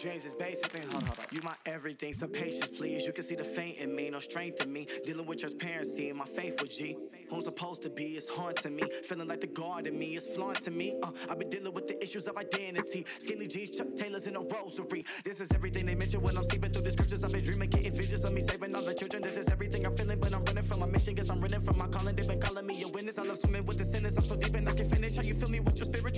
dreams, 0.00 0.24
is 0.24 0.34
basic 0.34 0.72
thing. 0.72 0.82
Hold, 0.90 1.04
hold, 1.04 1.16
hold. 1.16 1.32
You 1.32 1.40
my 1.42 1.54
everything, 1.66 2.12
some 2.12 2.30
patience, 2.30 2.70
please. 2.70 3.06
You 3.06 3.12
can 3.12 3.24
see 3.24 3.34
the 3.34 3.44
faint 3.44 3.78
in 3.78 3.94
me, 3.94 4.08
no 4.10 4.20
strength 4.20 4.62
in 4.62 4.72
me. 4.72 4.86
Dealing 5.04 5.26
with 5.26 5.38
transparency 5.38 6.08
and 6.08 6.18
my 6.18 6.24
faith 6.24 6.60
with 6.60 6.70
G. 6.70 6.96
Who 7.28 7.36
I'm 7.36 7.42
supposed 7.42 7.82
to 7.82 7.90
be 7.90 8.16
is 8.16 8.28
haunting 8.28 8.76
me. 8.76 8.84
Feeling 9.04 9.28
like 9.28 9.40
the 9.40 9.46
God 9.46 9.86
in 9.86 9.98
me 9.98 10.16
is 10.16 10.26
flaunting 10.26 10.76
me. 10.76 10.94
Uh, 11.02 11.10
I've 11.28 11.38
been 11.38 11.50
dealing 11.50 11.74
with 11.74 11.86
the 11.86 12.02
issues 12.02 12.26
of 12.26 12.36
identity. 12.36 13.04
Skinny 13.18 13.46
jeans, 13.46 13.70
Chuck 13.76 13.88
Taylors, 13.96 14.26
and 14.26 14.36
a 14.36 14.40
rosary. 14.40 15.04
This 15.24 15.40
is 15.40 15.52
everything 15.52 15.86
they 15.86 15.94
mention 15.94 16.22
when 16.22 16.36
I'm 16.36 16.44
sleeping 16.44 16.72
through 16.72 16.82
the 16.82 16.90
scriptures. 16.92 17.22
I've 17.22 17.32
been 17.32 17.44
dreaming, 17.44 17.70
getting 17.70 17.92
visions 17.94 18.24
of 18.24 18.32
me 18.32 18.40
saving 18.40 18.74
all 18.74 18.82
the 18.82 18.94
children. 18.94 19.22
This 19.22 19.36
is 19.36 19.48
everything 19.48 19.84
I'm 19.84 19.96
feeling 19.96 20.18
when 20.20 20.34
I'm 20.34 20.44
running 20.44 20.64
from 20.64 20.80
my 20.80 20.86
mission. 20.86 21.14
Guess 21.14 21.30
I'm 21.30 21.40
running 21.40 21.60
from 21.60 21.78
my 21.78 21.86
calling. 21.88 22.16
They've 22.16 22.26
been 22.26 22.40
calling 22.40 22.66
me 22.66 22.82
a 22.82 22.88
witness. 22.88 23.18
I 23.18 23.22
love 23.22 23.38
swimming 23.38 23.66
with 23.66 23.78
the 23.78 23.84
sinners. 23.84 24.16
I'm 24.16 24.24
so 24.24 24.36
deep 24.36 24.54
and 24.54 24.68
I 24.68 24.72
can 24.72 24.88
finish. 24.88 25.16
How 25.16 25.22
you 25.22 25.34
feel 25.34 25.50
me 25.50 25.60
with 25.60 25.78
your 25.78 25.84
spirit? 25.84 26.16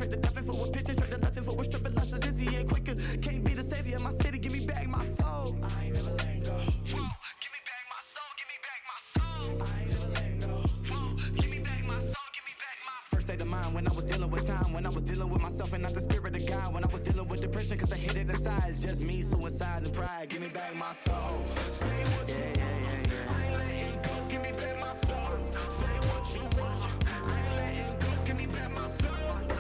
Dealing 17.73 17.79
cause 17.79 17.93
I 17.93 17.97
hid 17.97 18.17
it 18.17 18.31
inside. 18.31 18.65
It's 18.69 18.83
just 18.83 19.03
me, 19.03 19.23
suicide 19.23 19.83
and 19.85 19.93
pride. 19.93 20.29
Give 20.29 20.41
me 20.41 20.49
back 20.49 20.75
my 20.77 20.93
soul. 20.93 21.45
Say 21.71 21.89
what 21.89 22.29
you 22.29 22.61
want. 22.61 23.09
I 23.29 23.47
ain't 23.47 23.59
letting 23.59 24.03
go. 24.03 24.29
Give 24.29 24.43
me 24.43 24.53
back 24.53 24.81
my 24.81 24.93
soul. 24.95 25.39
Say 25.69 25.87
what 26.09 26.35
you 26.35 26.61
want. 26.61 27.05
I 27.07 27.39
ain't 27.39 27.57
letting 27.57 27.99
go. 27.99 28.25
Give 28.27 28.37
me 28.37 28.47
back 28.47 28.71
my 28.75 28.87
soul. 28.89 29.52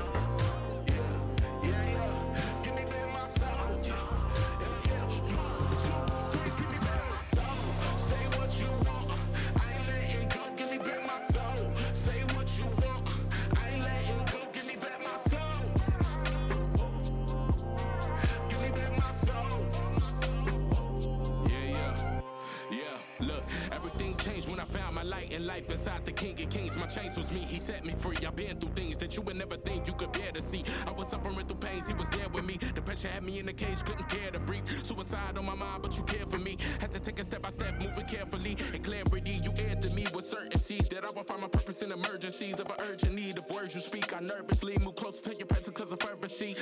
Life 25.52 25.70
inside 25.70 26.04
the 26.04 26.12
King 26.12 26.40
of 26.42 26.48
Kings. 26.48 26.76
My 26.78 26.86
chains 26.86 27.16
was 27.16 27.30
me, 27.30 27.40
he 27.40 27.58
set 27.58 27.84
me 27.84 27.94
free. 27.98 28.16
I've 28.26 28.36
been 28.36 28.56
through 28.58 28.74
things 28.74 28.96
that 28.98 29.16
you 29.16 29.22
would 29.22 29.36
never 29.36 29.56
think 29.56 29.86
you 29.86 29.92
could 29.92 30.12
bear 30.12 30.32
to 30.32 30.40
see. 30.40 30.64
I 30.86 30.92
was 30.92 31.10
suffering 31.10 31.46
through 31.46 31.56
pains, 31.56 31.86
he 31.86 31.94
was 31.94 32.08
there 32.08 32.28
with 32.32 32.44
me. 32.44 32.56
Depression 32.74 33.10
had 33.10 33.22
me 33.22 33.38
in 33.38 33.46
the 33.46 33.52
cage, 33.52 33.84
couldn't 33.84 34.08
care 34.08 34.30
to 34.30 34.38
breathe. 34.38 34.66
Suicide 34.82 35.36
on 35.36 35.44
my 35.44 35.54
mind, 35.54 35.82
but 35.82 35.94
you 35.96 36.04
care 36.04 36.26
for 36.26 36.38
me. 36.38 36.56
Had 36.80 36.90
to 36.92 37.00
take 37.00 37.20
a 37.20 37.24
step 37.24 37.42
by 37.42 37.50
step, 37.50 37.74
moving 37.78 38.06
carefully. 38.06 38.56
And 38.72 38.82
clarity, 38.82 39.40
you 39.44 39.52
to 39.82 39.90
me 39.90 40.06
with 40.14 40.24
certainty 40.24 40.80
that 40.90 41.04
I 41.04 41.10
will 41.10 41.24
find 41.24 41.40
my 41.40 41.48
purpose 41.48 41.82
in 41.82 41.90
emergencies 41.90 42.60
of 42.60 42.66
an 42.66 42.76
urgent 42.88 43.14
need 43.14 43.36
of 43.38 43.50
words 43.50 43.74
you 43.74 43.80
speak. 43.80 44.14
I 44.16 44.20
nervously 44.20 44.78
move 44.78 44.94
closer 44.94 45.30
to 45.30 45.36
your 45.36 45.46
presence 45.46 45.76
cause 45.76 45.92
of 45.92 46.00
fervency. 46.00 46.56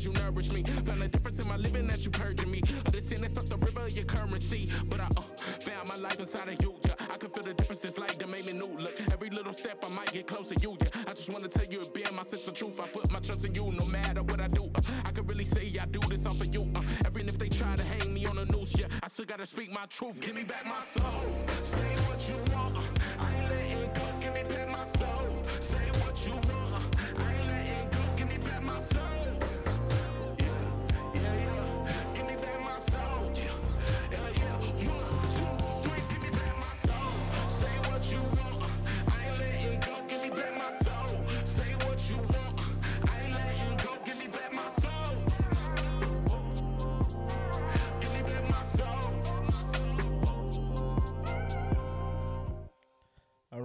As 0.00 0.06
you 0.06 0.12
nourish 0.12 0.50
me. 0.52 0.62
Found 0.62 1.02
a 1.02 1.08
difference 1.08 1.38
in 1.38 1.48
my 1.48 1.56
living 1.56 1.90
as 1.90 2.04
you 2.04 2.10
purging 2.10 2.50
me. 2.50 2.62
Of 2.86 2.92
the 2.92 3.02
sin 3.02 3.20
that 3.20 3.30
stuck 3.30 3.44
the 3.46 3.56
river 3.58 3.82
of 3.82 3.90
your 3.90 4.04
currency. 4.04 4.70
But 4.88 5.00
I 5.00 5.08
uh, 5.16 5.22
found 5.60 5.88
my 5.88 5.96
life 5.96 6.18
inside 6.18 6.48
of 6.48 6.62
you. 6.62 6.74
Yeah. 6.86 6.94
I 6.98 7.16
can 7.16 7.28
feel 7.28 7.42
the 7.42 7.54
difference 7.54 7.80
this 7.80 7.98
light 7.98 8.18
that 8.18 8.28
made 8.28 8.46
me 8.46 8.52
new. 8.52 8.70
Look, 8.78 8.94
every 9.12 9.30
little 9.30 9.52
step 9.52 9.84
I 9.84 9.88
might 9.88 10.12
get 10.12 10.26
closer 10.26 10.54
to 10.54 10.60
you. 10.60 10.76
Yeah. 10.80 11.02
I 11.06 11.12
just 11.12 11.28
wanna 11.28 11.48
tell 11.48 11.66
you 11.66 11.82
it 11.82 11.92
being 11.92 12.14
my 12.14 12.22
sense 12.22 12.48
of 12.48 12.54
truth. 12.54 12.80
I 12.82 12.88
put 12.88 13.10
my 13.10 13.20
trust 13.20 13.44
in 13.44 13.54
you 13.54 13.72
no 13.72 13.84
matter 13.84 14.22
what 14.22 14.40
I 14.40 14.48
do. 14.48 14.70
Uh, 14.74 14.80
I 15.04 15.10
can 15.12 15.26
really 15.26 15.44
say 15.44 15.70
I 15.80 15.84
do 15.86 16.00
this 16.08 16.24
all 16.24 16.34
for 16.34 16.46
you. 16.46 16.62
Uh, 16.74 16.82
even 17.10 17.28
if 17.28 17.38
they 17.38 17.48
try 17.48 17.76
to 17.76 17.82
hang 17.82 18.14
me 18.14 18.24
on 18.26 18.38
a 18.38 18.46
noose, 18.46 18.74
yeah, 18.78 18.86
I 19.02 19.08
still 19.08 19.26
gotta 19.26 19.46
speak 19.46 19.70
my 19.72 19.84
truth. 19.86 20.20
Give 20.20 20.34
me 20.34 20.44
back 20.44 20.64
my 20.64 20.80
soul. 20.82 21.99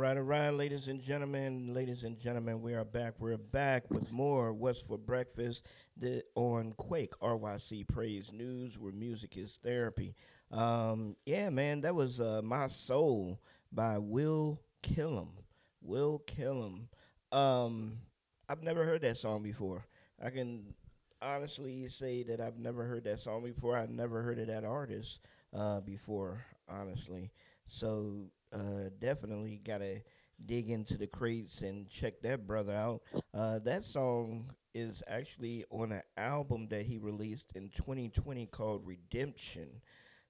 Right, 0.05 0.17
all 0.17 0.21
right, 0.23 0.51
ladies 0.51 0.87
and 0.87 1.01
gentlemen, 1.01 1.73
ladies 1.73 2.03
and 2.03 2.19
gentlemen, 2.19 2.61
we 2.61 2.75
are 2.75 2.85
back. 2.85 3.15
We're 3.17 3.37
back 3.37 3.89
with 3.89 4.11
more 4.11 4.53
What's 4.53 4.79
for 4.79 4.99
Breakfast 4.99 5.65
the, 5.97 6.21
on 6.35 6.73
Kwake 6.73 7.17
RYC 7.23 7.87
Praise 7.87 8.31
News, 8.31 8.77
where 8.77 8.91
music 8.91 9.35
is 9.35 9.57
therapy. 9.63 10.13
Um, 10.51 11.15
yeah, 11.25 11.49
man, 11.49 11.81
that 11.81 11.95
was 11.95 12.21
uh, 12.21 12.41
My 12.43 12.67
Soul 12.67 13.41
by 13.71 13.97
Will 13.97 14.61
Killam. 14.83 15.29
Will 15.81 16.21
Killam. 16.27 16.81
Um, 17.31 17.97
I've 18.47 18.61
never 18.61 18.83
heard 18.83 19.01
that 19.01 19.17
song 19.17 19.41
before. 19.41 19.87
I 20.23 20.29
can 20.29 20.75
honestly 21.19 21.87
say 21.87 22.21
that 22.21 22.39
I've 22.39 22.59
never 22.59 22.83
heard 22.83 23.05
that 23.05 23.21
song 23.21 23.43
before. 23.43 23.75
I've 23.75 23.89
never 23.89 24.21
heard 24.21 24.37
of 24.37 24.45
that 24.49 24.65
artist 24.65 25.21
uh, 25.51 25.81
before, 25.81 26.45
honestly. 26.69 27.31
So 27.65 28.29
uh, 28.55 28.89
definitely 28.99 29.61
gotta 29.63 30.01
dig 30.45 30.69
into 30.69 30.97
the 30.97 31.07
crates 31.07 31.61
and 31.61 31.89
check 31.89 32.21
that 32.21 32.47
brother 32.47 32.73
out. 32.73 33.01
Uh, 33.33 33.59
that 33.59 33.83
song 33.83 34.49
is 34.73 35.01
actually 35.07 35.65
on 35.69 35.91
an 35.91 36.01
album 36.17 36.67
that 36.69 36.85
he 36.85 36.97
released 36.97 37.53
in 37.55 37.69
2020 37.69 38.45
called 38.47 38.85
Redemption. 38.85 39.69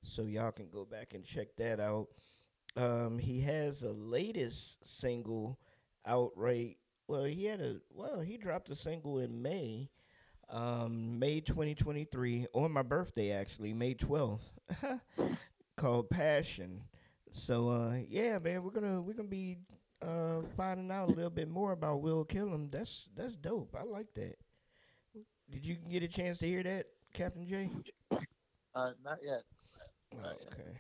So 0.04 0.24
y'all 0.24 0.52
can 0.52 0.70
go 0.70 0.86
back 0.86 1.14
and 1.14 1.26
check 1.26 1.56
that 1.58 1.80
out. 1.80 2.08
Um, 2.78 3.18
he 3.18 3.42
has 3.42 3.84
a 3.84 3.92
latest 3.92 4.86
single 4.86 5.58
out 6.06 6.32
right. 6.36 6.78
Well, 7.08 7.24
he 7.24 7.46
had 7.46 7.62
a 7.62 7.78
well, 7.92 8.20
he 8.20 8.38
dropped 8.38 8.70
a 8.70 8.76
single 8.76 9.20
in 9.20 9.42
May, 9.42 9.90
um, 10.50 11.18
May 11.18 11.40
2023 11.42 12.48
on 12.54 12.72
my 12.72 12.82
birthday 12.82 13.32
actually, 13.32 13.74
May 13.74 13.96
12th, 13.96 14.52
called 15.78 16.10
Passion. 16.10 16.82
So 17.36 17.70
uh, 17.70 17.98
yeah, 18.08 18.40
man, 18.40 18.64
we're 18.64 18.72
gonna 18.72 19.02
we're 19.02 19.14
gonna 19.14 19.28
be 19.30 19.58
uh, 20.02 20.42
finding 20.58 20.92
out 20.92 21.10
a 21.10 21.14
little 21.14 21.30
bit 21.30 21.50
more 21.50 21.72
about 21.74 22.02
Will 22.02 22.26
Killam. 22.26 22.72
That's 22.72 23.10
that's 23.16 23.36
dope. 23.36 23.76
I 23.80 23.84
like 23.84 24.14
that. 24.16 24.36
Did 25.50 25.66
you 25.66 25.76
get 25.76 26.04
a 26.04 26.08
chance 26.08 26.40
to 26.40 26.48
hear 26.48 26.64
that, 26.64 26.88
Kaptain 27.14 27.48
Jay? 27.48 27.72
Uh, 28.76 28.92
not 29.04 29.20
yet. 29.24 29.44
Okay. 30.14 30.80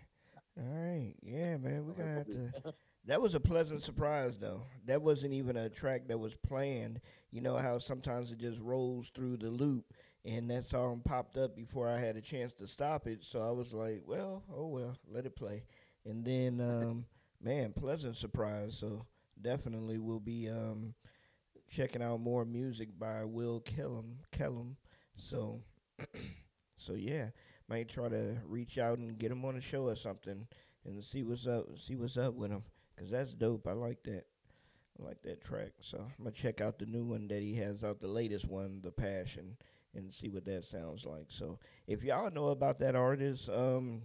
All 0.57 0.65
right. 0.65 1.13
Yeah, 1.21 1.57
man. 1.57 1.85
We're 1.85 1.93
gonna 1.93 2.15
have 2.15 2.29
to. 2.29 2.53
That 3.07 3.21
was 3.21 3.35
a 3.35 3.39
pleasant 3.39 3.83
surprise, 3.83 4.37
though. 4.39 4.63
That 4.85 5.01
wasn't 5.01 5.33
even 5.33 5.57
a 5.57 5.69
track 5.69 6.07
that 6.07 6.19
was 6.19 6.35
planned. 6.35 7.01
You 7.31 7.41
know 7.41 7.57
how 7.57 7.79
sometimes 7.79 8.31
it 8.31 8.39
just 8.39 8.59
rolls 8.59 9.11
through 9.13 9.37
the 9.37 9.49
loop, 9.49 9.93
and 10.25 10.49
that 10.49 10.65
song 10.65 11.01
popped 11.05 11.37
up 11.37 11.55
before 11.55 11.87
I 11.87 11.99
had 11.99 12.15
a 12.17 12.21
chance 12.21 12.53
to 12.53 12.67
stop 12.67 13.07
it. 13.07 13.23
So 13.23 13.39
I 13.41 13.51
was 13.51 13.73
like, 13.73 14.03
"Well, 14.07 14.43
oh 14.53 14.67
well, 14.67 14.97
let 15.07 15.25
it 15.25 15.35
play." 15.35 15.63
And 16.05 16.23
then, 16.23 16.61
um, 16.61 17.05
man, 17.41 17.73
pleasant 17.73 18.15
surprise. 18.17 18.77
So 18.77 19.05
definitely 19.41 19.97
we'll 19.97 20.19
be 20.19 20.49
um, 20.49 20.93
checking 21.69 22.01
out 22.01 22.19
more 22.19 22.45
music 22.45 22.89
by 22.97 23.23
Will 23.23 23.59
Kellum. 23.61 24.19
Kellum. 24.31 24.77
So, 25.17 25.61
so 26.77 26.93
yeah, 26.93 27.29
might 27.67 27.89
try 27.89 28.09
to 28.09 28.37
reach 28.45 28.77
out 28.77 28.97
and 28.97 29.17
get 29.17 29.31
him 29.31 29.45
on 29.45 29.55
the 29.55 29.61
show 29.61 29.87
or 29.87 29.95
something, 29.95 30.47
and 30.85 31.03
see 31.03 31.23
what's 31.23 31.47
up. 31.47 31.67
See 31.79 31.95
what's 31.95 32.17
up 32.17 32.33
with 32.35 32.51
him, 32.51 32.63
cause 32.97 33.09
that's 33.09 33.33
dope. 33.33 33.67
I 33.67 33.73
like 33.73 34.03
that. 34.03 34.25
I 34.99 35.03
like 35.03 35.21
that 35.23 35.43
track. 35.43 35.71
So 35.81 35.99
I'm 35.99 36.23
gonna 36.23 36.31
check 36.31 36.61
out 36.61 36.79
the 36.79 36.85
new 36.85 37.03
one 37.05 37.27
that 37.29 37.41
he 37.41 37.55
has 37.55 37.83
out, 37.83 37.99
the 37.99 38.07
latest 38.07 38.47
one, 38.47 38.81
The 38.83 38.91
Passion, 38.91 39.57
and 39.93 40.13
see 40.13 40.29
what 40.29 40.45
that 40.45 40.65
sounds 40.65 41.05
like. 41.05 41.27
So 41.29 41.59
if 41.87 42.03
y'all 42.03 42.31
know 42.31 42.47
about 42.47 42.79
that 42.79 42.95
artist, 42.95 43.49
um, 43.49 44.01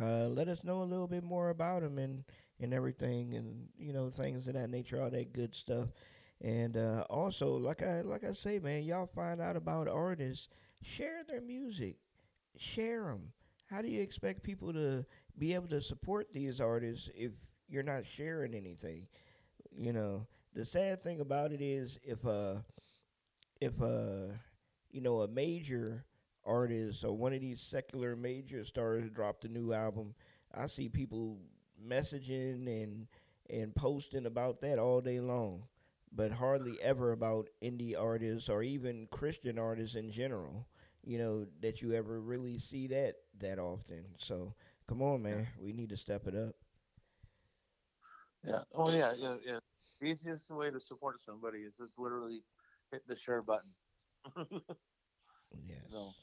uh, 0.00 0.26
let 0.28 0.48
us 0.48 0.64
know 0.64 0.82
a 0.82 0.84
little 0.84 1.06
bit 1.06 1.24
more 1.24 1.50
about 1.50 1.82
him 1.82 1.98
and 1.98 2.24
and 2.60 2.72
everything, 2.72 3.34
and 3.34 3.68
you 3.78 3.92
know 3.92 4.10
things 4.10 4.48
of 4.48 4.54
that 4.54 4.70
nature, 4.70 5.00
all 5.00 5.10
that 5.10 5.32
good 5.32 5.54
stuff. 5.54 5.88
And 6.42 6.76
uh, 6.76 7.04
also, 7.08 7.56
like 7.56 7.82
I 7.82 8.02
like 8.02 8.24
I 8.24 8.32
say, 8.32 8.58
man, 8.58 8.82
y'all 8.84 9.06
find 9.14 9.40
out 9.40 9.56
about 9.56 9.88
artists, 9.88 10.48
share 10.82 11.22
their 11.26 11.40
music, 11.40 11.96
share 12.56 13.04
them. 13.04 13.32
How 13.66 13.82
do 13.82 13.88
you 13.88 14.00
expect 14.02 14.42
people 14.42 14.72
to 14.72 15.04
be 15.38 15.54
able 15.54 15.68
to 15.68 15.80
support 15.80 16.32
these 16.32 16.60
artists 16.60 17.10
if 17.14 17.32
you're 17.68 17.82
not 17.82 18.04
sharing 18.06 18.54
anything? 18.54 19.06
You 19.76 19.92
know, 19.92 20.26
the 20.54 20.64
sad 20.64 21.02
thing 21.02 21.20
about 21.20 21.52
it 21.52 21.60
is 21.62 21.98
if 22.04 22.24
uh 22.26 22.56
if 23.60 23.80
uh 23.80 24.32
you 24.90 25.00
know 25.00 25.20
a 25.22 25.28
major 25.28 26.04
artist 26.46 27.04
or 27.04 27.12
one 27.16 27.32
of 27.34 27.40
these 27.40 27.60
secular 27.60 28.16
major 28.16 28.64
stars 28.64 29.10
dropped 29.10 29.44
a 29.44 29.48
new 29.48 29.72
album, 29.72 30.14
I 30.54 30.66
see 30.66 30.88
people 30.88 31.38
messaging 31.82 32.66
and 32.66 33.06
and 33.50 33.74
posting 33.74 34.26
about 34.26 34.60
that 34.62 34.78
all 34.78 35.00
day 35.00 35.20
long, 35.20 35.64
but 36.12 36.32
hardly 36.32 36.80
ever 36.80 37.12
about 37.12 37.48
indie 37.62 37.98
artists 38.00 38.48
or 38.48 38.62
even 38.62 39.06
Christian 39.10 39.58
artists 39.58 39.96
in 39.96 40.10
general. 40.10 40.66
You 41.04 41.18
know 41.18 41.46
that 41.60 41.82
you 41.82 41.92
ever 41.92 42.20
really 42.20 42.58
see 42.58 42.86
that 42.88 43.16
that 43.38 43.58
often. 43.58 44.04
So 44.18 44.54
come 44.86 45.02
on, 45.02 45.22
man, 45.22 45.48
we 45.58 45.72
need 45.72 45.90
to 45.90 45.96
step 45.96 46.26
it 46.26 46.34
up. 46.34 46.54
Yeah. 48.44 48.62
Oh 48.74 48.90
yeah, 48.90 49.12
yeah, 49.16 49.36
yeah. 49.44 49.58
The 50.00 50.06
easiest 50.06 50.50
way 50.50 50.70
to 50.70 50.80
support 50.80 51.20
somebody 51.20 51.60
is 51.60 51.74
just 51.76 51.98
literally 51.98 52.42
hit 52.92 53.06
the 53.06 53.16
share 53.16 53.42
button. 53.42 53.70
yes. 55.66 55.90
So, 55.90 56.14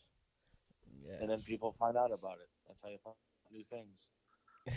yes. 1.05 1.17
and 1.21 1.29
then 1.29 1.41
people 1.41 1.75
find 1.79 1.97
out 1.97 2.11
about 2.11 2.37
it. 2.41 2.49
That's 2.67 2.81
how 2.81 2.89
you 2.89 2.97
find 3.03 3.15
new 3.51 3.63
things. 3.69 3.97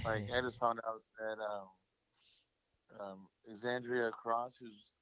Like 0.05 0.29
I 0.35 0.41
just 0.41 0.59
found 0.59 0.81
out 0.87 1.03
that 1.19 1.39
um, 1.43 1.69
um, 3.01 3.19
Exandria 3.51 4.11
Cross, 4.11 4.53
who's 4.61 4.93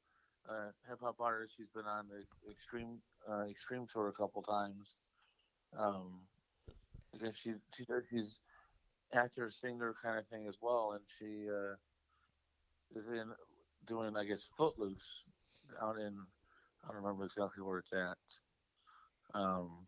a 0.48 0.72
hip 0.88 0.98
hop 1.02 1.16
artist, 1.20 1.54
she's 1.56 1.72
been 1.74 1.86
on 1.86 2.06
the 2.08 2.24
extreme 2.50 2.98
uh, 3.30 3.44
extreme 3.50 3.86
tour 3.92 4.08
a 4.08 4.12
couple 4.12 4.42
times. 4.42 4.96
Um, 5.78 6.20
because 7.12 7.34
she 7.42 7.54
she 7.76 7.84
does 7.84 8.02
she's 8.10 8.38
actor 9.12 9.50
singer 9.62 9.94
kind 10.02 10.18
of 10.18 10.26
thing 10.28 10.46
as 10.48 10.54
well, 10.60 10.92
and 10.92 11.02
she 11.18 11.48
uh, 11.48 11.74
is 12.98 13.06
in 13.08 13.30
doing 13.86 14.16
I 14.16 14.24
guess 14.24 14.40
Footloose 14.56 15.24
out 15.82 15.96
in 15.96 16.14
I 16.84 16.92
don't 16.92 17.02
remember 17.02 17.24
exactly 17.24 17.62
where 17.62 17.78
it's 17.78 17.92
at. 17.92 18.18
Um, 19.34 19.86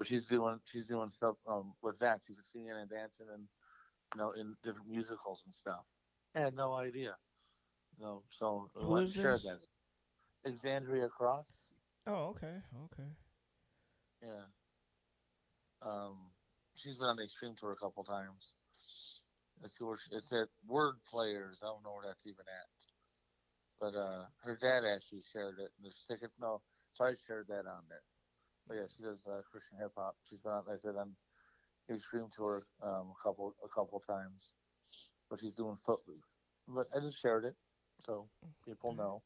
but 0.00 0.08
she's 0.08 0.26
doing 0.26 0.58
she's 0.72 0.86
doing 0.86 1.10
stuff 1.10 1.36
um, 1.46 1.74
with 1.82 1.98
that. 1.98 2.22
She's 2.26 2.38
singing 2.50 2.72
and 2.72 2.88
dancing 2.88 3.26
and 3.34 3.44
you 4.14 4.18
know 4.18 4.32
in 4.32 4.56
different 4.64 4.88
musicals 4.88 5.42
and 5.44 5.54
stuff. 5.54 5.84
I 6.34 6.40
had 6.40 6.56
no 6.56 6.72
idea. 6.72 7.16
You 7.98 8.04
know, 8.06 8.22
so 8.38 8.70
I 8.76 8.80
Who 8.80 8.96
is 8.96 9.04
and 9.04 9.14
shared 9.14 9.42
this? 9.42 9.44
that. 9.44 10.50
Exandria 10.50 11.10
Cross. 11.10 11.52
Oh, 12.06 12.32
okay, 12.32 12.62
okay. 12.86 13.10
Yeah. 14.22 14.48
Um, 15.82 16.16
she's 16.76 16.96
been 16.96 17.06
on 17.08 17.16
the 17.16 17.24
Extreme 17.24 17.56
Tour 17.60 17.72
a 17.72 17.76
couple 17.76 18.02
times. 18.04 18.54
Let's 19.60 19.76
see 19.76 19.84
where 19.84 19.98
she, 19.98 20.16
it's 20.16 20.32
at 20.32 20.48
Word 20.66 20.94
Players. 21.10 21.58
I 21.62 21.66
don't 21.66 21.84
know 21.84 21.92
where 21.92 22.06
that's 22.08 22.26
even 22.26 22.48
at. 22.48 22.72
But 23.78 23.98
uh, 23.98 24.24
her 24.44 24.56
dad 24.56 24.88
actually 24.88 25.20
shared 25.30 25.58
it. 25.58 25.72
And 25.76 25.84
there's 25.84 26.02
ticket. 26.08 26.30
No, 26.40 26.62
so 26.94 27.04
I 27.04 27.12
shared 27.26 27.48
that 27.48 27.68
on 27.68 27.84
there. 27.90 28.00
But 28.70 28.76
yeah, 28.76 28.86
she 28.96 29.02
does 29.02 29.26
uh, 29.26 29.42
Christian 29.50 29.78
hip 29.80 29.90
hop. 29.96 30.14
She's 30.30 30.38
been, 30.38 30.52
on, 30.52 30.62
like 30.68 30.76
I 30.76 30.80
said, 30.80 30.94
on 30.94 31.10
Extreme 31.92 32.28
Tour 32.32 32.66
um, 32.84 33.10
a 33.10 33.18
couple 33.20 33.52
a 33.64 33.68
couple 33.68 33.98
times. 33.98 34.52
But 35.28 35.40
she's 35.40 35.56
doing 35.56 35.76
Footloose. 35.84 36.22
But 36.68 36.86
I 36.96 37.00
just 37.00 37.20
shared 37.20 37.44
it, 37.44 37.56
so 38.06 38.28
people 38.64 38.94
know. 38.94 39.22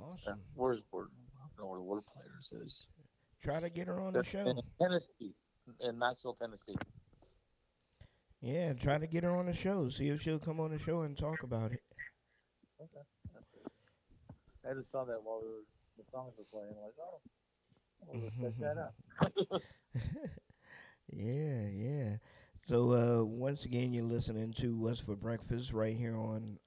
Awesome. 0.00 0.38
Where's 0.54 0.78
Word? 0.92 1.08
I 1.10 1.48
don't 1.58 1.64
know 1.64 1.70
where 1.70 1.80
the 1.80 1.84
Word 1.84 2.04
Players 2.14 2.52
is. 2.64 2.86
Try 3.42 3.58
to 3.58 3.68
get 3.68 3.88
her 3.88 4.00
on 4.00 4.12
the 4.12 4.22
show. 4.22 4.46
In 4.46 4.60
Tennessee, 4.80 5.34
in 5.80 5.98
Knoxville, 5.98 6.34
Tennessee. 6.34 6.76
Yeah, 8.40 8.74
try 8.74 8.98
to 8.98 9.08
get 9.08 9.24
her 9.24 9.34
on 9.34 9.46
the 9.46 9.54
show. 9.54 9.88
See 9.88 10.08
if 10.08 10.22
she'll 10.22 10.38
come 10.38 10.60
on 10.60 10.70
the 10.70 10.78
show 10.78 11.00
and 11.00 11.18
talk 11.18 11.42
about 11.42 11.72
it. 11.72 11.82
Okay. 12.80 13.02
I 14.70 14.74
just 14.74 14.92
saw 14.92 15.04
that 15.04 15.18
while 15.24 15.40
we 15.42 15.48
were, 15.48 15.64
the 15.96 16.04
songs 16.12 16.34
were 16.38 16.44
playing. 16.44 16.76
Like, 16.80 16.94
oh, 17.02 17.20
we'll 18.06 18.30
check 18.40 18.54
that 18.60 18.78
out. 18.78 19.32
Yeah, 21.12 21.66
yeah. 21.72 22.16
So 22.66 22.92
uh, 22.92 23.24
once 23.24 23.64
again, 23.64 23.92
you're 23.92 24.04
listening 24.04 24.52
to 24.54 24.76
What's 24.76 25.00
for 25.00 25.16
Breakfast 25.16 25.72
right 25.72 25.96
here 25.96 26.16
on 26.16 26.58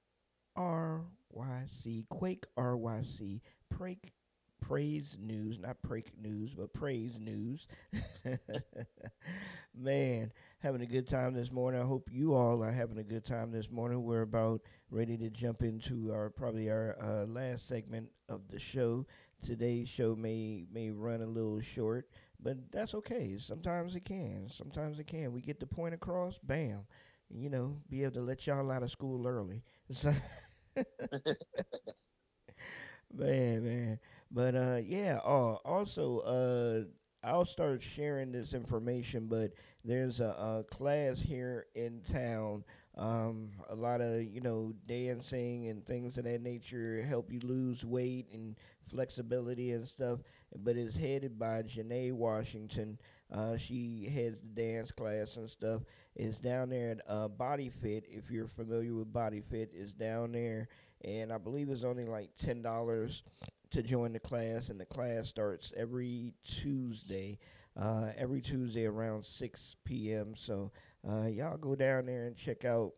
RYC 0.56 2.06
Kwake 2.12 2.44
RYC 2.56 3.40
Break 3.70 4.12
Praise 4.60 5.16
News, 5.20 5.58
not 5.58 5.80
Break 5.82 6.12
News, 6.20 6.54
but 6.54 6.72
Praise 6.72 7.18
News. 7.18 7.66
Man, 9.74 10.32
having 10.60 10.82
a 10.82 10.86
good 10.86 11.08
time 11.08 11.34
this 11.34 11.50
morning. 11.50 11.80
I 11.80 11.84
hope 11.84 12.08
you 12.12 12.34
all 12.34 12.62
are 12.62 12.70
having 12.72 12.98
a 12.98 13.02
good 13.04 13.24
time 13.24 13.50
this 13.50 13.70
morning. 13.70 14.02
We're 14.02 14.22
about 14.22 14.62
ready 14.90 15.16
to 15.18 15.30
jump 15.30 15.62
into 15.62 16.12
our 16.12 16.30
probably 16.30 16.70
our 16.70 16.96
uh, 17.00 17.24
last 17.26 17.66
segment 17.68 18.10
of 18.28 18.48
the 18.48 18.58
show. 18.58 19.06
Today's 19.42 19.88
show 19.88 20.14
may 20.14 20.66
may 20.72 20.90
run 20.90 21.20
a 21.22 21.26
little 21.26 21.60
short, 21.60 22.08
but 22.40 22.56
that's 22.70 22.94
okay. 22.94 23.36
Sometimes 23.38 23.96
it 23.96 24.04
can. 24.04 24.48
Sometimes 24.48 24.98
it 24.98 25.06
can. 25.06 25.32
We 25.32 25.40
get 25.40 25.60
the 25.60 25.66
point 25.66 25.94
across. 25.94 26.38
Bam. 26.38 26.86
you 27.30 27.50
know, 27.50 27.78
be 27.90 28.02
able 28.04 28.14
to 28.14 28.20
let 28.22 28.46
y'all 28.46 28.70
out 28.70 28.82
of 28.82 28.90
school 28.90 29.26
early. 29.26 29.62
So 29.90 30.12
man, 33.14 33.64
man. 33.64 33.98
But 34.30 34.54
uh, 34.54 34.78
yeah. 34.84 35.18
Uh, 35.24 35.56
also, 35.64 36.18
uh, 36.20 36.84
I'll 37.26 37.44
start 37.46 37.82
sharing 37.82 38.32
this 38.32 38.54
information. 38.54 39.26
But 39.26 39.52
there's 39.84 40.20
a, 40.20 40.24
a 40.38 40.64
class 40.70 41.20
here 41.20 41.66
in 41.74 42.00
town. 42.02 42.64
Um, 42.96 43.50
a 43.70 43.74
lot 43.74 44.00
of 44.00 44.22
you 44.22 44.40
know 44.40 44.72
dancing 44.86 45.68
and 45.68 45.84
things 45.86 46.18
of 46.18 46.24
that 46.24 46.42
nature 46.42 47.02
help 47.02 47.32
you 47.32 47.40
lose 47.40 47.84
weight 47.84 48.26
and 48.32 48.56
flexibility 48.92 49.72
and 49.72 49.88
stuff. 49.88 50.20
But 50.64 50.76
it's 50.76 50.96
headed 50.96 51.38
by 51.38 51.62
Janae 51.62 52.12
Washington. 52.12 52.98
Uh, 53.32 53.56
she 53.56 54.08
heads 54.14 54.36
the 54.42 54.62
dance 54.62 54.92
class 54.92 55.36
and 55.38 55.48
stuff. 55.50 55.82
It's 56.14 56.38
down 56.38 56.68
there 56.68 56.90
at 56.92 57.00
uh, 57.08 57.28
Body 57.28 57.70
Fit. 57.70 58.04
If 58.06 58.30
you're 58.30 58.46
familiar 58.46 58.94
with 58.94 59.12
Body 59.12 59.40
Fit, 59.40 59.72
is 59.74 59.94
down 59.94 60.32
there, 60.32 60.68
and 61.04 61.32
I 61.32 61.38
believe 61.38 61.70
it's 61.70 61.84
only 61.84 62.04
like 62.04 62.30
ten 62.36 62.60
dollars 62.62 63.22
to 63.70 63.82
join 63.82 64.12
the 64.12 64.20
class. 64.20 64.68
And 64.68 64.78
the 64.78 64.84
class 64.84 65.28
starts 65.28 65.72
every 65.74 66.34
Tuesday, 66.44 67.38
uh, 67.80 68.10
every 68.18 68.42
Tuesday 68.42 68.84
around 68.84 69.24
six 69.24 69.76
p.m. 69.84 70.34
So 70.36 70.70
uh, 71.08 71.26
y'all 71.26 71.56
go 71.56 71.74
down 71.74 72.04
there 72.06 72.26
and 72.26 72.36
check 72.36 72.66
out 72.66 72.92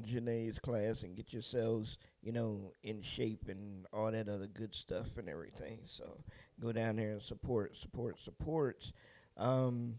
Janae's 0.00 0.58
class 0.58 1.02
and 1.02 1.16
get 1.16 1.32
yourselves, 1.32 1.98
you 2.22 2.32
know, 2.32 2.72
in 2.82 3.02
shape 3.02 3.48
and 3.48 3.86
all 3.92 4.10
that 4.10 4.28
other 4.28 4.46
good 4.46 4.74
stuff 4.74 5.16
and 5.18 5.28
everything. 5.28 5.80
So 5.84 6.22
go 6.60 6.72
down 6.72 6.96
there 6.96 7.12
and 7.12 7.22
support, 7.22 7.76
support, 7.76 8.18
support. 8.20 8.92
Um, 9.36 9.96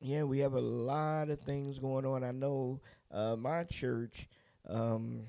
yeah, 0.00 0.24
we 0.24 0.40
have 0.40 0.54
a 0.54 0.60
lot 0.60 1.30
of 1.30 1.40
things 1.40 1.78
going 1.78 2.04
on. 2.04 2.24
I 2.24 2.32
know 2.32 2.80
uh, 3.12 3.36
my 3.36 3.64
church, 3.64 4.28
um, 4.68 5.22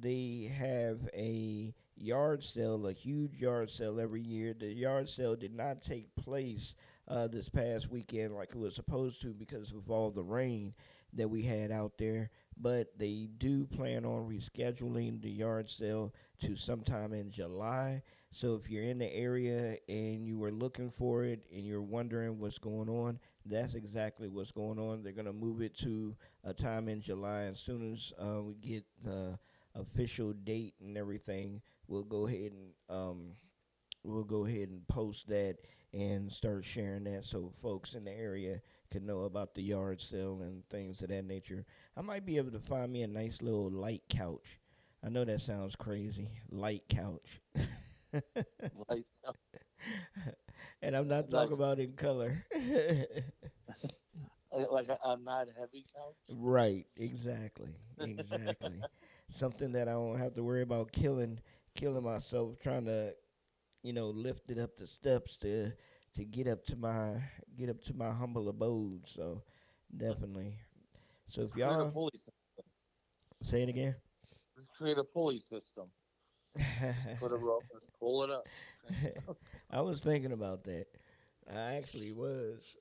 they 0.00 0.50
have 0.56 0.98
a 1.14 1.72
yard 1.96 2.42
sale, 2.42 2.86
a 2.86 2.92
huge 2.92 3.34
yard 3.40 3.70
sale 3.70 4.00
every 4.00 4.22
year. 4.22 4.54
The 4.58 4.72
yard 4.72 5.08
sale 5.08 5.36
did 5.36 5.54
not 5.54 5.82
take 5.82 6.14
place 6.16 6.74
uh, 7.06 7.28
this 7.28 7.48
past 7.48 7.90
weekend 7.90 8.34
like 8.34 8.50
it 8.50 8.58
was 8.58 8.74
supposed 8.74 9.20
to 9.22 9.28
because 9.28 9.72
of 9.72 9.90
all 9.90 10.10
the 10.10 10.24
rain 10.24 10.74
that 11.12 11.28
we 11.28 11.42
had 11.42 11.70
out 11.70 11.92
there. 11.98 12.30
But 12.60 12.98
they 12.98 13.28
do 13.38 13.64
plan 13.64 14.04
on 14.04 14.28
rescheduling 14.28 15.22
the 15.22 15.30
yard 15.30 15.70
sale 15.70 16.12
to 16.42 16.56
sometime 16.56 17.12
in 17.12 17.30
July. 17.30 18.02
So 18.32 18.54
if 18.54 18.70
you're 18.70 18.84
in 18.84 18.98
the 18.98 19.12
area 19.12 19.78
and 19.88 20.26
you 20.26 20.38
were 20.38 20.52
looking 20.52 20.90
for 20.90 21.24
it 21.24 21.40
and 21.52 21.66
you're 21.66 21.82
wondering 21.82 22.38
what's 22.38 22.58
going 22.58 22.88
on, 22.88 23.18
that's 23.46 23.74
exactly 23.74 24.28
what's 24.28 24.52
going 24.52 24.78
on. 24.78 25.02
They're 25.02 25.12
going 25.12 25.24
to 25.26 25.32
move 25.32 25.62
it 25.62 25.76
to 25.78 26.14
a 26.44 26.52
time 26.52 26.88
in 26.88 27.00
July. 27.00 27.44
As 27.44 27.60
soon 27.60 27.92
as 27.92 28.12
uh, 28.20 28.42
we 28.42 28.54
get 28.54 28.84
the 29.02 29.38
official 29.74 30.32
date 30.32 30.74
and 30.80 30.96
everything, 30.98 31.62
we'll 31.88 32.04
go 32.04 32.26
ahead 32.26 32.52
and 32.52 32.72
um, 32.88 33.30
we'll 34.04 34.24
go 34.24 34.44
ahead 34.44 34.68
and 34.68 34.86
post 34.86 35.28
that 35.28 35.56
and 35.92 36.30
start 36.30 36.64
sharing 36.64 37.04
that 37.04 37.24
so 37.24 37.52
folks 37.60 37.94
in 37.94 38.04
the 38.04 38.12
area 38.12 38.60
can 38.90 39.06
know 39.06 39.20
about 39.20 39.54
the 39.54 39.62
yard 39.62 40.00
sale 40.00 40.40
and 40.42 40.68
things 40.68 41.02
of 41.02 41.08
that 41.08 41.24
nature. 41.24 41.64
I 41.96 42.02
might 42.02 42.24
be 42.26 42.36
able 42.36 42.50
to 42.52 42.60
find 42.60 42.90
me 42.92 43.02
a 43.02 43.06
nice 43.06 43.42
little 43.42 43.70
light 43.70 44.02
couch. 44.08 44.58
I 45.04 45.08
know 45.08 45.24
that 45.24 45.40
sounds 45.40 45.76
crazy. 45.76 46.28
Light 46.50 46.82
couch. 46.88 47.40
Light 48.88 49.06
and 50.82 50.96
I'm 50.96 51.08
not 51.08 51.30
talking 51.30 51.54
about 51.54 51.78
in 51.78 51.92
color. 51.92 52.44
like 54.52 54.88
a, 54.88 54.98
a 55.04 55.16
not 55.16 55.48
heavy 55.58 55.84
couch. 55.94 56.16
right, 56.28 56.86
exactly. 56.96 57.74
Exactly. 58.00 58.84
Something 59.28 59.72
that 59.72 59.88
I 59.88 59.92
don't 59.92 60.18
have 60.18 60.34
to 60.34 60.42
worry 60.42 60.62
about 60.62 60.92
killing 60.92 61.40
killing 61.74 62.04
myself 62.04 62.58
trying 62.60 62.84
to 62.86 63.14
you 63.82 63.92
know, 63.92 64.08
lift 64.08 64.50
it 64.50 64.58
up 64.58 64.76
the 64.76 64.86
steps 64.86 65.36
to 65.38 65.72
to 66.14 66.24
get 66.24 66.46
up 66.48 66.64
to 66.66 66.76
my 66.76 67.14
get 67.56 67.70
up 67.70 67.82
to 67.84 67.94
my 67.94 68.10
humble 68.10 68.48
abode. 68.48 69.06
So 69.06 69.42
definitely. 69.96 70.54
So 71.30 71.42
Let's 71.42 71.52
if 71.52 71.56
y'all 71.58 71.74
create 71.74 71.88
a 71.88 71.92
pulley 71.92 72.10
system. 72.14 72.34
say 73.42 73.62
it 73.62 73.68
again. 73.68 73.94
Let's 74.56 74.68
create 74.76 74.98
a 74.98 75.04
pulley 75.04 75.38
system. 75.38 75.86
Put 77.20 77.32
a 77.32 77.36
rope 77.36 77.64
and 77.72 77.82
pull 78.00 78.24
it 78.24 78.30
up. 78.30 78.46
I 79.70 79.80
was 79.80 80.00
thinking 80.00 80.32
about 80.32 80.64
that. 80.64 80.86
I 81.52 81.74
actually 81.76 82.12
was. 82.12 82.76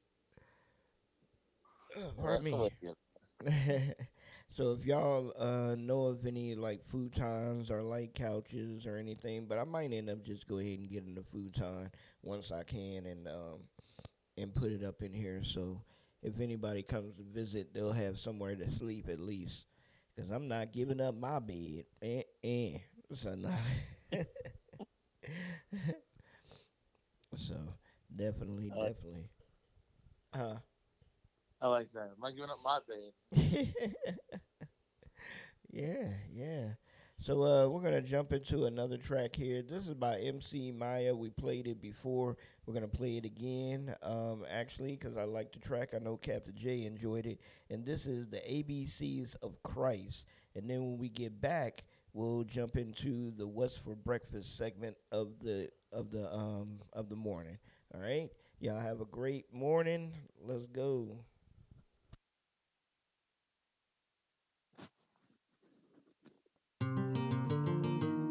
Oh, 1.95 2.11
pardon 2.19 2.43
me. 2.45 3.93
So 4.51 4.71
if 4.71 4.83
y'all 4.83 5.31
uh, 5.37 5.75
know 5.75 6.05
of 6.05 6.25
any 6.25 6.55
like 6.55 6.83
futons 6.83 7.69
or 7.69 7.83
light 7.83 8.15
couches 8.15 8.87
or 8.87 8.97
anything, 8.97 9.45
but 9.45 9.59
I 9.59 9.63
might 9.63 9.93
end 9.93 10.09
up 10.09 10.23
just 10.23 10.47
go 10.47 10.57
ahead 10.57 10.79
and 10.79 10.89
getting 10.89 11.13
the 11.13 11.23
futon 11.23 11.91
once 12.23 12.51
I 12.51 12.63
can 12.63 13.05
and 13.05 13.27
um, 13.27 13.59
and 14.37 14.53
put 14.53 14.71
it 14.71 14.83
up 14.83 15.03
in 15.03 15.13
here. 15.13 15.43
So 15.43 15.81
if 16.21 16.39
anybody 16.39 16.83
comes 16.83 17.15
to 17.15 17.23
visit, 17.23 17.73
they'll 17.73 17.91
have 17.91 18.17
somewhere 18.17 18.55
to 18.55 18.69
sleep 18.71 19.07
at 19.09 19.19
least. 19.19 19.65
Cause 20.17 20.29
I'm 20.29 20.47
not 20.47 20.73
giving 20.73 20.99
up 20.99 21.15
my 21.15 21.39
bed. 21.39 21.85
Eh, 22.01 22.23
eh. 22.43 22.77
So 23.13 23.35
nah. 23.35 23.55
so 27.35 27.55
definitely, 28.15 28.69
definitely. 28.69 29.29
Uh, 30.33 30.57
I 31.61 31.67
like 31.67 31.91
that. 31.93 32.09
I'm 32.13 32.19
not 32.21 32.35
giving 32.35 32.49
up 32.49 32.59
my 32.63 32.79
bed. 32.87 33.31
yeah, 35.71 36.07
yeah. 36.31 36.73
So 37.21 37.43
uh, 37.43 37.67
we're 37.67 37.81
gonna 37.81 38.01
jump 38.01 38.31
into 38.31 38.63
another 38.63 38.95
track 38.97 39.35
here. 39.35 39.61
This 39.61 39.89
is 39.89 39.93
by 39.93 40.19
MC 40.19 40.71
Maya. 40.71 41.13
We 41.13 41.29
played 41.29 41.67
it 41.67 41.81
before. 41.81 42.37
We're 42.65 42.73
gonna 42.73 42.87
play 42.87 43.17
it 43.17 43.25
again, 43.25 43.93
um, 44.03 44.45
actually, 44.49 44.95
because 44.95 45.17
I 45.17 45.23
like 45.23 45.51
the 45.51 45.59
track. 45.59 45.89
I 45.93 45.99
know 45.99 46.15
Kaptain 46.15 46.55
Jay 46.55 46.85
enjoyed 46.85 47.25
it, 47.25 47.41
and 47.69 47.85
this 47.85 48.05
is 48.05 48.29
the 48.29 48.37
ABCs 48.37 49.35
of 49.43 49.61
Christ. 49.63 50.27
And 50.55 50.69
then 50.69 50.79
when 50.79 50.97
we 50.97 51.09
get 51.09 51.41
back, 51.41 51.83
we'll 52.13 52.45
jump 52.45 52.77
into 52.77 53.31
the 53.31 53.45
What's 53.45 53.75
for 53.75 53.95
Breakfast 53.95 54.57
segment 54.57 54.95
of 55.11 55.39
the 55.41 55.69
of 55.91 56.11
the 56.11 56.33
um 56.33 56.79
of 56.93 57.09
the 57.09 57.17
morning. 57.17 57.57
All 57.93 57.99
right, 57.99 58.29
y'all 58.61 58.79
have 58.79 59.01
a 59.01 59.05
great 59.05 59.53
morning. 59.53 60.13
Let's 60.41 60.67
go. 60.67 61.17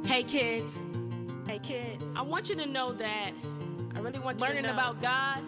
Hey 0.08 0.22
kids. 0.22 0.86
Hey 1.46 1.58
kids. 1.58 2.02
I 2.16 2.22
want 2.22 2.48
you 2.48 2.56
to 2.56 2.64
know 2.64 2.92
that 2.94 3.32
I 3.94 4.00
really 4.00 4.18
want 4.20 4.40
learning 4.40 4.64
about 4.64 5.02
God 5.02 5.44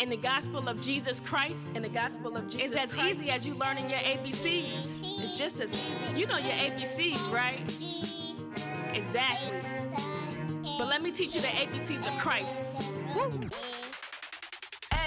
and 0.00 0.10
the 0.10 0.16
gospel 0.16 0.66
of 0.66 0.80
Jesus 0.80 1.20
Christ 1.20 1.76
and 1.76 1.84
the 1.84 1.90
gospel 1.90 2.34
of 2.34 2.48
Jesus 2.48 2.70
is 2.70 2.74
as 2.74 2.94
Christ. 2.94 3.16
easy 3.16 3.30
as 3.30 3.46
you 3.46 3.54
learning 3.54 3.90
your 3.90 3.98
ABCs. 3.98 5.22
It's 5.22 5.36
just 5.38 5.60
as 5.60 5.74
easy. 5.74 6.18
You 6.18 6.26
know 6.26 6.38
your 6.38 6.54
ABCs, 6.54 7.30
right? 7.30 7.60
Exactly. 8.96 9.60
But 10.78 10.88
let 10.88 11.02
me 11.02 11.10
teach 11.12 11.34
you 11.34 11.42
the 11.42 11.48
ABCs 11.48 12.06
of 12.06 12.18
Christ. 12.18 12.70
Woo. 13.14 13.30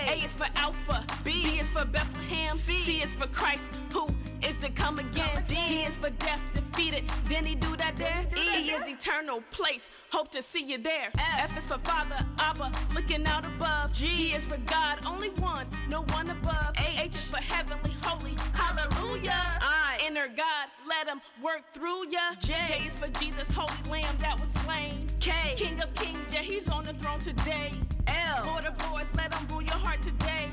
A 0.08 0.24
is 0.24 0.36
for 0.36 0.46
Alpha, 0.58 1.04
B 1.24 1.58
is 1.58 1.72
for 1.72 1.86
Bethlehem, 1.86 2.56
C 2.56 3.02
is 3.02 3.16
for 3.16 3.26
Christ, 3.30 3.82
who 3.92 4.08
is 4.56 4.64
to 4.64 4.70
come 4.72 5.00
again. 5.00 5.44
D 5.48 5.56
is 5.84 5.98
for 5.98 6.10
death 6.12 6.44
defeated, 6.54 7.04
then 7.26 7.46
he 7.46 7.56
do 7.56 7.76
that 7.78 7.96
there. 7.96 8.26
E 8.38 8.70
is 8.70 8.88
eternal 8.88 9.42
place, 9.52 9.92
hope 10.12 10.32
to 10.32 10.42
see 10.42 10.64
you 10.64 10.78
there. 10.78 11.12
F 11.18 11.58
is 11.58 11.66
for 11.66 11.78
Father, 11.80 12.18
Abba, 12.40 12.72
looking 12.94 13.26
out 13.26 13.46
above. 13.46 13.94
G 13.94 14.34
is 14.34 14.46
for 14.46 14.58
God, 14.66 15.06
only 15.06 15.30
one, 15.30 15.68
no 15.90 16.04
one 16.04 16.30
above. 16.30 16.74
H 16.78 17.14
is 17.14 17.28
for 17.28 17.38
heavenly, 17.38 17.96
holy, 18.02 18.36
hallelujah. 18.54 19.44
I 19.62 20.00
inner 20.06 20.28
God, 20.28 20.70
let 20.88 21.08
him 21.08 21.22
work 21.44 21.64
through 21.74 22.10
ya. 22.10 22.36
J, 22.40 22.54
J 22.68 22.86
is 22.86 22.98
for 22.98 23.08
Jesus, 23.20 23.52
holy 23.52 24.02
lamb 24.02 24.16
that 24.20 24.40
was 24.40 24.52
slain. 24.52 25.08
K, 25.20 25.32
King 25.56 25.82
of 25.82 25.94
kings, 25.96 26.20
yeah, 26.34 26.42
he's 26.42 26.70
on 26.70 26.84
the 26.84 26.94
throne 26.94 27.20
today. 27.20 27.72
L, 28.08 28.46
Lord 28.46 28.66
of 28.66 28.80
lords, 28.90 29.10
let 29.16 29.34
him 29.34 29.48
rule 29.48 29.64
your 29.64 29.76
heart 29.76 30.02
today. 30.02 30.50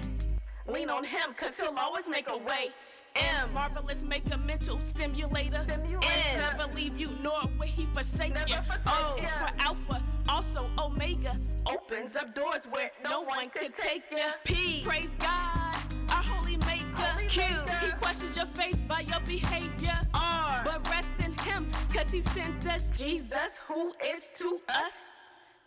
Lean 0.68 0.88
on 0.90 1.04
him, 1.04 1.34
cause 1.36 1.60
he'll 1.60 1.76
always 1.76 2.08
make 2.08 2.30
a 2.30 2.36
way. 2.36 2.70
M, 3.16 3.52
marvelous, 3.52 4.04
make 4.04 4.24
a 4.32 4.38
mental 4.38 4.80
stimulator. 4.80 5.64
N, 5.68 5.82
never 6.36 6.72
leave 6.74 6.98
you, 6.98 7.10
nor 7.20 7.42
will 7.58 7.66
he 7.66 7.86
forsake 7.86 8.36
you. 8.48 8.56
O 8.86 9.16
is 9.22 9.32
for 9.34 9.48
Alpha, 9.58 10.02
also 10.28 10.68
Omega. 10.78 11.38
Opens 11.66 12.16
up 12.16 12.34
doors 12.34 12.66
where 12.70 12.90
no 13.08 13.22
one 13.22 13.50
could 13.50 13.76
take 13.76 14.02
you. 14.10 14.18
P, 14.44 14.82
praise 14.84 15.14
God, 15.16 15.76
our 16.10 16.22
holy 16.22 16.56
maker. 16.58 17.12
Q, 17.28 17.42
he 17.80 17.92
questions 18.00 18.36
your 18.36 18.46
faith 18.46 18.80
by 18.88 19.00
your 19.00 19.20
behavior. 19.20 19.98
R, 20.14 20.62
but 20.64 20.88
rest 20.90 21.12
in 21.24 21.36
him, 21.38 21.70
cause 21.94 22.10
he 22.10 22.20
sent 22.20 22.66
us 22.68 22.90
Jesus, 22.96 23.60
who 23.68 23.92
is 24.04 24.30
to 24.36 24.60
us 24.68 25.10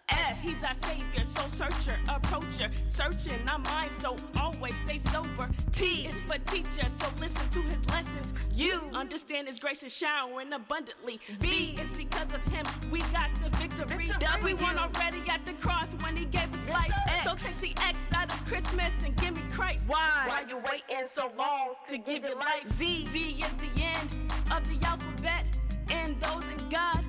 S. 0.10 0.43
He's 0.43 0.64
our 0.64 0.74
savior, 0.74 1.24
soul 1.24 1.47
searcher, 1.49 1.97
approacher, 2.10 2.70
searching 2.86 3.39
our 3.49 3.60
minds, 3.60 3.95
so 3.97 4.16
always 4.39 4.76
stay 4.78 4.97
sober. 4.97 5.49
T 5.72 6.08
is 6.08 6.20
for 6.22 6.38
teacher, 6.39 6.88
so 6.89 7.08
listen 7.20 7.47
to 7.49 7.62
his 7.62 7.86
lessons. 7.89 8.34
U 8.53 8.82
understand 8.93 9.47
his 9.47 9.60
grace 9.60 9.84
is 9.84 9.95
showering 9.95 10.53
abundantly. 10.53 11.20
V 11.39 11.76
is 11.82 11.91
because 11.91 12.34
of 12.34 12.43
him 12.51 12.66
we 12.91 12.99
got 13.12 13.34
the 13.36 13.49
victory. 13.58 14.10
We 14.43 14.53
won 14.53 14.78
already 14.78 15.24
at 15.30 15.45
the 15.45 15.53
cross 15.53 15.95
when 16.03 16.16
he 16.16 16.26
gave 16.26 16.53
us 16.53 16.66
life. 16.72 16.93
So 17.24 17.34
take 17.34 17.76
the 17.76 17.84
X 17.84 17.97
out 18.14 18.32
of 18.32 18.45
Christmas 18.45 18.91
and 19.03 19.16
give 19.18 19.36
me 19.36 19.41
Christ. 19.51 19.88
Why? 19.88 20.26
Why 20.28 20.43
you 20.47 20.58
waiting 20.58 21.08
so 21.10 21.32
long 21.38 21.74
to 21.88 21.97
give 21.97 22.24
your 22.24 22.36
life? 22.36 22.68
Z 22.68 23.06
Z 23.06 23.20
is 23.20 23.53
the 23.53 23.82
end 23.82 24.32
of 24.51 24.64
the 24.68 24.86
alphabet. 24.86 25.45
And 25.91 26.20
those 26.20 26.45
in 26.45 26.70
God, 26.70 27.06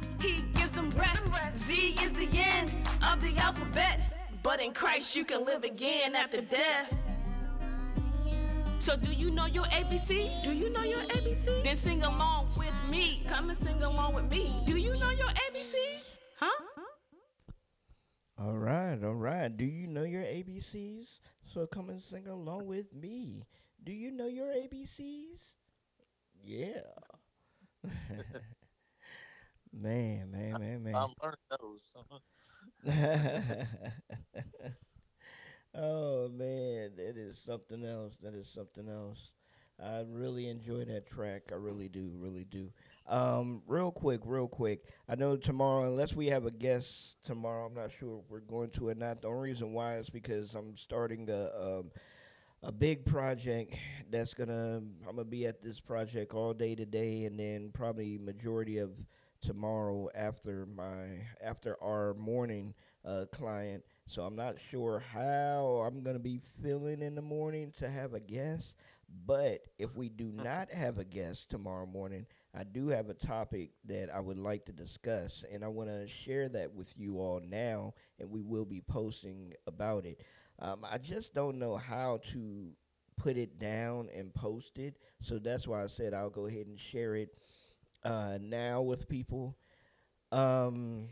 He 0.77 0.83
gives 0.83 0.95
them 0.95 1.01
rest. 1.01 1.57
Z 1.57 1.97
is 2.03 2.13
the 2.13 2.29
end 2.35 2.75
of 3.11 3.21
the 3.21 3.35
alphabet. 3.39 4.01
But 4.43 4.61
in 4.61 4.73
Christ, 4.73 5.17
you 5.17 5.25
can 5.25 5.45
live 5.45 5.65
again 5.65 6.15
after 6.15 6.43
death. 6.43 6.95
So, 8.79 8.97
do 8.97 9.11
you 9.11 9.31
know 9.31 9.47
your 9.47 9.65
ABC? 9.65 10.45
Do 10.45 10.55
you 10.55 10.71
know 10.71 10.83
your 10.83 10.99
ABC? 10.99 11.65
Then 11.65 11.77
sing 11.77 12.03
along 12.03 12.51
with 12.59 12.75
me. 12.91 13.25
Come 13.27 13.49
and 13.49 13.59
sing 13.59 13.83
along 13.83 14.15
with 14.15 14.31
me. 14.31 14.63
Do 14.67 14.77
you 14.77 14.99
know 14.99 15.11
your 15.11 15.29
ABCs? 15.29 16.21
Huh? 16.39 16.63
All 18.39 18.59
right, 18.59 19.03
all 19.03 19.15
right. 19.15 19.49
Do 19.49 19.65
you 19.65 19.87
know 19.87 20.05
your 20.05 20.23
ABCs? 20.23 21.21
So 21.47 21.67
come 21.67 21.89
and 21.89 22.03
sing 22.03 22.29
along 22.29 22.67
with 22.67 22.93
me. 22.93 23.45
Do 23.83 23.93
you 23.93 24.11
know 24.11 24.27
your 24.27 24.49
ABCs? 24.49 25.55
Yeah. 26.45 26.83
man, 29.77 30.31
man, 30.31 30.59
man, 30.61 30.83
man. 30.83 30.95
I'm 30.95 31.13
learning 31.23 31.39
those. 31.61 31.91
oh 35.75 36.29
man, 36.29 36.91
that 36.97 37.17
is 37.17 37.39
something 37.39 37.85
else. 37.85 38.15
That 38.23 38.35
is 38.35 38.49
something 38.49 38.89
else. 38.89 39.33
I 39.83 40.05
really 40.09 40.49
enjoy 40.49 40.85
that 40.87 41.07
track. 41.07 41.51
I 41.53 41.57
really 41.57 41.89
do, 41.89 42.11
really 42.17 42.45
do. 42.45 42.71
Um, 43.07 43.63
real 43.67 43.91
quick, 43.91 44.21
real 44.25 44.49
quick. 44.49 44.85
I 45.09 45.17
know 45.17 45.37
tomorrow, 45.37 45.85
unless 45.85 46.15
we 46.15 46.27
have 46.29 46.47
a 46.47 46.51
guest 46.51 47.17
tomorrow, 47.25 47.67
I'm 47.67 47.75
not 47.75 47.91
sure 47.93 48.21
if 48.21 48.31
we're 48.31 48.41
going 48.41 48.71
to 48.71 48.89
or 48.89 48.95
not. 48.95 49.21
The 49.21 49.29
only 49.29 49.51
reason 49.51 49.73
why 49.75 49.99
is 49.99 50.09
because 50.09 50.55
I'm 50.55 50.77
starting 50.77 51.29
a 51.29 51.51
um, 51.61 51.91
a 52.63 52.73
big 52.73 53.05
project 53.05 53.77
that's 54.11 54.35
gonna. 54.35 54.79
I'm 55.09 55.17
gonna 55.17 55.25
be 55.25 55.47
at 55.47 55.63
this 55.63 55.81
project 55.81 56.33
all 56.35 56.55
day 56.55 56.75
today, 56.75 57.25
and 57.25 57.39
then 57.39 57.71
probably 57.75 58.19
majority 58.19 58.79
of 58.79 58.91
tomorrow 59.47 60.09
after 60.15 60.67
my 60.67 61.21
after 61.43 61.77
our 61.83 62.15
morning 62.15 62.75
uh, 63.05 63.25
client. 63.33 63.85
So 64.07 64.23
I'm 64.23 64.37
not 64.37 64.57
sure 64.71 65.01
how 65.13 65.85
I'm 65.87 66.03
gonna 66.03 66.19
be 66.19 66.41
feeling 66.63 67.03
in 67.03 67.15
the 67.15 67.23
morning 67.23 67.73
to 67.79 67.89
have 67.89 68.15
a 68.15 68.21
guest. 68.21 68.77
But 69.27 69.61
if 69.79 69.95
we 69.97 70.09
do 70.09 70.33
not 70.33 70.71
have 70.73 70.99
a 70.99 71.05
guest 71.05 71.51
tomorrow 71.51 71.87
morning, 71.87 72.27
I 72.55 72.65
do 72.65 72.89
have 72.89 73.09
a 73.09 73.15
topic 73.15 73.71
that 73.85 74.11
I 74.13 74.21
would 74.21 74.39
like 74.39 74.65
to 74.67 74.73
discuss, 74.73 75.45
and 75.53 75.65
I 75.65 75.69
want 75.69 75.91
to 75.91 76.09
share 76.09 76.49
that 76.51 76.75
with 76.75 76.93
you 76.99 77.19
all 77.21 77.41
now, 77.41 77.95
and 78.19 78.31
we 78.31 78.43
will 78.43 78.65
be 78.65 78.81
posting 78.81 79.55
about 79.67 80.07
it. 80.07 80.23
Um, 80.59 80.85
I 80.91 80.99
just 80.99 81.35
don't 81.35 81.59
know 81.59 81.77
how 81.77 82.19
to 82.33 82.73
put 83.17 83.37
it 83.37 83.59
down 83.59 84.09
and 84.15 84.35
post 84.35 84.79
it, 84.79 84.97
so 85.21 85.39
that's 85.39 85.67
why 85.67 85.83
I 85.83 85.87
said 85.87 86.13
I'll 86.15 86.31
go 86.31 86.47
ahead 86.47 86.67
and 86.67 86.79
share 86.79 87.17
it 87.17 87.35
uh, 88.07 88.39
now 88.41 88.83
with 88.83 89.09
people. 89.11 89.57
Um, 90.33 91.09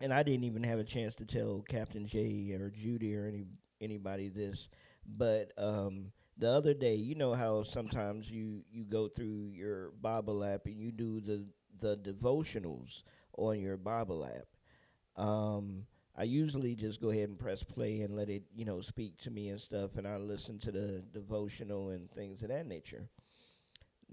and 0.00 0.12
I 0.12 0.22
didn't 0.22 0.44
even 0.44 0.64
have 0.64 0.78
a 0.78 0.84
chance 0.84 1.14
to 1.16 1.24
tell 1.24 1.64
Kaptain 1.68 2.06
Jay 2.06 2.52
or 2.58 2.70
Judy 2.70 3.16
or 3.16 3.26
any 3.26 3.44
anybody 3.80 4.28
this, 4.28 4.68
but 5.06 5.52
um, 5.58 6.12
the 6.38 6.48
other 6.50 6.74
day, 6.74 6.94
you 6.94 7.14
know 7.14 7.34
how 7.34 7.62
sometimes 7.62 8.30
you 8.30 8.64
you 8.70 8.84
go 8.84 9.08
through 9.08 9.50
your 9.54 9.92
Bible 10.00 10.44
app 10.44 10.66
and 10.66 10.80
you 10.80 10.92
do 10.92 11.20
the 11.20 11.46
the 11.80 11.96
devotionals 11.98 13.02
on 13.38 13.60
your 13.60 13.76
Bible 13.76 14.24
app. 14.24 14.46
Um, 15.22 15.86
I 16.16 16.24
usually 16.24 16.74
just 16.76 17.00
go 17.00 17.10
ahead 17.10 17.28
and 17.30 17.38
press 17.38 17.62
play 17.64 18.02
and 18.02 18.16
let 18.16 18.30
it, 18.30 18.44
you 18.54 18.64
know, 18.66 18.80
speak 18.82 19.18
to 19.22 19.30
me 19.30 19.48
and 19.50 19.60
stuff, 19.60 19.96
and 19.96 20.06
I 20.06 20.16
listen 20.18 20.58
to 20.60 20.72
the 20.72 21.04
devotional 21.12 21.90
and 21.90 22.10
things 22.12 22.42
of 22.42 22.50
that 22.50 22.66
nature. 22.66 23.08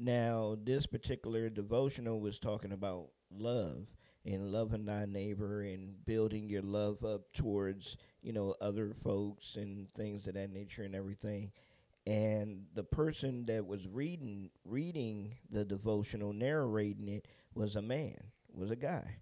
Now, 0.02 0.56
this 0.64 0.86
particular 0.86 1.50
devotional 1.50 2.22
was 2.22 2.40
talking 2.40 2.72
about 2.72 3.10
love 3.30 3.86
and 4.26 4.50
loving 4.50 4.86
thy 4.86 5.06
neighbor 5.06 5.62
and 5.64 6.06
building 6.06 6.48
your 6.50 6.62
love 6.62 7.04
up 7.04 7.34
towards, 7.34 7.98
you 8.22 8.32
know, 8.32 8.56
other 8.62 8.94
folks 9.04 9.58
and 9.58 9.94
things 9.96 10.26
of 10.28 10.36
that 10.36 10.52
nature 10.54 10.84
and 10.84 10.96
everything. 10.96 11.52
And 12.08 12.66
the 12.74 12.84
person 12.84 13.46
that 13.48 13.68
was 13.68 13.88
reading 13.88 14.50
reading 14.64 15.36
the 15.50 15.66
devotional 15.66 16.32
narrating 16.32 17.10
it 17.10 17.28
was 17.54 17.76
a 17.76 17.82
man 17.82 18.18
was 18.54 18.72
a 18.72 18.78
guy. 18.78 19.18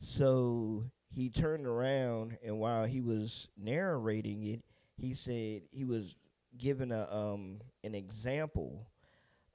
So 0.00 0.84
he 1.08 1.30
turned 1.30 1.66
around 1.66 2.36
and 2.44 2.58
while 2.60 2.84
he 2.84 3.00
was 3.00 3.48
narrating 3.56 4.42
it 4.44 4.62
he 4.96 5.14
said 5.14 5.62
he 5.70 5.84
was 5.84 6.14
giving 6.58 6.92
a 6.92 7.08
um 7.10 7.60
an 7.82 7.94
example 7.94 8.86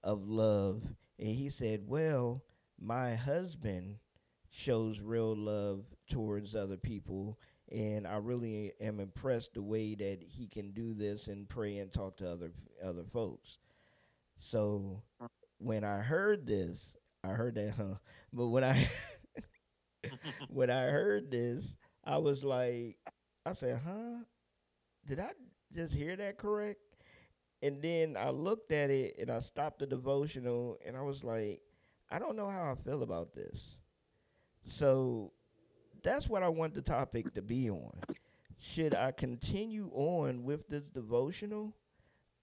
of 0.03 0.27
love 0.27 0.83
and 1.19 1.29
he 1.29 1.49
said 1.49 1.81
well 1.87 2.43
my 2.79 3.15
husband 3.15 3.97
shows 4.49 4.99
real 5.01 5.35
love 5.35 5.85
towards 6.09 6.55
other 6.55 6.77
people 6.77 7.37
and 7.71 8.07
I 8.07 8.15
really 8.17 8.73
am 8.81 8.99
impressed 8.99 9.53
the 9.53 9.61
way 9.61 9.93
that 9.95 10.19
he 10.23 10.47
can 10.47 10.71
do 10.71 10.93
this 10.93 11.27
and 11.27 11.47
pray 11.47 11.77
and 11.77 11.93
talk 11.93 12.17
to 12.17 12.29
other 12.29 12.51
other 12.83 13.03
folks. 13.03 13.59
So 14.37 15.03
when 15.59 15.83
I 15.83 15.99
heard 15.99 16.47
this, 16.47 16.93
I 17.23 17.29
heard 17.29 17.55
that, 17.55 17.71
huh? 17.71 17.95
But 18.33 18.47
when 18.49 18.63
I 18.63 18.87
when 20.49 20.69
I 20.69 20.83
heard 20.83 21.31
this, 21.31 21.75
I 22.03 22.17
was 22.17 22.43
like, 22.43 22.97
I 23.45 23.53
said, 23.53 23.79
huh? 23.85 24.23
Did 25.07 25.19
I 25.19 25.31
just 25.73 25.93
hear 25.93 26.15
that 26.17 26.37
correct? 26.37 26.79
And 27.62 27.82
then 27.82 28.16
I 28.18 28.30
looked 28.30 28.72
at 28.72 28.89
it 28.89 29.16
and 29.20 29.30
I 29.32 29.39
stopped 29.39 29.80
the 29.80 29.88
devotional 29.88 30.78
and 30.86 30.95
I 30.95 31.01
was 31.01 31.24
like, 31.24 31.62
I 32.12 32.20
don't 32.20 32.36
know 32.36 32.49
how 32.49 32.72
I 32.72 32.76
feel 32.84 33.03
about 33.03 33.34
this. 33.34 33.78
So 34.64 35.32
that's 36.03 36.28
what 36.30 36.43
I 36.43 36.49
want 36.49 36.74
the 36.74 36.82
topic 36.82 37.34
to 37.36 37.41
be 37.41 37.70
on. 37.70 37.91
Should 38.57 38.95
I 38.95 39.12
continue 39.12 39.89
on 39.93 40.43
with 40.43 40.68
this 40.70 40.88
devotional 40.88 41.76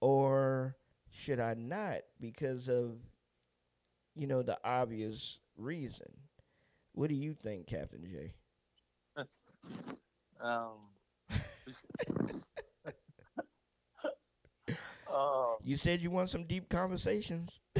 or 0.00 0.76
should 1.10 1.40
I 1.40 1.54
not 1.54 2.00
because 2.20 2.68
of 2.68 2.98
you 4.14 4.26
know 4.26 4.42
the 4.42 4.58
obvious 4.64 5.40
reason? 5.56 6.10
What 6.92 7.08
do 7.08 7.14
you 7.16 7.34
think, 7.34 7.66
Kaptain 7.68 8.10
Jay? 8.10 8.34
um, 10.40 10.78
oh, 15.16 15.56
You 15.64 15.76
said 15.76 16.00
you 16.00 16.10
want 16.10 16.28
some 16.30 16.44
deep 16.44 16.68
conversations. 16.68 17.60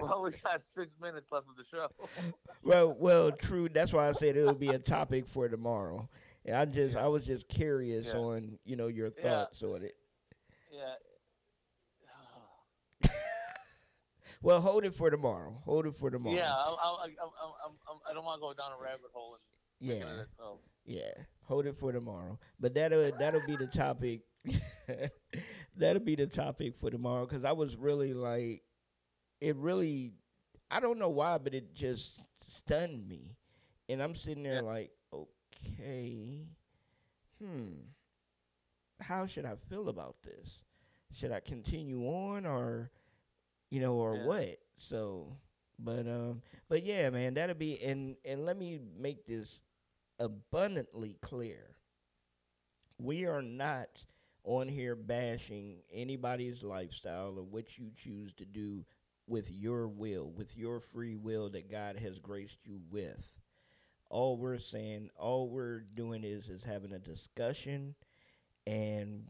well, 0.00 0.22
we 0.22 0.30
got 0.42 0.62
six 0.76 0.90
minutes 1.00 1.26
left 1.30 1.46
of 1.48 1.56
the 1.56 1.64
show. 1.70 1.88
well, 2.62 2.94
well, 2.98 3.32
true. 3.32 3.68
That's 3.68 3.92
why 3.92 4.08
I 4.08 4.12
said 4.12 4.36
it 4.36 4.44
would 4.44 4.60
be 4.60 4.70
a 4.70 4.78
topic 4.78 5.26
for 5.26 5.48
tomorrow. 5.48 6.08
And 6.44 6.56
I 6.56 6.64
just, 6.64 6.96
I 6.96 7.06
was 7.08 7.24
just 7.26 7.48
curious 7.48 8.08
Yeah. 8.08 8.20
on, 8.20 8.58
you 8.64 8.76
know, 8.76 8.88
your 8.88 9.12
Yeah. 9.16 9.22
thoughts 9.22 9.62
on 9.62 9.82
it. 9.84 9.94
Yeah. 10.72 10.94
Well, 14.42 14.60
hold 14.60 14.84
it 14.84 14.92
for 14.92 15.08
tomorrow. 15.08 15.62
Hold 15.64 15.86
it 15.86 15.94
for 15.94 16.10
tomorrow. 16.10 16.34
Yeah, 16.34 16.50
I, 16.52 16.66
I, 16.66 16.72
I, 16.72 17.06
I, 17.06 17.06
I, 17.06 18.10
I 18.10 18.12
don't 18.12 18.24
want 18.24 18.38
to 18.38 18.40
go 18.40 18.52
down 18.52 18.72
a 18.76 18.82
rabbit 18.82 19.12
hole 19.12 19.36
and 19.36 19.88
Yeah. 19.88 19.94
looking 20.02 20.18
at 20.18 20.22
it, 20.24 20.28
so. 20.36 20.58
Yeah, 20.84 21.12
hold 21.44 21.66
it 21.66 21.76
for 21.78 21.92
tomorrow. 21.92 22.38
But 22.58 22.74
that'll 22.74 23.12
that'll 23.12 23.40
be 23.40 23.56
the 23.56 23.66
topic. 23.66 24.22
that'll 25.76 26.02
be 26.02 26.16
the 26.16 26.26
topic 26.26 26.74
for 26.76 26.90
tomorrow 26.90 27.26
because 27.26 27.44
I 27.44 27.52
was 27.52 27.76
really 27.76 28.12
like, 28.14 28.62
it 29.40 29.56
really, 29.56 30.12
I 30.70 30.80
don't 30.80 30.98
know 30.98 31.10
why, 31.10 31.38
but 31.38 31.54
it 31.54 31.74
just 31.74 32.22
stunned 32.46 33.08
me, 33.08 33.36
and 33.88 34.02
I'm 34.02 34.14
sitting 34.14 34.42
there 34.42 34.62
like, 34.62 34.92
okay, 35.12 36.46
hmm, 37.42 37.72
how 39.00 39.26
should 39.26 39.44
I 39.44 39.54
feel 39.68 39.88
about 39.88 40.16
this? 40.22 40.60
Should 41.12 41.32
I 41.32 41.40
continue 41.40 42.04
on 42.06 42.46
or, 42.46 42.90
you 43.70 43.80
know, 43.80 43.94
or 43.94 44.16
Yeah. 44.16 44.18
what? 44.18 44.58
So, 44.76 45.36
but 45.78 46.06
um, 46.08 46.42
but 46.68 46.84
yeah, 46.84 47.10
man, 47.10 47.34
that'll 47.34 47.54
be 47.56 47.82
and 47.82 48.16
and 48.24 48.44
let 48.44 48.56
me 48.58 48.80
make 48.98 49.26
this 49.26 49.62
abundantly 50.22 51.16
clear. 51.22 51.76
We 52.98 53.26
are 53.26 53.42
not 53.42 54.04
on 54.44 54.68
here 54.68 54.96
bashing 54.96 55.82
anybody's 55.92 56.62
lifestyle 56.62 57.38
or 57.38 57.44
what 57.44 57.78
you 57.78 57.90
choose 57.96 58.32
to 58.34 58.46
do 58.46 58.84
with 59.26 59.50
your 59.50 59.88
will, 59.88 60.30
with 60.32 60.56
your 60.56 60.80
free 60.80 61.16
will 61.16 61.50
that 61.50 61.70
God 61.70 61.98
has 61.98 62.18
graced 62.18 62.66
you 62.66 62.80
with. 62.90 63.34
all 64.10 64.36
we're 64.38 64.58
saying, 64.58 65.10
all 65.16 65.48
we're 65.48 65.80
doing 65.94 66.24
is 66.24 66.48
is 66.50 66.64
having 66.64 66.92
a 66.92 66.98
discussion, 66.98 67.94
and 68.66 69.24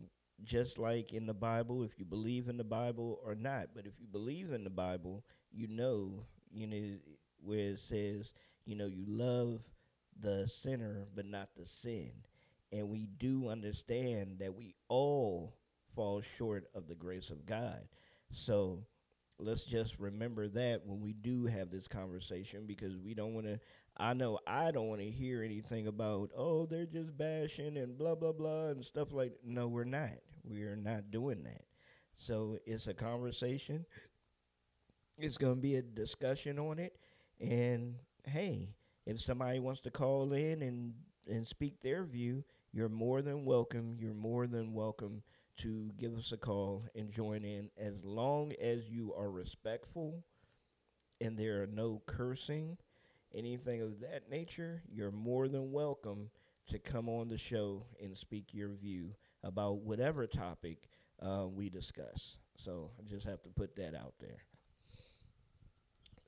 just 0.44 0.78
like 0.78 1.12
in 1.12 1.26
the 1.26 1.34
Bible, 1.34 1.84
if 1.84 1.98
you 1.98 2.04
believe 2.04 2.48
in 2.48 2.56
the 2.58 2.64
Bible 2.64 3.20
or 3.24 3.34
not, 3.34 3.68
but 3.74 3.86
if 3.86 4.00
you 4.00 4.06
believe 4.06 4.52
in 4.52 4.64
the 4.64 4.70
Bible, 4.70 5.24
you 5.52 5.68
know, 5.68 6.26
you 6.52 6.66
know 6.66 6.96
where 7.44 7.70
it 7.70 7.80
says, 7.80 8.34
you 8.66 8.76
know, 8.76 8.86
you 8.86 9.04
love 9.08 9.62
the 10.22 10.48
sinner 10.48 11.06
but 11.14 11.26
not 11.26 11.50
the 11.56 11.66
sin, 11.66 12.12
and 12.72 12.88
we 12.88 13.06
do 13.18 13.48
understand 13.48 14.38
that 14.40 14.54
we 14.54 14.74
all 14.88 15.56
fall 15.94 16.22
short 16.38 16.66
of 16.74 16.88
the 16.88 16.94
grace 16.94 17.30
of 17.30 17.46
God. 17.46 17.86
So 18.30 18.86
let's 19.38 19.64
just 19.64 19.98
remember 19.98 20.48
that 20.48 20.86
when 20.86 21.00
we 21.00 21.12
do 21.12 21.46
have 21.46 21.70
this 21.70 21.88
conversation 21.88 22.66
because 22.66 22.96
we 22.96 23.14
don't 23.14 23.34
want 23.34 23.46
to 23.46 23.60
I 23.96 24.14
know 24.14 24.38
I 24.46 24.70
don't 24.70 24.88
want 24.88 25.00
to 25.02 25.10
hear 25.10 25.42
anything 25.42 25.86
about 25.88 26.30
oh 26.36 26.66
they're 26.66 26.86
just 26.86 27.16
bashing 27.16 27.76
and 27.76 27.98
blah 27.98 28.14
blah 28.14 28.32
blah 28.32 28.68
and 28.68 28.84
stuff 28.84 29.12
like 29.12 29.34
no 29.44 29.68
we're 29.68 29.84
not. 29.84 30.10
We're 30.44 30.76
not 30.76 31.10
doing 31.10 31.42
that. 31.44 31.62
So 32.16 32.58
it's 32.66 32.86
a 32.88 32.94
conversation. 32.94 33.86
It's 35.18 35.38
going 35.38 35.56
to 35.56 35.60
be 35.60 35.76
a 35.76 35.82
discussion 35.82 36.58
on 36.58 36.78
it 36.78 36.96
and 37.40 37.96
hey, 38.24 38.70
if 39.06 39.20
somebody 39.20 39.60
wants 39.60 39.80
to 39.82 39.90
call 39.90 40.32
in 40.32 40.62
and 40.62 40.94
and 41.28 41.46
speak 41.46 41.80
their 41.82 42.04
view, 42.04 42.44
you're 42.72 42.88
more 42.88 43.22
than 43.22 43.44
welcome. 43.44 43.96
You're 43.98 44.14
more 44.14 44.46
than 44.46 44.74
welcome 44.74 45.22
to 45.58 45.92
give 45.98 46.16
us 46.18 46.32
a 46.32 46.36
call 46.36 46.84
and 46.94 47.12
join 47.12 47.44
in 47.44 47.70
as 47.78 48.04
long 48.04 48.52
as 48.60 48.88
you 48.88 49.14
are 49.14 49.30
respectful 49.30 50.24
and 51.20 51.38
there 51.38 51.62
are 51.62 51.66
no 51.66 52.02
cursing, 52.06 52.76
anything 53.34 53.82
of 53.82 54.00
that 54.00 54.28
nature, 54.30 54.82
you're 54.90 55.10
more 55.12 55.48
than 55.48 55.72
welcome 55.72 56.30
to 56.68 56.78
come 56.78 57.08
on 57.08 57.28
the 57.28 57.38
show 57.38 57.84
and 58.02 58.16
speak 58.16 58.52
your 58.52 58.70
view 58.70 59.14
about 59.42 59.78
whatever 59.80 60.26
topic 60.26 60.88
uh, 61.20 61.46
we 61.48 61.68
discuss. 61.68 62.36
So 62.56 62.90
I 62.98 63.08
just 63.08 63.26
have 63.26 63.42
to 63.42 63.50
put 63.50 63.76
that 63.76 63.94
out 63.94 64.14
there. 64.20 64.38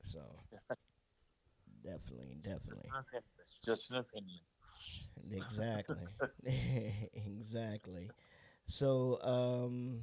So 0.04 0.20
definitely, 1.84 2.36
definitely. 2.42 2.90
Just 3.64 3.90
an 3.90 3.96
opinion. 3.98 4.40
Exactly. 5.30 5.96
exactly. 7.14 8.10
So, 8.66 9.18
um, 9.22 10.00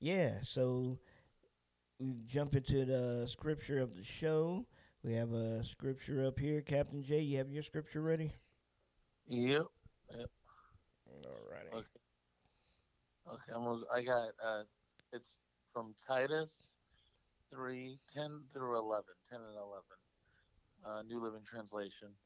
yeah, 0.00 0.38
so 0.42 0.98
we 1.98 2.14
jump 2.26 2.54
into 2.54 2.84
the 2.84 3.26
scripture 3.26 3.80
of 3.80 3.96
the 3.96 4.04
show. 4.04 4.66
We 5.02 5.14
have 5.14 5.32
a 5.32 5.64
scripture 5.64 6.26
up 6.26 6.38
here. 6.38 6.62
Kaptain 6.62 7.02
Jay, 7.02 7.20
you 7.20 7.38
have 7.38 7.50
your 7.50 7.62
scripture 7.62 8.02
ready? 8.02 8.32
Yep. 9.28 9.66
Yep. 10.16 10.30
All 11.24 11.38
righty. 11.50 11.68
Okay. 11.74 11.86
Okay, 13.28 13.52
I'm 13.54 13.64
gonna, 13.64 13.82
I 13.94 14.02
got 14.02 14.28
uh, 14.44 14.62
it's 15.12 15.38
from 15.72 15.94
Titus 16.06 16.72
three 17.50 17.98
ten 18.12 18.42
through 18.52 18.78
11, 18.78 19.04
10 19.30 19.38
and 19.38 19.56
eleven, 19.56 20.01
uh, 20.84 21.02
New 21.02 21.20
Living 21.22 21.44
Translation. 21.44 22.16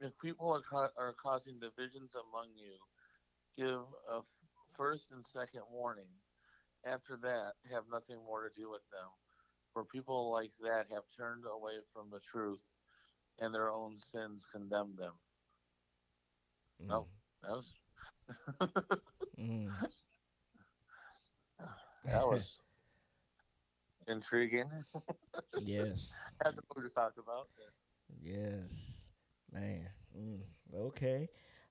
If 0.00 0.12
people 0.18 0.50
are 0.52 0.62
ca- 0.62 0.94
are 0.96 1.14
causing 1.14 1.58
divisions 1.58 2.14
among 2.14 2.50
you, 2.56 2.76
give 3.56 3.80
a 4.10 4.18
f- 4.18 4.24
first 4.76 5.10
and 5.10 5.24
second 5.24 5.62
warning. 5.70 6.10
After 6.84 7.16
that, 7.18 7.54
have 7.70 7.84
nothing 7.90 8.18
more 8.24 8.48
to 8.48 8.54
do 8.54 8.70
with 8.70 8.82
them, 8.90 9.10
for 9.72 9.84
people 9.84 10.30
like 10.30 10.52
that 10.60 10.86
have 10.92 11.04
turned 11.16 11.44
away 11.46 11.80
from 11.92 12.10
the 12.10 12.20
truth, 12.20 12.60
and 13.38 13.54
their 13.54 13.70
own 13.70 13.98
sins 14.00 14.46
condemn 14.52 14.96
them. 14.96 15.14
No, 16.88 17.06
that 17.42 17.50
was 17.50 17.74
Mm. 19.38 19.70
that 22.04 22.26
was 22.26 22.58
intriguing. 24.08 24.70
yes. 25.58 26.12
Had 26.42 26.56
to 26.56 26.88
talk 26.94 27.14
about. 27.18 27.48
Yes. 28.20 29.02
Man. 29.52 29.88
Mm. 30.16 30.40
Okay. 30.74 31.28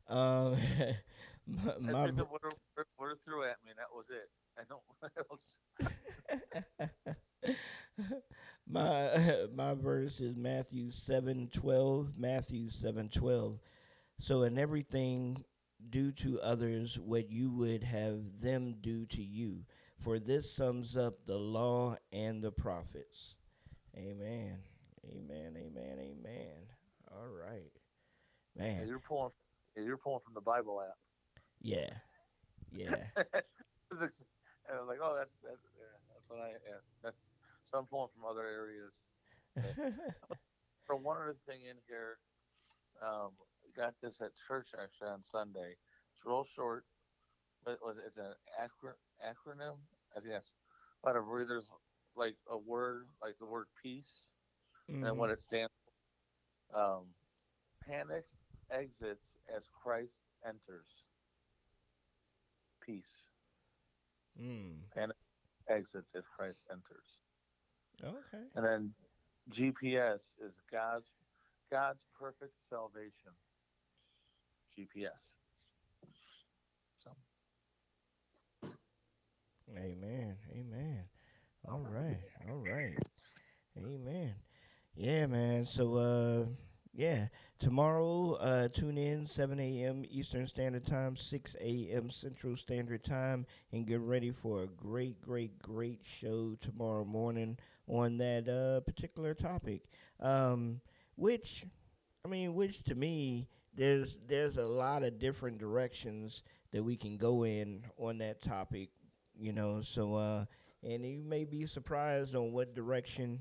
Um, 0.08 0.58
my, 1.48 1.78
my 1.80 2.12
the 2.12 2.26
water, 2.26 2.52
water, 2.98 3.16
threw 3.26 3.44
at 3.44 3.58
me, 3.64 3.72
and 3.72 3.80
that 3.80 3.92
was 3.94 4.06
it. 4.10 4.30
I 4.58 4.64
don't. 4.70 4.82
What 5.00 5.12
else. 5.30 5.60
My 8.68 9.46
my 9.54 9.74
verse 9.76 10.20
is 10.20 10.36
Matthew 10.36 10.90
seven 10.92 11.50
twelve. 11.54 12.14
Matthew 12.18 12.70
seven 12.70 13.10
twelve. 13.10 13.60
So 14.20 14.44
in 14.44 14.58
everything, 14.58 15.44
do 15.90 16.12
to 16.14 16.40
others 16.42 16.98
what 17.00 17.30
you 17.30 17.52
would 17.52 17.84
have 17.84 18.42
them 18.42 18.76
do 18.82 19.06
to 19.08 19.22
you, 19.24 19.66
for 20.00 20.20
this 20.20 20.52
sums 20.52 20.98
up 20.98 21.26
the 21.26 21.38
law 21.38 21.98
and 22.12 22.42
the 22.42 22.52
prophets. 22.52 23.36
Amen. 23.96 24.58
Amen. 25.06 25.56
Amen. 25.58 26.00
Amen. 26.00 26.68
All 27.12 27.28
right, 27.30 27.72
Yeah, 28.78 28.84
man. 28.84 28.86
you're 28.86 29.00
pulling. 29.00 29.32
Yeah, 29.76 29.84
you're 29.84 29.98
pulling 29.98 30.22
from 30.24 30.34
the 30.34 30.42
Bible 30.42 30.82
app. 30.82 30.98
Yeah. 31.62 31.90
Yeah. 32.72 33.08
and 33.16 34.12
I 34.72 34.80
was 34.80 34.88
like, 34.88 35.00
oh, 35.02 35.16
that's 35.18 35.36
that's 35.44 35.62
yeah, 35.78 35.98
that's 36.14 36.30
what 36.30 36.40
I 36.40 36.50
yeah, 36.52 36.80
that's 37.04 37.18
so 37.72 37.80
I'm 37.80 37.88
pulling 37.88 38.10
from 38.14 38.26
other 38.26 38.46
areas. 38.48 38.94
For 40.86 40.96
one 40.96 41.18
other 41.18 41.36
thing 41.48 41.64
in 41.66 41.78
here, 41.88 42.20
um, 43.02 43.32
got 43.76 43.96
this 44.02 44.22
at 44.22 44.32
church 44.48 44.70
actually 44.82 45.10
on 45.10 45.24
Sunday. 45.24 45.78
It's 46.16 46.26
real 46.26 46.46
short, 46.56 46.86
but 47.64 47.74
it 47.74 47.80
was 47.82 47.98
it's 48.06 48.18
an 48.18 48.34
acro- 48.60 49.00
acronym. 49.24 49.78
I 50.16 50.20
think 50.20 50.32
that's 50.32 50.54
whatever. 51.02 51.46
There's 51.46 51.70
like 52.16 52.38
a 52.50 52.58
word 52.58 53.08
like 53.22 53.38
the 53.40 53.46
word 53.46 53.68
peace 53.82 54.30
and 54.88 55.18
what 55.18 55.30
it 55.30 55.42
stands 55.42 55.72
for. 56.72 56.80
Um, 56.80 57.04
panic 57.88 58.26
exits 58.72 59.32
as 59.56 59.64
Christ 59.84 60.22
enters. 60.46 60.88
Peace. 62.86 63.26
Mm. 64.42 64.76
Panic 64.94 65.16
exits 65.70 66.10
as 66.16 66.24
Christ 66.36 66.60
enters. 66.72 67.08
Okay. 68.04 68.44
And 68.56 68.66
then 68.66 68.94
GPS 69.52 70.22
is 70.46 70.54
God's 70.72 71.06
God's 71.72 72.02
perfect 72.20 72.54
salvation. 72.70 73.32
GPS. 74.78 75.10
So 77.04 77.12
Amen. 79.78 80.36
Amen. 80.52 81.04
All 81.68 81.86
right. 81.90 82.20
All 82.50 82.58
right. 82.58 82.98
Amen. 83.78 84.36
Yeah, 84.96 85.28
man. 85.28 85.66
So 85.66 85.96
uh 85.96 86.46
yeah, 86.94 87.28
tomorrow 87.60 88.34
uh 88.36 88.68
tune 88.70 88.98
in 88.98 89.26
7 89.26 89.84
a.m. 89.84 90.04
Eastern 90.10 90.48
Standard 90.48 90.86
Time, 90.86 91.16
6 91.16 91.56
a.m. 91.60 92.10
Central 92.10 92.56
Standard 92.58 93.04
Time 93.04 93.46
and 93.74 93.86
get 93.86 94.00
ready 94.00 94.32
for 94.32 94.64
a 94.64 94.68
great 94.68 95.22
great 95.22 95.60
great 95.62 96.02
show 96.20 96.56
tomorrow 96.62 97.04
morning 97.06 97.58
on 97.88 98.18
that 98.18 98.48
uh 98.48 98.80
particular 98.82 99.34
topic. 99.34 99.84
Um 100.20 100.80
which 101.18 101.66
I 102.26 102.30
mean, 102.30 102.56
which 102.56 102.84
to 102.84 102.96
me 102.96 103.48
there's 103.76 104.18
there's 104.28 104.58
a 104.58 104.66
lot 104.66 105.04
of 105.04 105.20
different 105.20 105.58
directions 105.58 106.44
that 106.72 106.84
we 106.84 106.96
can 106.98 107.18
go 107.18 107.44
in 107.46 107.84
on 107.98 108.18
that 108.20 108.42
topic, 108.42 108.90
you 109.38 109.54
know. 109.54 109.82
So 109.82 110.16
uh 110.16 110.46
and 110.84 111.06
you 111.06 111.24
may 111.24 111.44
be 111.44 111.66
surprised 111.66 112.36
on 112.36 112.52
what 112.52 112.76
direction 112.76 113.40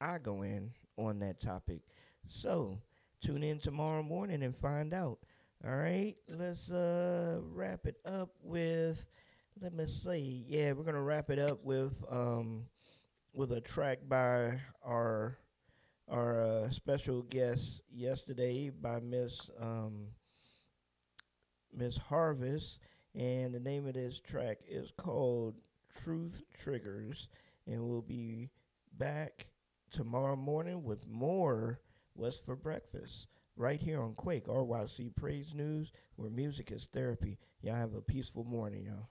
I 0.00 0.18
go 0.18 0.42
in 0.42 0.72
on 0.96 1.18
that 1.20 1.40
topic. 1.40 1.80
So 2.28 2.78
tune 3.22 3.42
in 3.42 3.58
tomorrow 3.58 4.02
morning 4.02 4.42
and 4.42 4.56
find 4.56 4.92
out. 4.94 5.18
All 5.64 5.74
right, 5.74 6.14
let's 6.28 6.70
uh 6.70 7.40
wrap 7.42 7.86
it 7.86 7.96
up 8.04 8.30
with 8.42 9.04
let 9.60 9.74
me 9.74 9.86
see. 9.88 10.44
Yeah, 10.46 10.72
we're 10.72 10.84
gonna 10.84 11.02
wrap 11.02 11.30
it 11.30 11.38
up 11.38 11.64
with 11.64 11.94
um 12.10 12.66
with 13.32 13.52
a 13.52 13.60
track 13.60 13.98
by 14.08 14.60
our 14.84 15.38
our 16.08 16.40
uh, 16.40 16.70
special 16.70 17.22
guest 17.22 17.82
yesterday 17.92 18.70
by 18.70 19.00
Miss 19.00 19.50
um 19.60 20.08
Miss 21.72 21.96
Harvest 21.96 22.80
and 23.14 23.54
the 23.54 23.60
name 23.60 23.86
of 23.86 23.94
this 23.94 24.20
track 24.20 24.58
is 24.68 24.90
called 24.96 25.54
Truth 26.02 26.42
Triggers 26.62 27.28
and 27.66 27.82
we'll 27.82 28.02
be 28.02 28.48
back 28.96 29.46
tomorrow 29.90 30.36
morning 30.36 30.82
with 30.84 31.06
more 31.06 31.80
What's 32.14 32.38
for 32.38 32.56
Breakfast 32.56 33.26
right 33.56 33.80
here 33.80 34.02
on 34.02 34.14
Kwake 34.14 34.46
RYC 34.46 35.14
Praise 35.14 35.54
News 35.54 35.92
where 36.16 36.30
music 36.30 36.70
is 36.70 36.88
therapy. 36.92 37.38
Y'all 37.62 37.74
have 37.74 37.94
a 37.94 38.00
peaceful 38.00 38.44
morning, 38.44 38.84
y'all. 38.86 39.08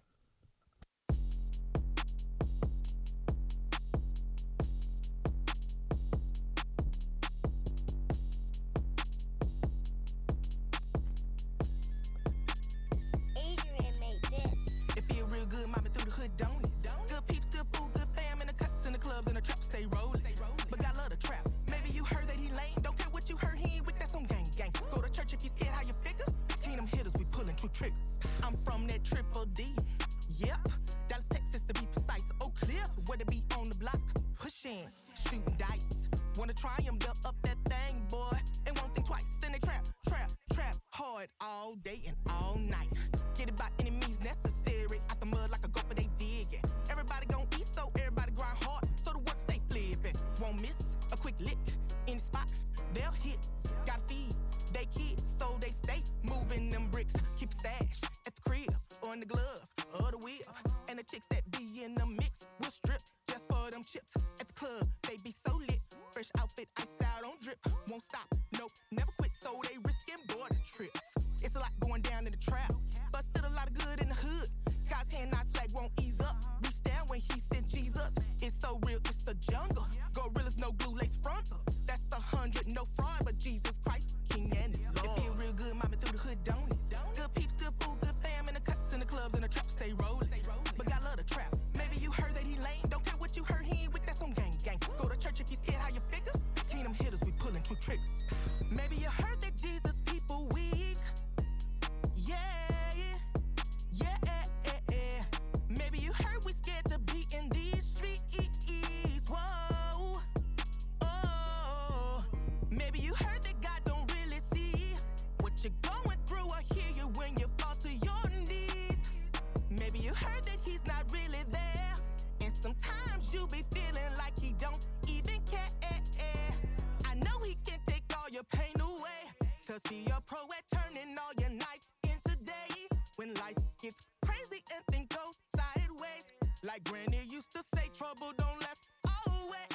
trouble 138.07 138.33
don't 138.37 138.59
last 138.61 138.89
always. 139.27 139.67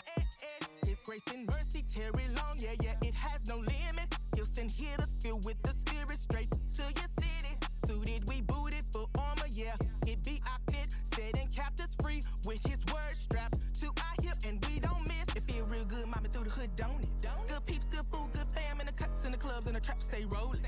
His 0.87 0.97
grace 1.05 1.23
and 1.33 1.47
mercy 1.47 1.85
carry 1.95 2.27
long, 2.37 2.57
yeah, 2.57 2.75
yeah, 2.83 2.95
it 3.03 3.15
has 3.15 3.47
no 3.47 3.57
limit. 3.57 4.09
He'll 4.35 4.47
send 4.53 4.71
to 4.71 5.09
filled 5.23 5.45
with 5.45 5.61
the 5.63 5.75
spirit 5.85 6.19
straight 6.19 6.51
to 6.51 6.83
your 6.83 7.11
city. 7.21 7.55
Suited, 7.87 8.27
we 8.29 8.41
booted 8.43 8.85
for 8.93 9.07
armor, 9.19 9.51
yeah, 9.51 9.75
it 10.07 10.25
be 10.25 10.41
our 10.47 10.73
fit. 10.73 10.89
Setting 11.15 11.49
captives 11.55 11.95
free 12.03 12.23
with 12.47 12.63
his 12.67 12.79
word 12.93 13.17
strapped 13.17 13.57
to 13.81 13.87
our 13.87 14.17
hip, 14.23 14.37
and 14.47 14.65
we 14.67 14.81
don't 14.81 15.03
miss. 15.07 15.37
It 15.37 15.45
feel 15.51 15.67
real 15.67 15.85
good, 15.85 16.07
mommy 16.07 16.29
through 16.33 16.45
the 16.45 16.51
hood, 16.51 16.71
don't 16.77 17.03
it? 17.03 17.09
Good 17.49 17.67
peeps, 17.67 17.87
good 17.91 18.07
food, 18.11 18.33
good 18.33 18.47
fam, 18.55 18.81
and 18.81 18.89
the 18.89 18.93
cuts 18.93 19.25
and 19.25 19.35
the 19.35 19.39
clubs 19.39 19.67
and 19.67 19.77
the 19.77 19.81
traps 19.81 20.07
stay 20.07 20.25
rolling. 20.25 20.62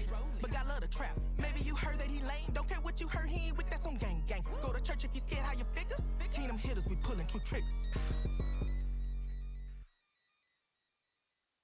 mental 7.25 7.41
trick. 7.41 7.84